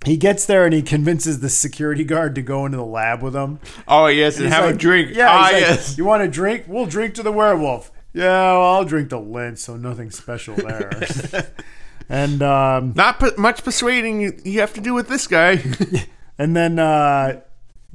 he 0.06 0.18
gets 0.18 0.46
there 0.46 0.66
and 0.66 0.74
he 0.74 0.84
convinces 0.84 1.40
the 1.40 1.50
security 1.50 2.04
guard 2.04 2.36
to 2.36 2.44
go 2.44 2.68
into 2.68 2.78
the 2.78 2.86
lab 2.86 3.24
with 3.24 3.36
him. 3.36 3.60
Oh, 3.88 4.06
yes, 4.06 4.36
and 4.38 4.46
He's 4.46 4.54
have 4.54 4.70
a 4.70 4.78
drink. 4.78 5.16
Yeah, 5.16 5.32
ah, 5.32 5.50
like, 5.52 5.62
yes. 5.62 5.98
You 5.98 6.06
want 6.06 6.22
a 6.22 6.28
drink? 6.28 6.66
We'll 6.68 6.86
drink 6.86 7.16
to 7.16 7.24
the 7.24 7.32
werewolf. 7.32 7.92
Yeah, 8.14 8.24
well, 8.26 8.76
I'll 8.76 8.86
drink 8.86 9.10
to 9.10 9.18
Lint, 9.18 9.58
so 9.58 9.78
nothing 9.78 10.12
special 10.12 10.54
there. 10.58 10.92
and 12.10 12.44
um, 12.44 12.94
Not 12.96 13.20
p- 13.20 13.32
much 13.36 13.64
persuading 13.64 14.22
you, 14.22 14.40
you 14.46 14.60
have 14.60 14.76
to 14.76 14.82
do 14.82 14.94
with 14.94 15.08
this 15.08 15.26
guy. 15.26 15.64
and 16.38 16.56
then 16.56 16.78
uh, 16.78 17.42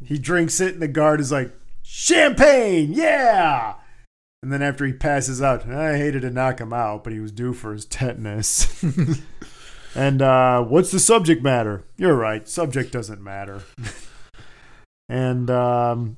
he 0.07 0.19
drinks 0.19 0.61
it, 0.61 0.75
and 0.75 0.83
the 0.83 0.88
guard 0.88 1.21
is 1.21 1.33
like, 1.33 1.53
"Champagne, 1.83 2.93
yeah!" 2.93 3.75
And 4.43 4.53
then 4.53 4.62
after 4.62 4.85
he 4.85 4.93
passes 4.93 5.41
out, 5.41 5.69
I 5.69 5.97
hated 5.97 6.23
to 6.23 6.31
knock 6.31 6.61
him 6.61 6.73
out, 6.73 7.05
but 7.05 7.12
he 7.12 7.21
was 7.21 7.31
due 7.31 7.53
for 7.53 7.73
his 7.73 7.85
tetanus. 7.85 8.83
and 9.95 10.21
uh, 10.21 10.65
what's 10.65 10.91
the 10.91 10.99
subject 10.99 11.45
matter? 11.45 11.85
You're 11.97 12.17
right, 12.17 12.49
subject 12.49 12.93
doesn't 12.93 13.23
matter. 13.23 13.62
and 15.09 15.49
um, 15.49 16.17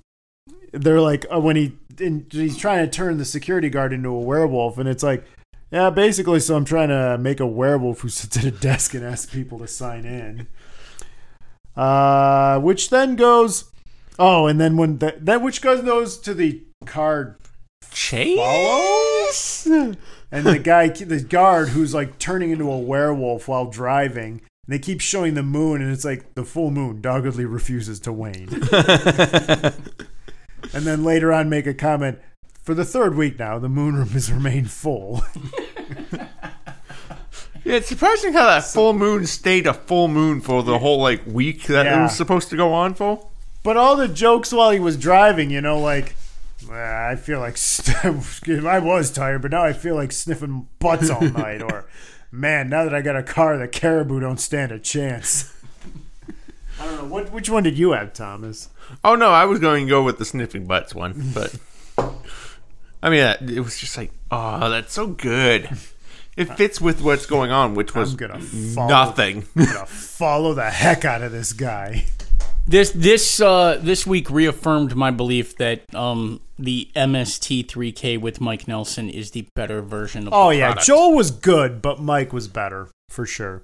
they're 0.73 1.03
like, 1.03 1.27
uh, 1.31 1.41
when 1.41 1.57
he 1.57 1.77
he's 1.99 2.57
trying 2.57 2.85
to 2.85 2.91
turn 2.91 3.19
the 3.19 3.25
security 3.25 3.69
guard 3.69 3.93
into 3.93 4.09
a 4.09 4.21
werewolf, 4.21 4.79
and 4.79 4.89
it's 4.89 5.03
like, 5.03 5.25
yeah, 5.71 5.91
basically, 5.91 6.41
so 6.41 6.57
I'm 6.57 6.65
trying 6.65 6.89
to 6.89 7.19
make 7.19 7.41
a 7.41 7.47
werewolf 7.47 8.01
who 8.01 8.09
sits 8.09 8.37
at 8.37 8.45
a 8.45 8.51
desk 8.51 8.95
and 8.95 9.05
asks 9.05 9.33
people 9.33 9.59
to 9.59 9.69
sign 9.69 10.05
in. 10.05 10.47
Uh, 11.77 12.59
which 12.61 12.91
then 12.91 13.17
goes, 13.17 13.73
oh, 14.19 14.47
and 14.47 14.61
then 14.61 14.77
when 14.77 14.99
the, 14.99 15.17
that 15.21 15.43
which 15.43 15.61
goes 15.63 15.83
goes 15.83 16.19
to 16.19 16.35
the 16.35 16.63
card 16.87 17.37
Chase? 17.93 19.67
and 19.67 19.97
the 20.31 20.59
guy, 20.59 20.89
the 20.89 21.21
guard 21.21 21.69
who's 21.71 21.95
like 21.95 22.19
turning 22.19 22.51
into 22.51 22.71
a 22.71 22.79
werewolf 22.79 23.49
while 23.49 23.67
driving. 23.67 24.43
And 24.67 24.73
they 24.75 24.79
keep 24.79 25.01
showing 25.01 25.35
the 25.35 25.43
moon, 25.43 25.83
and 25.83 25.93
it's 25.93 26.05
like 26.05 26.35
the 26.35 26.45
full 26.45 26.71
moon 26.71 27.01
doggedly 27.01 27.45
refuses 27.45 28.01
to 28.01 28.13
wane. 28.13 28.49
and 28.73 29.75
then 30.73 31.05
later 31.05 31.33
on, 31.33 31.49
make 31.51 31.67
a 31.67 31.75
comment 31.75 32.19
for 32.63 32.75
the 32.75 32.85
third 32.85 33.15
week 33.15 33.39
now, 33.39 33.59
the 33.59 33.69
moon 33.69 33.95
room 33.95 34.09
has 34.09 34.33
remained 34.33 34.71
full. 34.71 35.23
Yeah, 37.67 37.77
it's 37.77 37.89
surprising 37.89 38.35
how 38.35 38.45
that 38.45 38.65
full 38.65 38.93
moon 38.93 39.27
stayed 39.27 39.67
a 39.67 39.73
full 39.73 40.07
moon 40.09 40.43
for 40.43 40.63
the 40.63 40.79
whole 40.79 41.01
like 41.01 41.23
week 41.27 41.63
that 41.69 41.87
it 41.87 41.89
Yeah. 41.89 42.03
was 42.03 42.15
supposed 42.15 42.51
to 42.51 42.59
go 42.59 42.75
on 42.75 42.93
for. 42.93 43.27
But 43.65 43.77
all 43.77 43.97
the 43.97 44.07
jokes 44.07 44.53
while 44.53 44.71
he 44.71 44.79
was 44.79 44.97
driving, 44.97 45.51
you 45.51 45.61
know, 45.61 45.81
like 45.81 46.15
"Ah, 46.71 47.09
I 47.09 47.17
feel 47.17 47.41
like 47.41 47.57
st- 47.59 48.65
I 48.65 48.79
was 48.79 49.11
tired, 49.11 49.43
but 49.43 49.51
now 49.51 49.65
I 49.65 49.73
feel 49.73 49.97
like 49.97 50.13
sniffing 50.13 50.69
butts 50.79 51.11
all 51.11 51.21
night. 51.23 51.63
Or 51.63 51.87
man, 52.31 52.69
now 52.69 52.85
that 52.85 52.95
I 52.95 53.01
got 53.01 53.17
a 53.17 53.23
car, 53.23 53.57
the 53.57 53.67
caribou 53.67 54.21
don't 54.21 54.39
stand 54.39 54.71
a 54.71 54.79
chance. 54.79 55.51
I 56.81 56.85
don't 56.85 56.97
know 56.99 57.05
what. 57.07 57.33
Which 57.33 57.49
one 57.51 57.63
did 57.63 57.79
you 57.79 57.93
have, 57.93 58.13
Thomas? 58.13 58.69
Oh 59.03 59.15
no, 59.15 59.31
I 59.31 59.47
was 59.47 59.59
going 59.61 59.87
to 59.87 59.91
go 59.91 60.03
with 60.03 60.19
the 60.19 60.25
sniffing 60.25 60.67
butts 60.67 60.95
one, 60.95 61.33
but 61.35 61.57
I 63.03 63.11
mean, 63.11 63.23
uh, 63.23 63.37
it 63.41 63.61
was 63.61 63.79
just 63.79 63.97
like, 63.97 64.13
oh, 64.31 64.69
that's 64.69 64.93
so 64.93 65.07
good. 65.07 65.69
It 66.37 66.47
fits 66.57 66.81
with 66.81 67.01
what's 67.01 67.27
going 67.27 67.51
on, 67.53 67.75
which 67.77 67.95
was 67.95 68.11
I'm 68.11 68.17
gonna 68.17 68.41
follow, 68.41 68.89
nothing. 68.89 69.47
I'm 69.57 69.65
gonna 69.67 69.87
follow 69.87 70.53
the 70.53 70.69
heck 70.69 71.05
out 71.05 71.23
of 71.23 71.31
this 71.33 71.53
guy. 71.53 72.07
This 72.67 72.91
this 72.93 73.41
uh, 73.41 73.79
this 73.81 74.07
week 74.07 74.31
reaffirmed 74.31 74.97
my 74.97 75.11
belief 75.11 75.57
that 75.59 75.83
um, 75.95 76.41
the 76.59 76.89
MST3K 76.97 78.19
with 78.19 78.41
Mike 78.41 78.67
Nelson 78.67 79.11
is 79.11 79.33
the 79.33 79.47
better 79.55 79.83
version 79.83 80.27
of. 80.27 80.33
Oh 80.33 80.49
the 80.49 80.57
yeah, 80.57 80.67
product. 80.69 80.87
Joel 80.87 81.15
was 81.15 81.31
good, 81.31 81.83
but 81.83 82.01
Mike 82.01 82.33
was 82.33 82.49
better 82.49 82.89
for 83.11 83.27
sure. 83.27 83.63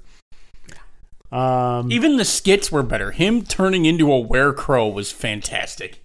Um, 1.33 1.91
Even 1.91 2.17
the 2.19 2.25
skits 2.27 2.71
were 2.71 2.83
better. 2.83 3.13
Him 3.13 3.43
turning 3.43 3.87
into 3.87 4.13
a 4.13 4.23
werecrow 4.23 4.93
was 4.93 5.13
fantastic. 5.13 6.05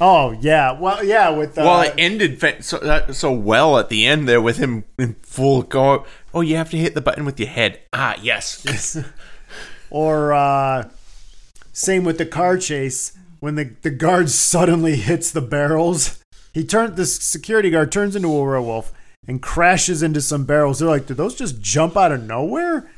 oh 0.00 0.32
yeah, 0.40 0.72
well 0.72 1.04
yeah, 1.04 1.28
with 1.30 1.56
uh, 1.56 1.62
well, 1.62 1.82
it 1.82 1.94
ended 1.96 2.40
fa- 2.40 2.62
so 2.64 2.78
that, 2.78 3.14
so 3.14 3.30
well 3.30 3.78
at 3.78 3.90
the 3.90 4.06
end 4.06 4.28
there 4.28 4.40
with 4.40 4.56
him 4.56 4.84
in 4.98 5.14
full 5.22 5.62
go. 5.62 6.04
Oh, 6.34 6.40
you 6.40 6.56
have 6.56 6.70
to 6.70 6.76
hit 6.78 6.94
the 6.94 7.00
button 7.00 7.24
with 7.24 7.38
your 7.38 7.48
head. 7.50 7.78
Ah, 7.92 8.16
yes. 8.20 8.98
Or 9.92 10.32
uh, 10.32 10.88
same 11.80 12.04
with 12.04 12.18
the 12.18 12.26
car 12.26 12.58
chase 12.58 13.12
when 13.40 13.54
the 13.54 13.72
the 13.82 13.90
guard 13.90 14.30
suddenly 14.30 14.96
hits 14.96 15.30
the 15.30 15.40
barrels. 15.40 16.22
He 16.52 16.64
turned 16.64 16.96
the 16.96 17.06
security 17.06 17.70
guard 17.70 17.92
turns 17.92 18.16
into 18.16 18.28
a 18.28 18.44
werewolf 18.44 18.92
and 19.26 19.40
crashes 19.40 20.02
into 20.02 20.20
some 20.20 20.44
barrels. 20.44 20.78
They're 20.78 20.88
like, 20.88 21.06
did 21.06 21.16
those 21.16 21.36
just 21.36 21.60
jump 21.60 21.96
out 21.96 22.12
of 22.12 22.22
nowhere? 22.22 22.90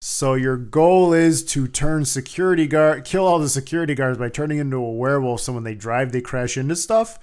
So 0.00 0.34
your 0.34 0.56
goal 0.56 1.12
is 1.12 1.44
to 1.46 1.68
turn 1.68 2.06
security 2.06 2.66
guard, 2.66 3.04
kill 3.04 3.26
all 3.26 3.38
the 3.38 3.48
security 3.50 3.94
guards 3.94 4.16
by 4.16 4.30
turning 4.30 4.58
into 4.58 4.78
a 4.78 4.92
werewolf. 4.92 5.42
So 5.42 5.52
when 5.52 5.64
they 5.64 5.74
drive, 5.74 6.12
they 6.12 6.22
crash 6.22 6.56
into 6.56 6.76
stuff. 6.76 7.18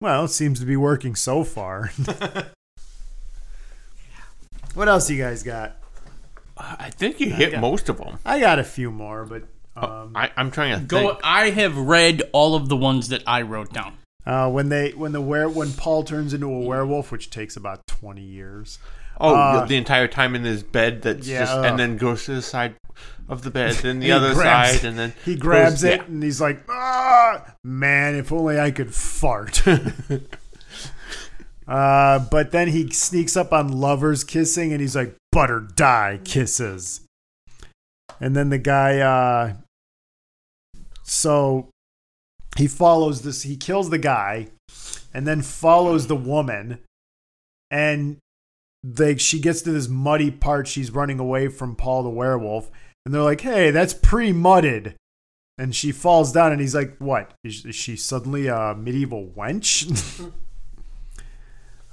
Well, 0.00 0.24
it 0.24 0.28
seems 0.28 0.60
to 0.60 0.66
be 0.66 0.76
working 0.76 1.14
so 1.14 1.44
far. 1.44 1.92
what 4.74 4.88
else 4.88 5.08
you 5.08 5.16
guys 5.16 5.42
got? 5.42 5.76
Uh, 6.58 6.76
I 6.78 6.90
think 6.90 7.20
you 7.20 7.30
hit 7.30 7.52
got- 7.52 7.60
most 7.60 7.88
of 7.88 7.98
them. 7.98 8.18
I 8.24 8.40
got 8.40 8.58
a 8.58 8.64
few 8.64 8.90
more, 8.90 9.24
but 9.24 9.44
um, 9.76 10.12
I, 10.14 10.30
I'm 10.36 10.50
trying 10.50 10.78
to 10.78 10.84
Go. 10.84 11.08
think. 11.08 11.20
I 11.24 11.50
have 11.50 11.76
read 11.76 12.22
all 12.32 12.54
of 12.54 12.68
the 12.68 12.76
ones 12.76 13.08
that 13.08 13.22
I 13.26 13.42
wrote 13.42 13.72
down. 13.72 13.96
Uh, 14.26 14.50
when 14.50 14.70
they 14.70 14.90
when 14.92 15.12
the 15.12 15.20
were 15.20 15.48
when 15.48 15.72
Paul 15.72 16.02
turns 16.04 16.32
into 16.32 16.46
a 16.46 16.60
werewolf, 16.60 17.12
which 17.12 17.28
takes 17.30 17.56
about 17.56 17.86
twenty 17.86 18.22
years. 18.22 18.78
Oh, 19.20 19.34
Uh, 19.34 19.64
the 19.66 19.76
entire 19.76 20.08
time 20.08 20.34
in 20.34 20.44
his 20.44 20.62
bed. 20.62 21.02
That's 21.02 21.26
Yeah, 21.28 21.40
just, 21.40 21.52
and 21.58 21.78
then 21.78 21.96
goes 21.98 22.24
to 22.24 22.34
the 22.34 22.42
side 22.42 22.74
of 23.28 23.42
the 23.42 23.50
bed, 23.50 23.74
then 23.76 24.00
the 24.00 24.10
other 24.12 24.34
grabs- 24.34 24.80
side, 24.80 24.88
and 24.88 24.98
then 24.98 25.12
He 25.24 25.36
grabs 25.36 25.82
goes- 25.82 25.84
it 25.84 26.00
yeah. 26.00 26.06
and 26.06 26.22
he's 26.22 26.40
like, 26.40 26.62
ah, 26.68 27.54
man, 27.62 28.16
if 28.16 28.32
only 28.32 28.58
I 28.58 28.70
could 28.72 28.92
fart. 28.94 29.62
uh, 31.68 32.18
but 32.30 32.50
then 32.50 32.68
he 32.68 32.90
sneaks 32.90 33.36
up 33.36 33.52
on 33.52 33.68
lovers 33.68 34.24
kissing 34.24 34.72
and 34.72 34.80
he's 34.80 34.96
like, 34.96 35.14
butter 35.32 35.60
die 35.60 36.20
kisses. 36.24 37.00
And 38.20 38.36
then 38.36 38.50
the 38.50 38.58
guy, 38.58 38.98
uh, 38.98 39.54
so 41.04 41.68
he 42.56 42.66
follows 42.66 43.22
this, 43.22 43.42
he 43.42 43.56
kills 43.56 43.90
the 43.90 43.98
guy 43.98 44.48
and 45.12 45.26
then 45.26 45.42
follows 45.42 46.06
the 46.06 46.16
woman. 46.16 46.80
And 47.70 48.18
they, 48.82 49.16
she 49.16 49.40
gets 49.40 49.62
to 49.62 49.72
this 49.72 49.88
muddy 49.88 50.30
part. 50.30 50.66
She's 50.66 50.90
running 50.90 51.18
away 51.18 51.48
from 51.48 51.76
Paul 51.76 52.02
the 52.02 52.10
werewolf. 52.10 52.70
And 53.04 53.14
they're 53.14 53.22
like, 53.22 53.42
hey, 53.42 53.70
that's 53.70 53.94
pre 53.94 54.32
mudded. 54.32 54.96
And 55.56 55.74
she 55.74 55.92
falls 55.92 56.32
down, 56.32 56.50
and 56.50 56.60
he's 56.60 56.74
like, 56.74 56.96
what? 56.98 57.32
Is, 57.44 57.64
is 57.64 57.76
she 57.76 57.94
suddenly 57.94 58.48
a 58.48 58.74
medieval 58.74 59.30
wench? 59.36 60.32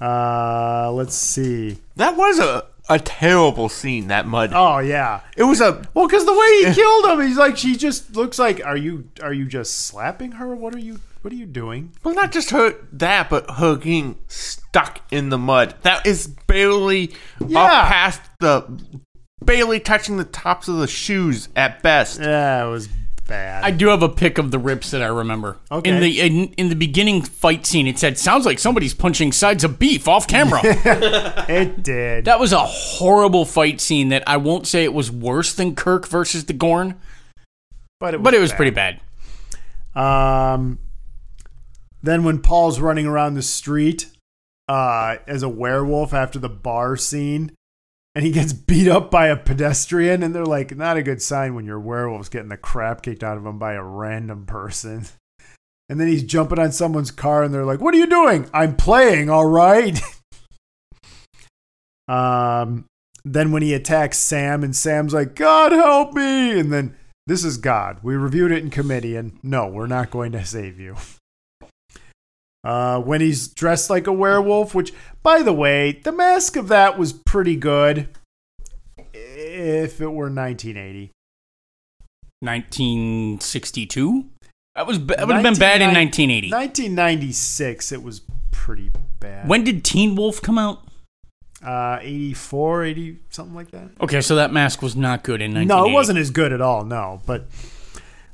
uh, 0.00 0.90
let's 0.92 1.14
see. 1.14 1.78
That 1.94 2.16
was 2.16 2.40
a 2.40 2.66
a 2.88 2.98
terrible 2.98 3.68
scene. 3.68 4.08
That 4.08 4.26
mud. 4.26 4.52
Oh 4.54 4.78
yeah. 4.78 5.20
It 5.36 5.44
was 5.44 5.60
a 5.60 5.82
Well, 5.94 6.06
because 6.06 6.24
the 6.26 6.32
way 6.32 6.68
he 6.68 6.74
killed 6.80 7.04
him, 7.06 7.26
he's 7.26 7.36
like, 7.36 7.56
she 7.56 7.76
just 7.76 8.16
looks 8.16 8.38
like, 8.38 8.64
are 8.64 8.76
you, 8.76 9.08
are 9.22 9.32
you 9.32 9.46
just 9.46 9.74
slapping 9.86 10.32
her? 10.32 10.54
What 10.54 10.74
are 10.74 10.78
you, 10.80 11.00
what 11.22 11.32
are 11.32 11.36
you 11.36 11.46
doing? 11.46 11.92
well, 12.02 12.14
not 12.14 12.32
just 12.32 12.50
her 12.50 12.74
that, 12.92 13.30
but 13.30 13.48
her 13.52 13.76
getting 13.76 14.18
stuck 14.28 15.00
in 15.12 15.28
the 15.28 15.38
mud. 15.38 15.74
That 15.82 16.06
is 16.06 16.26
barely 16.46 17.12
Yeah. 17.46 17.60
up 17.62 17.70
past 17.88 18.20
the, 18.40 18.64
barely 19.44 19.78
touching 19.80 20.16
the 20.16 20.24
tops 20.24 20.66
of 20.68 20.76
the 20.78 20.86
shoes 20.88 21.48
at 21.56 21.82
best. 21.82 22.20
Yeah, 22.20 22.66
it 22.66 22.70
was 22.70 22.88
bad. 23.32 23.64
I 23.64 23.70
do 23.70 23.88
have 23.88 24.02
a 24.02 24.08
pic 24.10 24.36
of 24.36 24.50
the 24.50 24.58
rips 24.58 24.90
that 24.90 25.00
I 25.00 25.06
remember. 25.06 25.56
Okay. 25.70 25.90
In 25.90 26.00
the 26.00 26.20
in, 26.20 26.52
in 26.54 26.68
the 26.68 26.76
beginning 26.76 27.22
fight 27.22 27.64
scene, 27.64 27.86
it 27.86 27.98
said, 27.98 28.18
"Sounds 28.18 28.44
like 28.44 28.58
somebody's 28.58 28.92
punching 28.92 29.32
sides 29.32 29.64
of 29.64 29.78
beef 29.78 30.06
off 30.06 30.28
camera." 30.28 30.60
it 31.48 31.82
did. 31.82 32.26
that 32.26 32.38
was 32.38 32.52
a 32.52 32.60
horrible 32.60 33.46
fight 33.46 33.80
scene. 33.80 34.10
That 34.10 34.22
I 34.26 34.36
won't 34.36 34.66
say 34.66 34.84
it 34.84 34.92
was 34.92 35.10
worse 35.10 35.54
than 35.54 35.74
Kirk 35.74 36.06
versus 36.06 36.44
the 36.44 36.52
Gorn, 36.52 37.00
but 37.98 38.12
it 38.14 38.18
was, 38.18 38.24
but 38.24 38.34
it 38.34 38.40
was 38.40 38.50
bad. 38.50 38.56
pretty 38.56 38.70
bad. 38.70 39.00
Um, 39.94 40.78
then 42.02 42.24
when 42.24 42.40
Paul's 42.40 42.80
running 42.80 43.06
around 43.06 43.34
the 43.34 43.42
street 43.42 44.08
uh, 44.68 45.16
as 45.26 45.42
a 45.42 45.48
werewolf 45.48 46.12
after 46.12 46.38
the 46.38 46.50
bar 46.50 46.96
scene, 46.96 47.52
and 48.14 48.24
he 48.24 48.32
gets 48.32 48.52
beat 48.52 48.88
up 48.88 49.10
by 49.10 49.28
a 49.28 49.36
pedestrian, 49.36 50.22
and 50.22 50.34
they're 50.34 50.44
like, 50.44 50.76
not 50.76 50.96
a 50.96 51.02
good 51.02 51.22
sign 51.22 51.54
when 51.54 51.64
your 51.64 51.80
werewolf's 51.80 52.28
getting 52.28 52.48
the 52.48 52.56
crap 52.56 53.02
kicked 53.02 53.22
out 53.22 53.38
of 53.38 53.46
him 53.46 53.58
by 53.58 53.72
a 53.72 53.82
random 53.82 54.46
person. 54.46 55.06
And 55.88 56.00
then 56.00 56.08
he's 56.08 56.22
jumping 56.22 56.58
on 56.58 56.72
someone's 56.72 57.10
car, 57.10 57.42
and 57.42 57.52
they're 57.52 57.66
like, 57.66 57.80
"What 57.80 57.92
are 57.94 57.98
you 57.98 58.06
doing? 58.06 58.48
I'm 58.54 58.76
playing, 58.76 59.28
all 59.28 59.46
right." 59.46 60.00
um, 62.08 62.86
then 63.24 63.52
when 63.52 63.62
he 63.62 63.74
attacks 63.74 64.18
Sam, 64.18 64.62
and 64.64 64.74
Sam's 64.74 65.12
like, 65.12 65.34
"God 65.34 65.72
help 65.72 66.14
me!" 66.14 66.58
and 66.58 66.72
then 66.72 66.96
this 67.26 67.44
is 67.44 67.56
God. 67.56 67.98
We 68.02 68.14
reviewed 68.14 68.52
it 68.52 68.62
in 68.62 68.70
committee, 68.70 69.16
and 69.16 69.38
no, 69.42 69.66
we're 69.66 69.86
not 69.86 70.10
going 70.10 70.32
to 70.32 70.44
save 70.44 70.80
you. 70.80 70.96
Uh, 72.64 73.00
when 73.00 73.20
he's 73.20 73.48
dressed 73.48 73.90
like 73.90 74.06
a 74.06 74.12
werewolf, 74.12 74.74
which, 74.74 74.92
by 75.22 75.42
the 75.42 75.52
way, 75.52 76.00
the 76.04 76.12
mask 76.12 76.56
of 76.56 76.68
that 76.68 76.96
was 76.98 77.12
pretty 77.12 77.56
good. 77.56 78.08
If 79.12 80.00
it 80.00 80.06
were 80.06 80.30
1980, 80.30 81.10
1962. 82.40 84.26
That 84.74 84.86
was 84.86 85.04
that 85.06 85.26
would 85.26 85.34
have 85.34 85.42
been 85.42 85.58
bad 85.58 85.82
in 85.82 85.88
1980. 85.88 86.50
1996, 86.50 87.92
it 87.92 88.02
was 88.02 88.22
pretty 88.50 88.90
bad. 89.20 89.48
When 89.48 89.64
did 89.64 89.84
Teen 89.84 90.14
Wolf 90.14 90.40
come 90.40 90.58
out? 90.58 90.86
Uh, 91.62 91.98
84, 92.00 92.84
80, 92.84 93.18
something 93.30 93.54
like 93.54 93.70
that. 93.70 93.90
Okay, 94.00 94.20
so 94.20 94.36
that 94.36 94.52
mask 94.52 94.82
was 94.82 94.96
not 94.96 95.22
good 95.22 95.40
in 95.40 95.54
1980. 95.54 95.66
No, 95.66 95.88
it 95.88 95.92
wasn't 95.92 96.18
as 96.18 96.30
good 96.30 96.52
at 96.52 96.60
all. 96.60 96.84
No, 96.84 97.20
but 97.24 97.46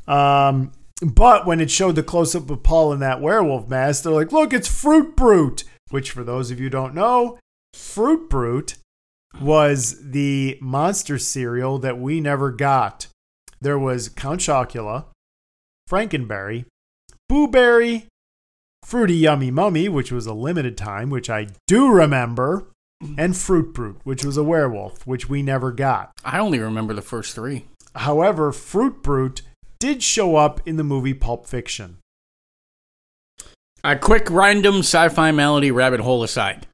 um, 0.07 0.73
but 1.03 1.47
when 1.47 1.61
it 1.61 1.71
showed 1.71 1.95
the 1.95 2.03
close 2.03 2.35
up 2.35 2.51
of 2.51 2.63
Paul 2.63 2.93
in 2.93 3.01
that 3.01 3.21
werewolf 3.21 3.69
mask, 3.69 4.03
they're 4.03 4.13
like, 4.13 4.33
"Look, 4.33 4.53
it's 4.53 4.69
Fruit 4.69 5.17
Brute." 5.17 5.65
Which, 5.91 6.11
for 6.11 6.23
those 6.23 6.51
of 6.51 6.59
you 6.59 6.67
who 6.67 6.71
don't 6.71 6.95
know, 6.95 7.39
Fruit 7.73 8.29
Brute 8.29 8.77
was 9.41 10.11
the 10.11 10.59
monster 10.61 11.19
cereal 11.19 11.79
that 11.79 11.99
we 11.99 12.21
never 12.21 12.51
got. 12.51 13.07
There 13.61 13.79
was 13.79 14.09
Count 14.09 14.41
Chocula, 14.41 15.07
Frankenberry, 15.89 16.67
Boo 17.29 17.49
Berry, 17.49 18.07
Fruity 18.85 19.15
Yummy 19.15 19.51
Mummy, 19.51 19.89
which 19.89 20.13
was 20.13 20.27
a 20.27 20.35
limited 20.35 20.77
time, 20.77 21.11
which 21.11 21.29
I 21.29 21.49
do 21.67 21.91
remember, 21.91 22.69
and 23.17 23.37
Fruit 23.37 23.75
Brute, 23.75 24.01
which 24.05 24.25
was 24.25 24.37
a 24.37 24.45
werewolf, 24.45 25.07
which 25.07 25.29
we 25.29 25.43
never 25.43 25.73
got. 25.73 26.11
I 26.25 26.39
only 26.39 26.59
remember 26.59 26.95
the 26.95 27.03
first 27.03 27.35
three. 27.35 27.67
However, 27.95 28.53
Fruit 28.53 29.03
Brute 29.03 29.43
did 29.79 30.03
show 30.03 30.37
up 30.37 30.61
in 30.67 30.77
the 30.77 30.85
movie 30.85 31.15
Pulp 31.15 31.47
Fiction. 31.47 31.99
A 33.85 33.97
quick 33.97 34.29
random 34.31 34.79
sci-fi 34.79 35.31
malady 35.31 35.71
rabbit 35.71 36.01
hole 36.01 36.23
aside. 36.23 36.67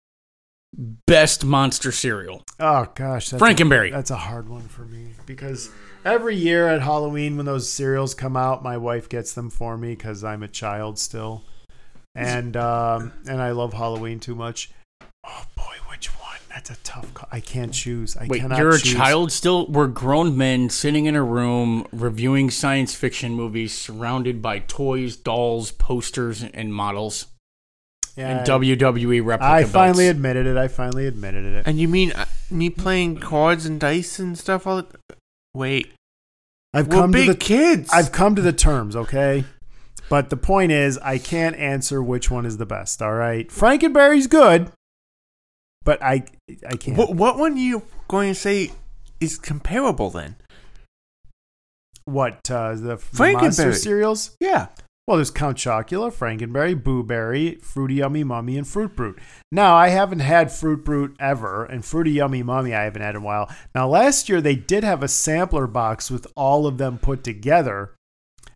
Best 1.07 1.45
monster 1.45 1.93
cereal. 1.93 2.43
Oh 2.59 2.89
gosh, 2.95 3.31
that's 3.31 3.43
Frankenberry. 3.43 3.89
A, 3.89 3.93
that's 3.93 4.11
a 4.11 4.17
hard 4.17 4.49
one 4.49 4.67
for 4.69 4.85
me 4.87 5.11
because 5.27 5.71
every 6.05 6.35
year 6.35 6.67
at 6.67 6.83
Halloween 6.83 7.37
when 7.37 7.47
those 7.47 7.71
cereals 7.71 8.15
come 8.15 8.37
out, 8.37 8.63
my 8.65 8.77
wife 8.77 9.09
gets 9.09 9.35
them 9.35 9.51
for 9.51 9.77
me 9.77 9.91
because 9.91 10.25
I'm 10.25 10.43
a 10.43 10.49
child 10.49 10.99
still, 10.99 11.45
and 12.15 12.57
um, 12.57 13.13
and 13.29 13.41
I 13.41 13.53
love 13.53 13.75
Halloween 13.75 14.19
too 14.19 14.35
much. 14.35 14.71
Oh 15.25 15.45
boy, 15.57 15.77
which 15.91 16.09
one? 16.09 16.39
That's 16.55 16.71
a 16.71 16.77
tough 16.85 17.13
call. 17.15 17.29
I 17.33 17.41
can't 17.41 17.75
choose. 17.75 18.17
I 18.17 18.27
Wait, 18.29 18.41
cannot 18.41 18.59
you're 18.59 18.71
a 18.77 18.79
choose. 18.79 18.95
child 18.95 19.33
still? 19.33 19.67
We're 19.67 19.89
grown 19.89 20.37
men 20.37 20.71
sitting 20.71 21.07
in 21.07 21.17
a 21.17 21.23
room 21.23 21.85
reviewing 21.93 22.49
science 22.51 22.95
fiction 22.95 23.33
movies 23.33 23.73
surrounded 23.75 24.41
by 24.41 24.61
toys, 24.61 25.17
dolls, 25.17 25.73
posters, 25.73 26.45
and 26.45 26.73
models. 26.73 27.27
Yeah, 28.17 28.39
and 28.39 28.47
WWE 28.47 29.25
replica 29.25 29.45
I 29.53 29.65
finally 29.65 30.05
belts. 30.05 30.17
admitted 30.17 30.47
it. 30.47 30.57
I 30.57 30.69
finally 30.69 31.07
admitted 31.09 31.45
it. 31.45 31.67
And 31.67 31.81
you 31.81 31.89
mean 31.89 32.13
uh, 32.13 32.27
me 32.49 32.71
playing 32.71 33.17
cards 33.19 33.67
and 33.67 33.81
dice 33.81 34.21
and 34.21 34.39
stuff? 34.39 34.65
All 34.69 34.77
the- 34.83 35.17
wait, 35.55 35.93
I've 36.73 36.87
we're 36.87 36.95
come 37.01 37.13
to 37.13 37.27
the 37.27 37.35
kids. 37.35 37.91
I've 37.93 38.13
come 38.13 38.37
to 38.37 38.43
the 38.43 38.53
terms, 38.53 38.95
okay? 38.95 39.43
But 40.09 40.31
the 40.31 40.37
point 40.37 40.71
is, 40.71 40.99
I 40.99 41.19
can't 41.19 41.57
answer 41.57 42.01
which 42.01 42.31
one 42.31 42.47
is 42.47 42.59
the 42.59 42.67
best. 42.67 43.03
All 43.03 43.15
right, 43.15 43.49
Frankenberry's 43.49 44.29
good, 44.29 44.71
but 45.85 46.03
I 46.03 46.25
I 46.67 46.77
can't. 46.77 46.97
What, 46.97 47.15
what 47.15 47.39
one 47.39 47.53
are 47.53 47.57
you 47.57 47.83
going 48.09 48.33
to 48.33 48.35
say 48.35 48.73
is 49.21 49.39
comparable 49.39 50.11
then? 50.11 50.37
What 52.07 52.51
uh, 52.51 52.75
the, 52.75 53.03
monster 53.19 53.73
cereals? 53.73 54.37
Yeah. 54.41 54.69
Well, 55.07 55.19
there's 55.19 55.31
Count 55.31 55.59
Chocula, 55.59 56.11
Frankenberry, 56.11 56.83
Boo 56.83 57.03
Berry, 57.03 57.57
Fruity 57.57 57.97
Yummy 57.97 58.25
Mummy, 58.25 58.57
and 58.57 58.67
Fruit 58.67 58.97
Brute. 58.97 59.19
Now, 59.53 59.75
I 59.75 59.89
haven't 59.89 60.21
had 60.21 60.51
Fruit 60.51 60.83
Brute 60.83 61.15
ever, 61.21 61.65
and 61.65 61.85
Fruity 61.85 62.13
Yummy 62.13 62.43
Mummy 62.43 62.75
I 62.75 62.85
haven't 62.85 63.03
had 63.03 63.15
in 63.15 63.21
a 63.21 63.25
while. 63.25 63.51
Now, 63.75 63.87
last 63.87 64.31
year 64.31 64.41
they 64.41 64.55
did 64.55 64.83
have 64.83 65.03
a 65.03 65.09
sampler 65.09 65.67
box 65.67 66.11
with 66.11 66.27
all 66.37 66.67
of 66.67 66.79
them 66.79 66.97
put 66.97 67.23
together. 67.23 67.95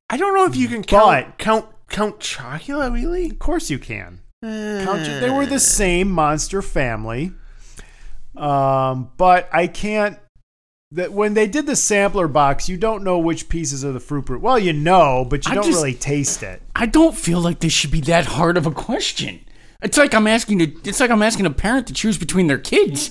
I 0.08 0.16
don't 0.16 0.34
know 0.34 0.46
if 0.46 0.56
you 0.56 0.68
can 0.68 0.82
count 0.82 1.36
count 1.36 1.66
count 1.90 2.18
Chocula 2.20 2.90
really. 2.90 3.28
Of 3.28 3.38
course, 3.38 3.68
you 3.68 3.78
can. 3.78 4.20
Count, 4.42 5.04
they 5.20 5.30
were 5.30 5.46
the 5.46 5.58
same 5.58 6.10
monster 6.10 6.62
family, 6.62 7.32
um, 8.36 9.10
but 9.16 9.48
I 9.52 9.66
can't. 9.66 10.18
That 10.92 11.12
when 11.12 11.34
they 11.34 11.46
did 11.46 11.66
the 11.66 11.76
sampler 11.76 12.28
box, 12.28 12.66
you 12.68 12.78
don't 12.78 13.04
know 13.04 13.18
which 13.18 13.50
pieces 13.50 13.84
of 13.84 13.92
the 13.92 14.00
fruit 14.00 14.24
brute. 14.24 14.40
Well, 14.40 14.58
you 14.58 14.72
know, 14.72 15.26
but 15.28 15.44
you 15.44 15.52
I 15.52 15.54
don't 15.56 15.64
just- 15.64 15.76
really 15.76 15.92
taste 15.92 16.42
it. 16.42 16.62
I 16.74 16.86
don't 16.86 17.14
feel 17.14 17.40
like 17.40 17.58
this 17.58 17.74
should 17.74 17.90
be 17.90 18.00
that 18.02 18.24
hard 18.24 18.56
of 18.56 18.66
a 18.66 18.70
question. 18.70 19.40
It's 19.82 19.98
like 19.98 20.14
I'm 20.14 20.26
asking 20.26 20.58
to, 20.60 20.64
It's 20.88 20.98
like 20.98 21.10
I'm 21.10 21.20
asking 21.22 21.44
a 21.44 21.50
parent 21.50 21.88
to 21.88 21.92
choose 21.92 22.16
between 22.16 22.46
their 22.46 22.56
kids. 22.58 23.10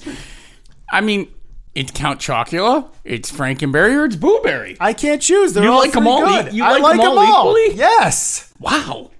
I 0.91 1.01
mean, 1.01 1.27
it's 1.75 1.91
Count 1.91 2.19
Chocula, 2.19 2.87
it's 3.03 3.31
Frankenberry, 3.31 3.93
or 3.95 4.05
it's 4.05 4.15
Blueberry. 4.15 4.75
I 4.79 4.93
can't 4.93 5.21
choose. 5.21 5.53
They're 5.53 5.63
You 5.63 5.71
all 5.71 5.77
like 5.79 5.95
'em 5.95 6.01
three 6.03 6.11
all 6.11 6.25
good. 6.25 6.53
e- 6.53 6.55
you 6.57 6.63
I 6.63 6.71
like 6.71 6.81
like 6.81 6.91
'em 6.93 6.97
them 6.99 7.07
all 7.09 7.19
all 7.19 7.57
equally? 7.57 7.77
Yes. 7.77 8.51
Wow. 8.59 9.11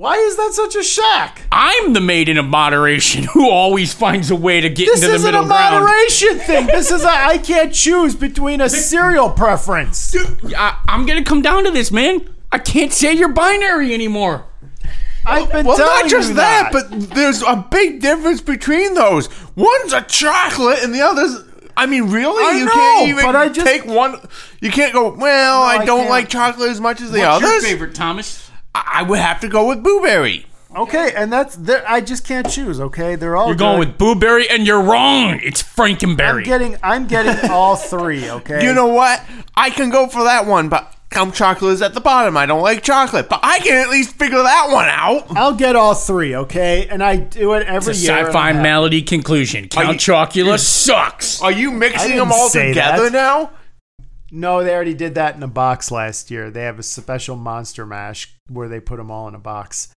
Why 0.00 0.14
is 0.16 0.34
that 0.38 0.52
such 0.54 0.76
a 0.76 0.82
shock? 0.82 1.42
I'm 1.52 1.92
the 1.92 2.00
maiden 2.00 2.38
of 2.38 2.46
moderation 2.46 3.24
who 3.34 3.50
always 3.50 3.92
finds 3.92 4.30
a 4.30 4.34
way 4.34 4.62
to 4.62 4.70
get 4.70 4.86
This 4.86 4.94
into 5.02 5.08
the 5.08 5.14
isn't 5.16 5.26
middle 5.26 5.44
a 5.44 5.46
ground. 5.46 5.84
moderation 5.84 6.38
thing. 6.38 6.66
This 6.68 6.90
is 6.90 7.04
a 7.04 7.10
I 7.10 7.36
can't 7.36 7.70
choose 7.70 8.14
between 8.14 8.62
a 8.62 8.70
cereal 8.70 9.28
preference. 9.28 10.16
I, 10.56 10.78
I'm 10.88 11.04
gonna 11.04 11.22
come 11.22 11.42
down 11.42 11.64
to 11.64 11.70
this, 11.70 11.92
man. 11.92 12.26
I 12.50 12.56
can't 12.56 12.94
say 12.94 13.12
you're 13.12 13.28
binary 13.28 13.92
anymore. 13.92 14.46
I've 15.26 15.52
been 15.52 15.66
Well, 15.66 15.76
telling 15.76 16.00
not 16.04 16.08
just 16.10 16.30
you 16.30 16.34
that, 16.36 16.70
but 16.72 16.86
there's 17.14 17.42
a 17.42 17.62
big 17.70 18.00
difference 18.00 18.40
between 18.40 18.94
those. 18.94 19.28
One's 19.54 19.92
a 19.92 20.00
chocolate, 20.00 20.82
and 20.82 20.94
the 20.94 21.02
other's. 21.02 21.44
I 21.76 21.84
mean, 21.84 22.10
really? 22.10 22.42
I 22.42 22.58
you 22.58 22.64
know, 22.64 22.72
can't 22.72 23.08
even 23.10 23.24
but 23.26 23.36
I 23.36 23.50
just- 23.50 23.66
take 23.66 23.84
one. 23.84 24.16
You 24.62 24.70
can't 24.70 24.94
go. 24.94 25.10
Well, 25.12 25.62
I 25.62 25.76
I 25.76 25.84
don't 25.84 25.98
can't. 26.00 26.10
like 26.10 26.30
chocolate 26.30 26.70
as 26.70 26.80
much 26.80 27.02
as 27.02 27.10
the 27.12 27.18
What's 27.18 27.44
others. 27.44 27.50
your 27.52 27.60
favorite, 27.60 27.94
Thomas? 27.94 28.49
I 28.74 29.02
would 29.02 29.18
have 29.18 29.40
to 29.40 29.48
go 29.48 29.68
with 29.68 29.82
blueberry. 29.82 30.46
okay, 30.76 31.12
and 31.16 31.32
that's 31.32 31.56
there. 31.56 31.82
I 31.88 32.00
just 32.00 32.26
can't 32.26 32.48
choose. 32.48 32.80
Okay, 32.80 33.16
they're 33.16 33.36
all. 33.36 33.48
You're 33.48 33.56
going 33.56 33.80
good. 33.80 33.98
with 33.98 33.98
Booberry, 33.98 34.44
and 34.50 34.66
you're 34.66 34.82
wrong. 34.82 35.40
It's 35.42 35.62
Frankenberry. 35.62 36.38
I'm 36.38 36.42
getting. 36.44 36.76
I'm 36.82 37.06
getting 37.06 37.50
all 37.50 37.76
three. 37.76 38.30
Okay. 38.30 38.64
You 38.64 38.72
know 38.72 38.86
what? 38.86 39.22
I 39.56 39.70
can 39.70 39.90
go 39.90 40.06
for 40.06 40.22
that 40.24 40.46
one, 40.46 40.68
but 40.68 40.94
Count 41.10 41.34
Chocolate 41.34 41.72
is 41.72 41.82
at 41.82 41.94
the 41.94 42.00
bottom. 42.00 42.36
I 42.36 42.46
don't 42.46 42.62
like 42.62 42.84
chocolate, 42.84 43.28
but 43.28 43.40
I 43.42 43.58
can 43.58 43.82
at 43.84 43.90
least 43.90 44.14
figure 44.16 44.40
that 44.40 44.68
one 44.70 44.86
out. 44.88 45.26
I'll 45.36 45.54
get 45.56 45.74
all 45.74 45.94
three. 45.94 46.36
Okay, 46.36 46.86
and 46.88 47.02
I 47.02 47.16
do 47.16 47.54
it 47.54 47.66
every 47.66 47.90
It's 47.94 48.02
a 48.02 48.06
year. 48.06 48.26
sci-fi 48.26 48.52
malady 48.52 49.02
conclusion. 49.02 49.66
Count 49.68 49.88
you- 49.88 49.94
Chocula 50.14 50.58
sucks. 50.60 51.42
Are 51.42 51.50
you 51.50 51.72
mixing 51.72 52.14
them 52.16 52.30
all 52.30 52.48
together 52.48 53.10
that. 53.10 53.12
now? 53.12 53.50
No, 54.30 54.62
they 54.62 54.74
already 54.74 54.94
did 54.94 55.14
that 55.16 55.34
in 55.34 55.42
a 55.42 55.48
box 55.48 55.90
last 55.90 56.30
year. 56.30 56.50
They 56.50 56.62
have 56.62 56.78
a 56.78 56.82
special 56.84 57.36
monster 57.36 57.84
mash 57.84 58.32
where 58.48 58.68
they 58.68 58.80
put 58.80 58.96
them 58.98 59.10
all 59.10 59.26
in 59.28 59.34
a 59.34 59.38
box. 59.40 59.92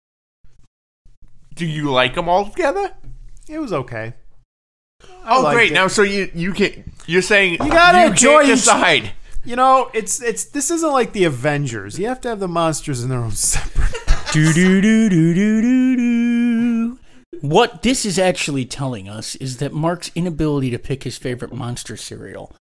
Do 1.55 1.66
you 1.66 1.91
like 1.91 2.14
them 2.14 2.28
all 2.28 2.49
together? 2.49 2.93
It 3.49 3.59
was 3.59 3.72
okay. 3.72 4.14
Oh, 5.26 5.51
great! 5.53 5.72
it. 5.72 5.74
Now, 5.74 5.89
so 5.89 6.03
you 6.03 6.30
you 6.33 6.53
can 6.53 6.93
you're 7.07 7.22
saying 7.22 7.53
you 7.55 7.70
gotta 7.70 8.01
you 8.03 8.07
enjoy 8.07 8.43
can't 8.43 8.49
each- 8.51 8.59
decide. 8.64 9.11
You 9.45 9.57
know, 9.57 9.91
it's 9.93 10.22
it's 10.22 10.45
this 10.45 10.70
isn't 10.70 10.93
like 10.93 11.12
the 11.12 11.24
Avengers. 11.24 11.99
You 11.99 12.07
have 12.07 12.20
to 12.22 12.28
have 12.28 12.39
the 12.39 12.49
monsters 12.49 13.03
in 13.03 13.11
their 13.11 13.18
own 13.18 13.30
separate. 13.33 13.93
do 14.33 14.53
do 14.53 14.80
do 14.80 15.09
do 15.11 15.35
do 15.35 15.61
do 15.62 15.97
do. 15.97 16.99
What 17.41 17.83
this 17.83 18.07
is 18.07 18.18
actually 18.20 18.64
telling 18.64 19.09
us 19.09 19.35
is 19.37 19.57
that 19.57 19.72
Mark's 19.72 20.12
inability 20.14 20.70
to 20.70 20.78
pick 20.78 21.03
his 21.03 21.18
favorite 21.18 21.53
monster 21.53 21.97
cereal 21.97 22.55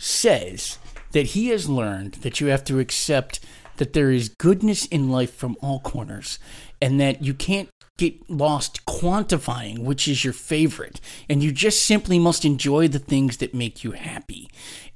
says 0.00 0.78
that 1.14 1.26
he 1.26 1.48
has 1.48 1.68
learned 1.68 2.14
that 2.14 2.40
you 2.40 2.48
have 2.48 2.64
to 2.64 2.80
accept 2.80 3.38
that 3.76 3.92
there 3.92 4.10
is 4.10 4.28
goodness 4.28 4.84
in 4.86 5.10
life 5.10 5.32
from 5.32 5.56
all 5.62 5.78
corners 5.78 6.40
and 6.82 7.00
that 7.00 7.22
you 7.22 7.32
can't 7.32 7.68
get 7.96 8.28
lost 8.28 8.84
quantifying 8.84 9.78
which 9.78 10.08
is 10.08 10.24
your 10.24 10.32
favorite. 10.32 11.00
And 11.30 11.40
you 11.40 11.52
just 11.52 11.84
simply 11.84 12.18
must 12.18 12.44
enjoy 12.44 12.88
the 12.88 12.98
things 12.98 13.36
that 13.36 13.54
make 13.54 13.84
you 13.84 13.92
happy. 13.92 14.50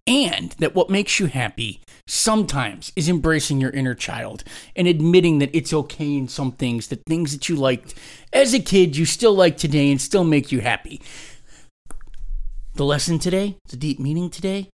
And 0.08 0.50
that 0.58 0.74
what 0.74 0.90
makes 0.90 1.20
you 1.20 1.26
happy 1.26 1.82
sometimes 2.08 2.90
is 2.96 3.08
embracing 3.08 3.60
your 3.60 3.70
inner 3.70 3.94
child 3.94 4.42
and 4.74 4.88
admitting 4.88 5.38
that 5.38 5.54
it's 5.54 5.72
okay 5.72 6.16
in 6.16 6.26
some 6.26 6.50
things 6.50 6.88
that 6.88 7.04
things 7.06 7.30
that 7.30 7.48
you 7.48 7.54
liked 7.54 7.94
as 8.32 8.54
a 8.54 8.58
kid 8.58 8.96
you 8.96 9.04
still 9.04 9.34
like 9.34 9.56
today 9.56 9.88
and 9.92 10.00
still 10.00 10.24
make 10.24 10.50
you 10.50 10.62
happy. 10.62 11.00
The 12.74 12.84
lesson 12.84 13.20
today 13.20 13.56
the 13.68 13.76
deep 13.76 14.00
meaning 14.00 14.30
today 14.30 14.70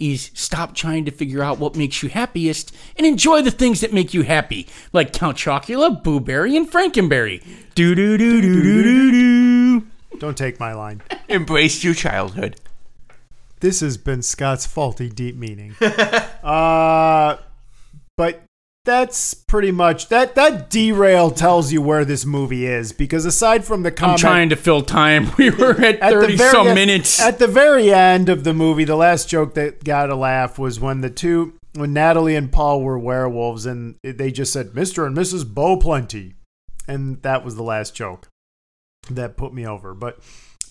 is 0.00 0.30
stop 0.34 0.74
trying 0.74 1.04
to 1.04 1.10
figure 1.10 1.42
out 1.42 1.58
what 1.58 1.76
makes 1.76 2.02
you 2.02 2.08
happiest 2.08 2.74
and 2.96 3.06
enjoy 3.06 3.42
the 3.42 3.50
things 3.50 3.80
that 3.82 3.92
make 3.92 4.12
you 4.12 4.22
happy, 4.22 4.66
like 4.92 5.12
Count 5.12 5.36
Chocula, 5.36 6.02
Boo 6.02 6.18
Berry, 6.18 6.56
and 6.56 6.68
Frankenberry. 6.70 7.44
Do 7.74 7.94
do 7.94 8.18
do 8.18 8.40
do 8.40 8.62
do 8.62 8.82
do 8.82 9.10
do. 9.12 9.86
Don't 10.18 10.36
take 10.36 10.58
my 10.58 10.72
line. 10.72 11.02
Embrace 11.28 11.84
your 11.84 11.94
childhood. 11.94 12.56
This 13.60 13.80
has 13.80 13.98
been 13.98 14.22
Scott's 14.22 14.66
faulty 14.66 15.10
deep 15.10 15.36
meaning. 15.36 15.76
uh, 15.80 17.36
but 18.16 18.42
that's 18.84 19.34
pretty 19.34 19.70
much 19.70 20.08
that. 20.08 20.34
That 20.34 20.70
derail 20.70 21.30
tells 21.30 21.72
you 21.72 21.82
where 21.82 22.04
this 22.04 22.24
movie 22.24 22.66
is 22.66 22.92
because 22.92 23.24
aside 23.24 23.64
from 23.64 23.82
the 23.82 23.92
I'm 24.02 24.16
trying 24.16 24.48
to 24.50 24.56
fill 24.56 24.82
time. 24.82 25.30
We 25.38 25.50
were 25.50 25.72
at 25.80 26.00
at 26.00 26.12
30 26.12 26.36
very 26.36 26.50
some 26.50 26.74
minutes. 26.74 27.20
At 27.20 27.38
the 27.38 27.46
very 27.46 27.92
end 27.92 28.28
of 28.28 28.44
the 28.44 28.54
movie, 28.54 28.84
the 28.84 28.96
last 28.96 29.28
joke 29.28 29.54
that 29.54 29.84
got 29.84 30.10
a 30.10 30.14
laugh 30.14 30.58
was 30.58 30.80
when 30.80 31.00
the 31.00 31.10
two, 31.10 31.54
when 31.74 31.92
Natalie 31.92 32.36
and 32.36 32.50
Paul 32.50 32.82
were 32.82 32.98
werewolves, 32.98 33.66
and 33.66 33.96
they 34.02 34.30
just 34.30 34.52
said 34.52 34.70
Mr. 34.70 35.06
and 35.06 35.16
Mrs. 35.16 35.46
Bo 35.46 35.76
Plenty, 35.76 36.34
and 36.88 37.22
that 37.22 37.44
was 37.44 37.56
the 37.56 37.62
last 37.62 37.94
joke 37.94 38.28
that 39.10 39.36
put 39.36 39.54
me 39.54 39.66
over. 39.66 39.94
But 39.94 40.18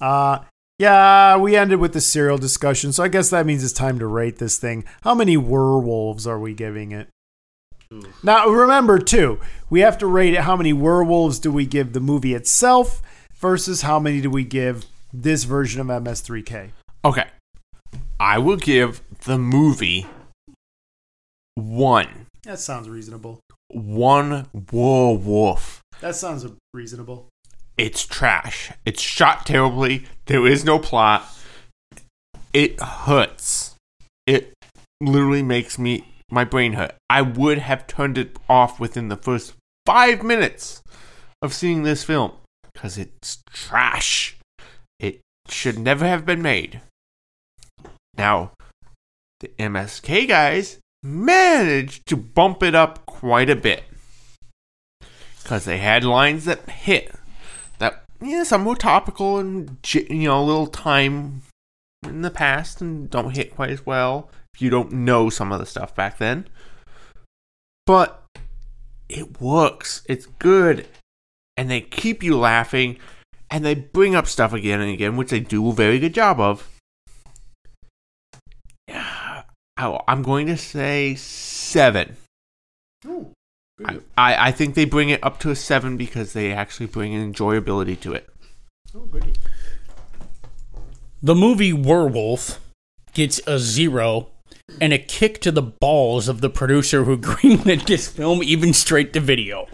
uh, 0.01 0.39
yeah, 0.77 1.37
we 1.37 1.55
ended 1.55 1.79
with 1.79 1.93
the 1.93 2.01
serial 2.01 2.37
discussion, 2.37 2.91
so 2.91 3.03
I 3.03 3.07
guess 3.07 3.29
that 3.29 3.45
means 3.45 3.63
it's 3.63 3.73
time 3.73 3.99
to 3.99 4.07
rate 4.07 4.37
this 4.37 4.57
thing. 4.57 4.83
How 5.01 5.13
many 5.15 5.37
werewolves 5.37 6.27
are 6.27 6.39
we 6.39 6.53
giving 6.53 6.91
it? 6.91 7.09
Now 8.21 8.47
remember 8.47 8.99
too, 8.99 9.39
we 9.69 9.79
have 9.79 9.97
to 9.99 10.07
rate 10.07 10.33
it. 10.35 10.41
How 10.41 10.55
many 10.55 10.73
werewolves 10.73 11.39
do 11.39 11.51
we 11.51 11.65
give 11.65 11.93
the 11.93 11.99
movie 11.99 12.33
itself 12.35 13.01
versus 13.35 13.81
how 13.81 13.99
many 13.99 14.21
do 14.21 14.29
we 14.29 14.43
give 14.43 14.85
this 15.11 15.43
version 15.43 15.81
of 15.81 15.87
MST3K? 15.87 16.69
Okay, 17.03 17.27
I 18.19 18.37
will 18.37 18.57
give 18.57 19.01
the 19.25 19.37
movie 19.39 20.05
one 21.55 22.27
That 22.43 22.59
sounds 22.59 22.87
reasonable. 22.89 23.39
one 23.69 24.47
werewolf. 24.71 25.81
That 26.01 26.15
sounds 26.15 26.45
reasonable. 26.73 27.27
It's 27.77 28.05
trash. 28.05 28.71
It's 28.85 29.01
shot 29.01 29.45
terribly. 29.45 30.05
There 30.25 30.45
is 30.45 30.63
no 30.63 30.77
plot. 30.79 31.23
It 32.53 32.79
hurts. 32.81 33.75
It 34.27 34.53
literally 35.01 35.43
makes 35.43 35.79
me 35.79 36.05
my 36.29 36.43
brain 36.43 36.73
hurt. 36.73 36.95
I 37.09 37.21
would 37.21 37.59
have 37.59 37.87
turned 37.87 38.17
it 38.17 38.37
off 38.47 38.79
within 38.79 39.09
the 39.09 39.17
first 39.17 39.53
five 39.85 40.23
minutes 40.23 40.81
of 41.41 41.53
seeing 41.53 41.83
this 41.83 42.03
film 42.03 42.33
because 42.73 42.97
it's 42.97 43.41
trash. 43.51 44.37
It 44.99 45.21
should 45.47 45.79
never 45.79 46.05
have 46.05 46.25
been 46.25 46.41
made. 46.41 46.81
Now, 48.17 48.51
the 49.39 49.49
MSK 49.57 50.27
guys 50.27 50.79
managed 51.01 52.05
to 52.07 52.17
bump 52.17 52.61
it 52.61 52.75
up 52.75 53.05
quite 53.05 53.49
a 53.49 53.55
bit 53.55 53.83
because 55.41 55.65
they 55.65 55.77
had 55.77 56.03
lines 56.03 56.43
that 56.45 56.69
hit 56.69 57.15
that 57.77 58.03
yeah 58.21 58.43
some 58.43 58.65
were 58.65 58.75
topical 58.75 59.39
and 59.39 59.77
you 59.93 60.27
know 60.27 60.41
a 60.41 60.43
little 60.43 60.67
time 60.67 61.41
in 62.03 62.21
the 62.21 62.29
past 62.29 62.81
and 62.81 63.09
don't 63.09 63.35
hit 63.35 63.55
quite 63.55 63.69
as 63.69 63.85
well 63.85 64.29
you 64.61 64.69
don't 64.69 64.91
know 64.91 65.29
some 65.29 65.51
of 65.51 65.59
the 65.59 65.65
stuff 65.65 65.95
back 65.95 66.17
then. 66.17 66.47
But 67.85 68.23
it 69.07 69.41
works. 69.41 70.01
It's 70.07 70.25
good. 70.25 70.87
And 71.57 71.69
they 71.69 71.81
keep 71.81 72.23
you 72.23 72.37
laughing 72.37 72.97
and 73.49 73.65
they 73.65 73.73
bring 73.75 74.15
up 74.15 74.27
stuff 74.27 74.53
again 74.53 74.79
and 74.79 74.91
again 74.91 75.17
which 75.17 75.29
they 75.31 75.39
do 75.39 75.67
a 75.69 75.73
very 75.73 75.99
good 75.99 76.13
job 76.13 76.39
of. 76.39 76.69
Yeah, 78.87 79.43
oh, 79.77 79.95
I- 79.95 80.11
i'm 80.11 80.23
going 80.23 80.47
to 80.47 80.57
say 80.57 81.15
seven. 81.15 82.15
I, 83.85 83.99
I 84.17 84.47
I 84.49 84.51
think 84.51 84.75
they 84.75 84.85
bring 84.85 85.09
it 85.09 85.23
up 85.23 85.39
to 85.39 85.51
a 85.51 85.55
seven 85.55 85.95
because 85.97 86.33
they 86.33 86.51
actually 86.51 86.87
bring 86.87 87.15
an 87.15 87.33
enjoyability 87.33 87.99
to 88.01 88.13
it. 88.13 88.29
the 91.23 91.35
movie 91.35 91.73
Werewolf 91.73 92.59
gets 93.13 93.39
a 93.47 93.57
zero 93.59 94.27
and 94.81 94.93
a 94.93 94.97
kick 94.97 95.41
to 95.41 95.51
the 95.51 95.61
balls 95.61 96.27
of 96.27 96.41
the 96.41 96.49
producer 96.49 97.03
who 97.03 97.17
greenlit 97.19 97.85
this 97.85 98.07
film, 98.07 98.43
even 98.43 98.73
straight 98.73 99.13
to 99.13 99.19
video. 99.19 99.67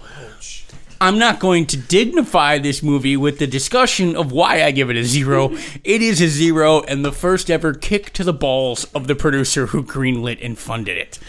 I'm 1.01 1.19
not 1.19 1.39
going 1.39 1.65
to 1.67 1.77
dignify 1.77 2.57
this 2.57 2.81
movie 2.81 3.17
with 3.17 3.37
the 3.37 3.47
discussion 3.47 4.15
of 4.15 4.31
why 4.31 4.63
I 4.63 4.71
give 4.71 4.89
it 4.89 4.95
a 4.95 5.03
zero. 5.03 5.51
it 5.83 6.01
is 6.01 6.21
a 6.21 6.27
zero 6.27 6.81
and 6.81 7.03
the 7.03 7.11
first 7.11 7.51
ever 7.51 7.73
kick 7.73 8.13
to 8.13 8.23
the 8.23 8.33
balls 8.33 8.85
of 8.95 9.07
the 9.07 9.15
producer 9.15 9.67
who 9.67 9.83
greenlit 9.83 10.43
and 10.43 10.57
funded 10.57 10.97
it. 10.97 11.19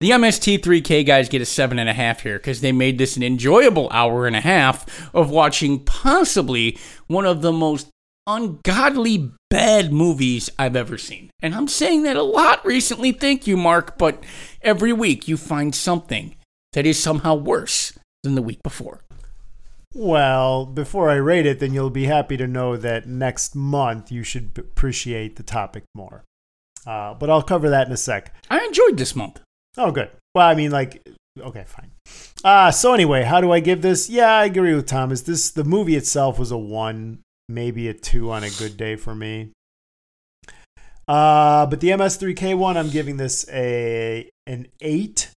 The 0.00 0.10
MST3K 0.10 1.04
guys 1.04 1.28
get 1.28 1.42
a 1.42 1.46
seven 1.46 1.78
and 1.78 1.88
a 1.88 1.92
half 1.92 2.22
here 2.22 2.38
because 2.38 2.60
they 2.60 2.70
made 2.70 2.98
this 2.98 3.16
an 3.16 3.24
enjoyable 3.24 3.88
hour 3.90 4.26
and 4.28 4.36
a 4.36 4.40
half 4.40 5.12
of 5.12 5.30
watching 5.30 5.80
possibly 5.84 6.78
one 7.08 7.24
of 7.24 7.42
the 7.42 7.52
most 7.52 7.88
ungodly 8.28 9.32
bad 9.50 9.92
movies 9.92 10.50
I've 10.58 10.76
ever 10.76 10.98
seen. 10.98 11.30
And 11.42 11.54
I'm 11.54 11.66
saying 11.66 12.02
that 12.04 12.16
a 12.16 12.22
lot 12.22 12.64
recently, 12.64 13.10
thank 13.10 13.46
you, 13.46 13.56
Mark, 13.56 13.98
but 13.98 14.22
every 14.62 14.92
week 14.92 15.26
you 15.26 15.36
find 15.36 15.74
something 15.74 16.36
that 16.74 16.86
is 16.86 17.02
somehow 17.02 17.34
worse 17.34 17.98
than 18.22 18.34
the 18.34 18.42
week 18.42 18.62
before. 18.62 19.00
Well, 19.94 20.66
before 20.66 21.08
I 21.08 21.14
rate 21.14 21.46
it, 21.46 21.58
then 21.58 21.72
you'll 21.72 21.90
be 21.90 22.04
happy 22.04 22.36
to 22.36 22.46
know 22.46 22.76
that 22.76 23.08
next 23.08 23.56
month 23.56 24.12
you 24.12 24.22
should 24.22 24.52
appreciate 24.56 25.36
the 25.36 25.42
topic 25.42 25.84
more. 25.94 26.24
Uh, 26.86 27.14
but 27.14 27.30
I'll 27.30 27.42
cover 27.42 27.70
that 27.70 27.86
in 27.86 27.92
a 27.92 27.96
sec. 27.96 28.34
I 28.50 28.64
enjoyed 28.64 28.98
this 28.98 29.16
month. 29.16 29.40
Oh, 29.76 29.90
good. 29.90 30.10
Well, 30.34 30.46
I 30.46 30.54
mean, 30.54 30.70
like, 30.70 31.08
okay, 31.40 31.64
fine. 31.66 31.90
Uh, 32.44 32.70
so 32.70 32.92
anyway, 32.92 33.24
how 33.24 33.40
do 33.40 33.50
I 33.50 33.60
give 33.60 33.80
this? 33.80 34.10
Yeah, 34.10 34.30
I 34.30 34.44
agree 34.44 34.74
with 34.74 34.86
Thomas. 34.86 35.22
This 35.22 35.50
the 35.50 35.64
movie 35.64 35.96
itself 35.96 36.38
was 36.38 36.50
a 36.50 36.58
one, 36.58 37.20
maybe 37.48 37.88
a 37.88 37.94
two 37.94 38.30
on 38.30 38.44
a 38.44 38.50
good 38.50 38.76
day 38.76 38.96
for 38.96 39.14
me. 39.14 39.50
Uh, 41.06 41.64
but 41.66 41.80
the 41.80 41.88
MST3K 41.88 42.56
one, 42.56 42.76
I'm 42.76 42.90
giving 42.90 43.16
this 43.16 43.48
a 43.50 44.28
an 44.46 44.66
eight 44.80 45.30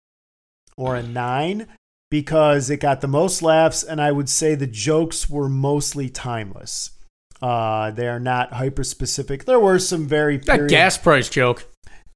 or 0.78 0.96
a 0.96 1.04
nine 1.04 1.68
because 2.10 2.70
it 2.70 2.78
got 2.78 3.02
the 3.02 3.08
most 3.08 3.42
laughs, 3.42 3.84
and 3.84 4.02
I 4.02 4.12
would 4.12 4.30
say 4.30 4.56
the 4.56 4.66
jokes 4.66 5.30
were 5.30 5.48
mostly 5.48 6.10
timeless. 6.10 6.92
Uh, 7.42 7.92
they 7.92 8.08
are 8.08 8.20
not 8.20 8.54
hyper 8.54 8.84
specific. 8.84 9.46
There 9.46 9.60
were 9.60 9.80
some 9.80 10.08
very 10.08 10.38
That 10.38 10.68
gas 10.70 10.98
price 10.98 11.30
joke. 11.30 11.68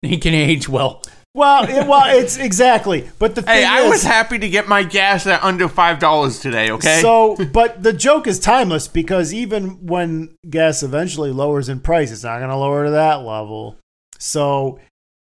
He 0.02 0.18
can 0.18 0.34
age 0.34 0.68
well. 0.68 1.02
Well, 1.36 1.64
it, 1.64 1.88
well, 1.88 2.16
it's 2.16 2.38
exactly. 2.38 3.10
But 3.18 3.34
the 3.34 3.42
thing 3.42 3.56
Hey, 3.56 3.66
I 3.66 3.82
is, 3.82 3.90
was 3.90 4.04
happy 4.04 4.38
to 4.38 4.48
get 4.48 4.68
my 4.68 4.84
gas 4.84 5.26
at 5.26 5.44
under 5.44 5.68
five 5.68 5.98
dollars 5.98 6.40
today. 6.40 6.70
Okay. 6.70 7.02
So, 7.02 7.36
but 7.52 7.82
the 7.82 7.94
joke 7.94 8.28
is 8.28 8.40
timeless 8.40 8.88
because 8.88 9.34
even 9.34 9.86
when 9.88 10.36
gas 10.48 10.84
eventually 10.84 11.32
lowers 11.32 11.70
in 11.70 11.80
price, 11.80 12.12
it's 12.12 12.24
not 12.24 12.38
going 12.38 12.50
to 12.50 12.56
lower 12.56 12.86
to 12.86 12.92
that 12.92 13.24
level. 13.24 13.78
So, 14.20 14.80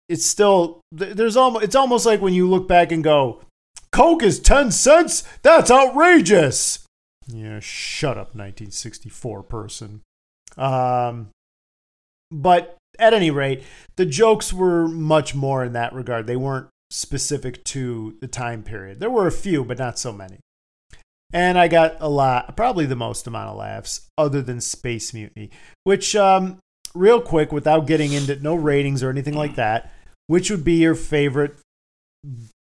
it's 0.09 0.25
still 0.25 0.81
there's 0.91 1.37
almost 1.37 1.63
it's 1.63 1.75
almost 1.75 2.05
like 2.05 2.21
when 2.21 2.33
you 2.33 2.49
look 2.49 2.67
back 2.67 2.91
and 2.91 3.01
go, 3.01 3.41
Coke 3.93 4.21
is 4.21 4.39
ten 4.39 4.71
cents. 4.71 5.23
That's 5.43 5.71
outrageous. 5.71 6.79
Yeah, 7.27 7.59
shut 7.59 8.17
up, 8.17 8.35
1964 8.35 9.43
person. 9.43 10.01
Um, 10.57 11.29
but 12.31 12.74
at 12.99 13.13
any 13.13 13.31
rate, 13.31 13.63
the 13.95 14.05
jokes 14.05 14.53
were 14.53 14.87
much 14.87 15.35
more 15.35 15.63
in 15.63 15.73
that 15.73 15.93
regard. 15.93 16.27
They 16.27 16.35
weren't 16.35 16.67
specific 16.89 17.63
to 17.65 18.15
the 18.21 18.27
time 18.27 18.63
period. 18.63 18.99
There 18.99 19.09
were 19.09 19.27
a 19.27 19.31
few, 19.31 19.63
but 19.63 19.79
not 19.79 19.99
so 19.99 20.11
many. 20.11 20.39
And 21.33 21.57
I 21.57 21.67
got 21.67 21.97
a 21.99 22.07
lot, 22.07 22.55
probably 22.55 22.85
the 22.85 22.95
most 22.95 23.27
amount 23.27 23.49
of 23.49 23.57
laughs, 23.57 24.07
other 24.17 24.41
than 24.41 24.61
Space 24.61 25.13
Mutiny. 25.13 25.49
Which, 25.83 26.15
um, 26.15 26.59
real 26.93 27.21
quick, 27.21 27.51
without 27.51 27.87
getting 27.87 28.13
into 28.13 28.35
no 28.37 28.55
ratings 28.55 29.03
or 29.03 29.09
anything 29.09 29.33
like 29.33 29.55
that, 29.55 29.91
which 30.27 30.49
would 30.49 30.63
be 30.63 30.75
your 30.75 30.95
favorite 30.95 31.57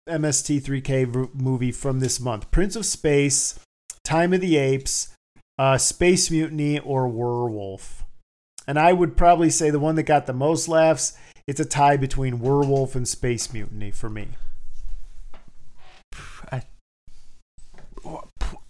MST3K 0.09 1.05
v- 1.07 1.29
movie 1.35 1.73
from 1.73 2.01
this 2.01 2.19
month? 2.19 2.51
Prince 2.51 2.77
of 2.77 2.87
Space, 2.87 3.59
Time 4.05 4.33
of 4.33 4.41
the 4.41 4.57
Apes, 4.57 5.15
uh, 5.59 5.77
Space 5.77 6.31
Mutiny, 6.31 6.79
or 6.79 7.09
Werewolf? 7.09 8.02
And 8.67 8.79
I 8.79 8.93
would 8.93 9.17
probably 9.17 9.51
say 9.51 9.71
the 9.71 9.79
one 9.81 9.97
that 9.97 10.05
got 10.05 10.27
the 10.27 10.33
most 10.33 10.69
laughs, 10.69 11.17
it's 11.47 11.59
a 11.61 11.65
tie 11.65 11.97
between 11.97 12.39
Werewolf 12.41 12.95
and 12.95 13.07
Space 13.09 13.53
Mutiny 13.53 13.91
for 13.91 14.09
me. 14.09 14.29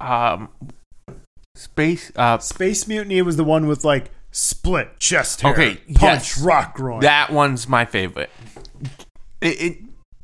Um, 0.01 0.49
space. 1.55 2.11
Uh, 2.17 2.39
Space 2.39 2.89
Mutiny 2.89 3.23
was 3.23 3.37
the 3.37 3.45
one 3.45 3.67
with 3.69 3.85
like 3.85 4.11
split 4.33 4.99
chest 4.99 5.43
hair, 5.43 5.53
Okay, 5.53 5.75
punch, 5.95 6.37
yes. 6.37 6.41
rock 6.41 6.75
groin. 6.75 7.01
that 7.01 7.31
one's 7.31 7.69
my 7.69 7.85
favorite. 7.85 8.31
It, 9.41 9.61
it 9.61 9.79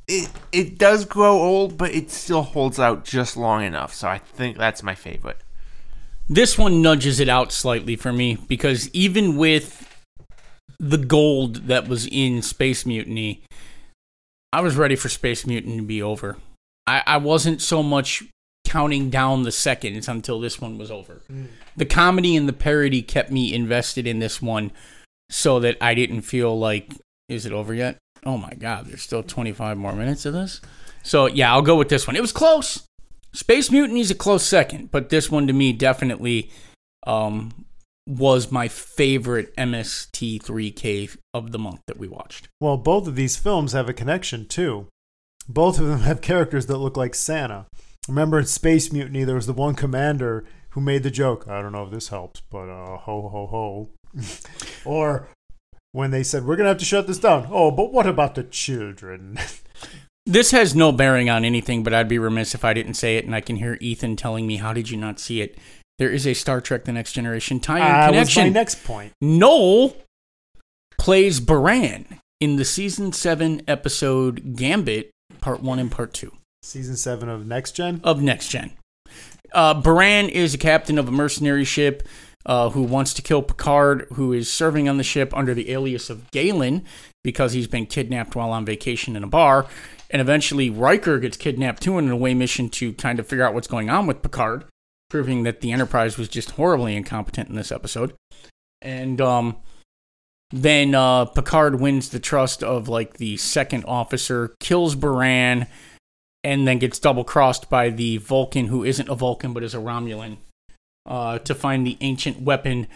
it 0.08 0.30
it 0.52 0.78
does 0.78 1.04
grow 1.04 1.38
old, 1.38 1.76
but 1.78 1.92
it 1.92 2.10
still 2.10 2.42
holds 2.42 2.80
out 2.80 3.04
just 3.04 3.36
long 3.36 3.62
enough. 3.62 3.94
So 3.94 4.08
I 4.08 4.18
think 4.18 4.56
that's 4.58 4.82
my 4.82 4.94
favorite. 4.94 5.38
This 6.28 6.58
one 6.58 6.82
nudges 6.82 7.20
it 7.20 7.28
out 7.28 7.52
slightly 7.52 7.96
for 7.96 8.12
me 8.12 8.36
because 8.48 8.90
even 8.90 9.36
with 9.36 9.84
the 10.78 10.98
gold 10.98 11.68
that 11.68 11.88
was 11.88 12.06
in 12.06 12.42
Space 12.42 12.84
Mutiny, 12.84 13.42
I 14.52 14.60
was 14.60 14.76
ready 14.76 14.94
for 14.94 15.08
Space 15.08 15.46
Mutiny 15.46 15.78
to 15.78 15.82
be 15.82 16.02
over. 16.02 16.36
I, 16.86 17.02
I 17.06 17.16
wasn't 17.16 17.62
so 17.62 17.82
much 17.82 18.24
counting 18.66 19.08
down 19.08 19.44
the 19.44 19.52
seconds 19.52 20.08
until 20.08 20.38
this 20.38 20.60
one 20.60 20.76
was 20.76 20.90
over. 20.90 21.22
Hmm. 21.28 21.46
The 21.76 21.86
comedy 21.86 22.36
and 22.36 22.46
the 22.46 22.52
parody 22.52 23.00
kept 23.00 23.30
me 23.30 23.54
invested 23.54 24.06
in 24.06 24.18
this 24.18 24.42
one 24.42 24.72
so 25.30 25.60
that 25.60 25.78
I 25.80 25.94
didn't 25.94 26.22
feel 26.22 26.58
like, 26.58 26.92
is 27.28 27.46
it 27.46 27.52
over 27.52 27.72
yet? 27.72 27.96
Oh 28.24 28.36
my 28.36 28.52
God, 28.52 28.86
there's 28.86 29.02
still 29.02 29.22
25 29.22 29.78
more 29.78 29.94
minutes 29.94 30.26
of 30.26 30.34
this. 30.34 30.60
So 31.02 31.26
yeah, 31.26 31.52
I'll 31.52 31.62
go 31.62 31.76
with 31.76 31.88
this 31.88 32.06
one. 32.06 32.16
It 32.16 32.22
was 32.22 32.32
close. 32.32 32.84
Space 33.38 33.70
Mutiny's 33.70 34.10
a 34.10 34.16
close 34.16 34.44
second, 34.44 34.90
but 34.90 35.10
this 35.10 35.30
one 35.30 35.46
to 35.46 35.52
me 35.52 35.72
definitely 35.72 36.50
um, 37.06 37.66
was 38.04 38.50
my 38.50 38.66
favorite 38.66 39.54
MST3K 39.54 41.16
of 41.32 41.52
the 41.52 41.58
month 41.60 41.78
that 41.86 41.98
we 41.98 42.08
watched. 42.08 42.48
well, 42.60 42.76
both 42.76 43.06
of 43.06 43.14
these 43.14 43.36
films 43.36 43.74
have 43.74 43.88
a 43.88 43.92
connection 43.92 44.44
too. 44.44 44.88
Both 45.48 45.78
of 45.78 45.86
them 45.86 46.00
have 46.10 46.20
characters 46.20 46.66
that 46.66 46.78
look 46.78 46.96
like 46.96 47.14
Santa. 47.14 47.66
Remember 48.08 48.40
in 48.40 48.46
Space 48.46 48.92
Mutiny, 48.92 49.22
there 49.22 49.36
was 49.36 49.46
the 49.46 49.52
one 49.52 49.76
commander 49.76 50.44
who 50.70 50.80
made 50.80 51.04
the 51.04 51.10
joke. 51.10 51.46
I 51.46 51.62
don't 51.62 51.70
know 51.70 51.84
if 51.84 51.92
this 51.92 52.08
helps, 52.08 52.40
but 52.50 52.68
uh, 52.68 52.96
ho 52.96 53.28
ho 53.28 53.46
ho. 53.46 53.90
or 54.84 55.28
when 55.92 56.10
they 56.10 56.24
said 56.24 56.44
we're 56.44 56.56
gonna 56.56 56.70
have 56.70 56.78
to 56.78 56.84
shut 56.84 57.06
this 57.06 57.20
down. 57.20 57.46
Oh, 57.52 57.70
but 57.70 57.92
what 57.92 58.08
about 58.08 58.34
the 58.34 58.42
children? 58.42 59.38
This 60.28 60.50
has 60.50 60.74
no 60.74 60.92
bearing 60.92 61.30
on 61.30 61.42
anything, 61.44 61.82
but 61.82 61.94
I'd 61.94 62.06
be 62.08 62.18
remiss 62.18 62.54
if 62.54 62.62
I 62.64 62.74
didn't 62.74 62.94
say 62.94 63.16
it, 63.16 63.24
and 63.24 63.34
I 63.34 63.40
can 63.40 63.56
hear 63.56 63.78
Ethan 63.80 64.16
telling 64.16 64.46
me, 64.46 64.56
How 64.58 64.74
did 64.74 64.90
you 64.90 64.98
not 64.98 65.18
see 65.18 65.40
it? 65.40 65.56
There 65.98 66.10
is 66.10 66.26
a 66.26 66.34
Star 66.34 66.60
Trek 66.60 66.84
The 66.84 66.92
Next 66.92 67.12
Generation 67.14 67.60
tie 67.60 67.78
in 67.78 67.82
Ah, 67.82 67.88
was 67.88 68.02
my 68.04 68.10
connection. 68.10 68.52
next 68.52 68.84
point. 68.84 69.12
Noel 69.22 69.96
plays 70.98 71.40
Baran 71.40 72.20
in 72.40 72.56
the 72.56 72.64
season 72.64 73.12
7 73.12 73.62
episode 73.66 74.54
Gambit, 74.54 75.10
part 75.40 75.62
1 75.62 75.78
and 75.78 75.90
part 75.90 76.12
2. 76.12 76.30
Season 76.62 76.96
seven 76.96 77.28
of 77.30 77.46
Next 77.46 77.72
Gen. 77.72 78.00
of 78.04 78.20
Next 78.20 78.48
Gen. 78.48 78.72
Uh, 79.52 79.72
Baran 79.74 80.28
is 80.28 80.52
a 80.54 80.58
captain 80.58 80.98
of 80.98 81.08
a 81.08 81.12
mercenary 81.12 81.64
ship 81.64 82.06
uh, 82.44 82.68
who 82.70 82.82
wants 82.82 83.14
to 83.14 83.22
kill 83.22 83.42
Picard, 83.42 84.06
who 84.14 84.32
is 84.34 84.52
serving 84.52 84.88
on 84.88 84.98
the 84.98 85.04
ship 85.04 85.34
under 85.34 85.54
the 85.54 85.70
alias 85.70 86.10
of 86.10 86.30
Galen 86.32 86.84
because 87.24 87.52
he's 87.54 87.66
been 87.68 87.86
kidnapped 87.86 88.36
while 88.36 88.50
on 88.50 88.64
vacation 88.66 89.16
in 89.16 89.24
a 89.24 89.28
bar. 89.28 89.66
And 90.10 90.22
eventually, 90.22 90.70
Riker 90.70 91.18
gets 91.18 91.36
kidnapped 91.36 91.82
too 91.82 91.98
in 91.98 92.06
an 92.06 92.10
away 92.10 92.34
mission 92.34 92.70
to 92.70 92.92
kind 92.94 93.18
of 93.18 93.26
figure 93.26 93.44
out 93.44 93.54
what's 93.54 93.66
going 93.66 93.90
on 93.90 94.06
with 94.06 94.22
Picard, 94.22 94.64
proving 95.10 95.42
that 95.42 95.60
the 95.60 95.72
Enterprise 95.72 96.16
was 96.16 96.28
just 96.28 96.52
horribly 96.52 96.96
incompetent 96.96 97.48
in 97.48 97.54
this 97.54 97.72
episode. 97.72 98.14
And 98.80 99.20
um, 99.20 99.56
then 100.50 100.94
uh, 100.94 101.26
Picard 101.26 101.80
wins 101.80 102.08
the 102.08 102.20
trust 102.20 102.62
of 102.62 102.88
like 102.88 103.18
the 103.18 103.36
second 103.36 103.84
officer, 103.86 104.54
kills 104.60 104.94
Baran, 104.94 105.66
and 106.42 106.66
then 106.66 106.78
gets 106.78 106.98
double 106.98 107.24
crossed 107.24 107.68
by 107.68 107.90
the 107.90 108.16
Vulcan, 108.16 108.66
who 108.66 108.84
isn't 108.84 109.08
a 109.08 109.14
Vulcan 109.14 109.52
but 109.52 109.62
is 109.62 109.74
a 109.74 109.78
Romulan, 109.78 110.38
uh, 111.04 111.38
to 111.40 111.54
find 111.54 111.86
the 111.86 111.98
ancient 112.00 112.40
weapon 112.40 112.86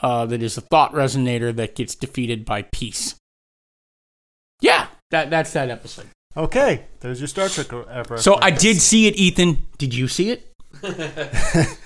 uh, 0.00 0.26
that 0.26 0.42
is 0.42 0.56
a 0.56 0.60
thought 0.62 0.92
resonator 0.92 1.54
that 1.54 1.76
gets 1.76 1.94
defeated 1.94 2.44
by 2.44 2.62
peace. 2.62 3.14
Yeah, 4.60 4.88
that 5.10 5.30
that's 5.30 5.52
that 5.52 5.70
episode. 5.70 6.08
Okay, 6.36 6.86
there's 7.00 7.20
your 7.20 7.28
Star 7.28 7.48
Trek 7.48 7.72
ever. 7.90 8.18
So 8.18 8.38
I 8.40 8.50
did 8.50 8.80
see 8.80 9.06
it, 9.06 9.16
Ethan. 9.16 9.66
Did 9.78 9.94
you 9.94 10.08
see 10.08 10.30
it? 10.30 10.52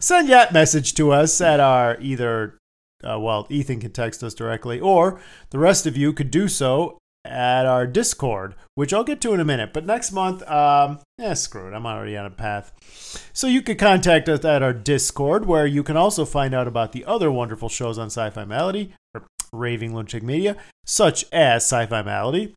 send 0.00 0.28
that 0.28 0.52
message 0.52 0.94
to 0.94 1.10
us 1.10 1.40
at 1.40 1.60
our 1.60 1.98
either 2.00 2.56
uh, 3.02 3.18
well 3.18 3.46
ethan 3.50 3.80
can 3.80 3.90
text 3.90 4.22
us 4.22 4.34
directly 4.34 4.78
or 4.80 5.20
the 5.50 5.58
rest 5.58 5.86
of 5.86 5.96
you 5.96 6.12
could 6.12 6.30
do 6.30 6.48
so 6.48 6.98
at 7.24 7.66
our 7.66 7.86
discord 7.86 8.54
which 8.74 8.92
i'll 8.92 9.04
get 9.04 9.20
to 9.20 9.34
in 9.34 9.40
a 9.40 9.44
minute 9.44 9.72
but 9.72 9.84
next 9.84 10.12
month 10.12 10.48
um 10.48 10.98
yeah 11.18 11.34
screw 11.34 11.68
it 11.68 11.74
i'm 11.74 11.86
already 11.86 12.16
on 12.16 12.26
a 12.26 12.30
path 12.30 12.72
so 13.32 13.46
you 13.46 13.60
could 13.60 13.78
contact 13.78 14.28
us 14.28 14.44
at 14.44 14.62
our 14.62 14.72
discord 14.72 15.46
where 15.46 15.66
you 15.66 15.82
can 15.82 15.96
also 15.96 16.24
find 16.24 16.54
out 16.54 16.68
about 16.68 16.92
the 16.92 17.04
other 17.04 17.30
wonderful 17.30 17.68
shows 17.68 17.98
on 17.98 18.06
sci-fi 18.06 18.44
malady 18.44 18.94
or 19.14 19.24
raving 19.52 19.94
lunatic 19.94 20.22
media 20.22 20.56
such 20.86 21.24
as 21.32 21.64
sci-fi 21.64 22.02
malady 22.02 22.54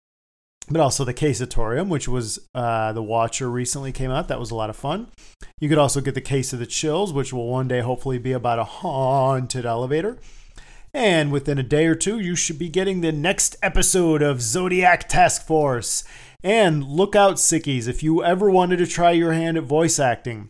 but 0.69 0.81
also 0.81 1.03
the 1.03 1.13
Casatorium, 1.13 1.89
which 1.89 2.07
was 2.07 2.47
uh, 2.53 2.93
the 2.93 3.03
Watcher 3.03 3.49
recently 3.49 3.91
came 3.91 4.11
out. 4.11 4.27
That 4.27 4.39
was 4.39 4.51
a 4.51 4.55
lot 4.55 4.69
of 4.69 4.75
fun. 4.75 5.07
You 5.59 5.69
could 5.69 5.77
also 5.77 6.01
get 6.01 6.15
the 6.15 6.21
Case 6.21 6.53
of 6.53 6.59
the 6.59 6.65
Chills, 6.65 7.13
which 7.13 7.33
will 7.33 7.47
one 7.47 7.67
day 7.67 7.81
hopefully 7.81 8.17
be 8.17 8.31
about 8.31 8.59
a 8.59 8.63
haunted 8.63 9.65
elevator. 9.65 10.17
And 10.93 11.31
within 11.31 11.57
a 11.57 11.63
day 11.63 11.85
or 11.85 11.95
two, 11.95 12.19
you 12.19 12.35
should 12.35 12.59
be 12.59 12.67
getting 12.69 12.99
the 13.01 13.13
next 13.13 13.55
episode 13.63 14.21
of 14.21 14.41
Zodiac 14.41 15.07
Task 15.07 15.45
Force. 15.45 16.03
And 16.43 16.83
look 16.83 17.15
out, 17.15 17.35
sickies, 17.35 17.87
if 17.87 18.03
you 18.03 18.23
ever 18.23 18.49
wanted 18.49 18.77
to 18.77 18.87
try 18.87 19.11
your 19.11 19.31
hand 19.31 19.57
at 19.57 19.63
voice 19.63 19.99
acting, 19.99 20.49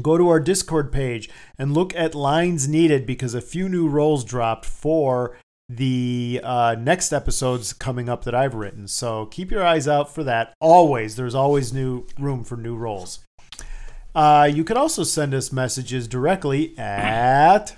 go 0.00 0.16
to 0.16 0.28
our 0.28 0.40
Discord 0.40 0.90
page 0.90 1.28
and 1.58 1.74
look 1.74 1.94
at 1.94 2.14
lines 2.14 2.68
needed 2.68 3.04
because 3.04 3.34
a 3.34 3.40
few 3.40 3.68
new 3.68 3.88
roles 3.88 4.24
dropped 4.24 4.64
for 4.64 5.36
the 5.68 6.40
uh, 6.42 6.74
next 6.78 7.12
episodes 7.12 7.72
coming 7.72 8.08
up 8.08 8.24
that 8.24 8.34
I've 8.34 8.54
written. 8.54 8.88
So 8.88 9.26
keep 9.26 9.50
your 9.50 9.64
eyes 9.64 9.86
out 9.86 10.14
for 10.14 10.24
that. 10.24 10.54
Always, 10.60 11.16
there's 11.16 11.34
always 11.34 11.72
new 11.72 12.06
room 12.18 12.44
for 12.44 12.56
new 12.56 12.76
roles. 12.76 13.20
Uh, 14.14 14.50
you 14.52 14.64
can 14.64 14.76
also 14.76 15.04
send 15.04 15.34
us 15.34 15.52
messages 15.52 16.08
directly 16.08 16.76
at 16.78 17.76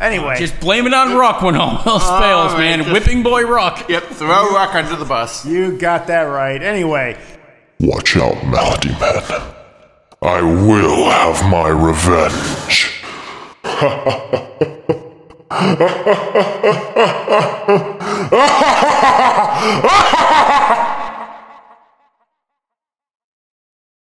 Anyway, 0.00 0.34
Just 0.38 0.58
blame 0.60 0.86
it 0.86 0.94
on 0.94 1.14
Ruck 1.16 1.42
when 1.42 1.54
all 1.56 1.72
else 1.86 2.04
oh, 2.06 2.20
fails, 2.20 2.52
right, 2.54 2.58
man. 2.58 2.78
just- 2.78 2.90
Whipping 2.92 3.22
boy 3.22 3.42
Ruck. 3.42 3.86
Yep, 3.88 4.04
throw 4.04 4.50
Rock 4.54 4.74
under 4.74 4.96
the 4.96 5.04
bus. 5.04 5.44
you 5.44 5.76
got 5.76 6.06
that 6.06 6.22
right. 6.22 6.62
Anyway, 6.62 7.18
Watch 7.80 8.16
out, 8.16 8.42
Malady 8.46 8.90
Man. 8.98 9.22
I 10.22 10.42
will 10.42 11.10
have 11.10 11.50
my 11.50 11.68
revenge. 11.68 12.96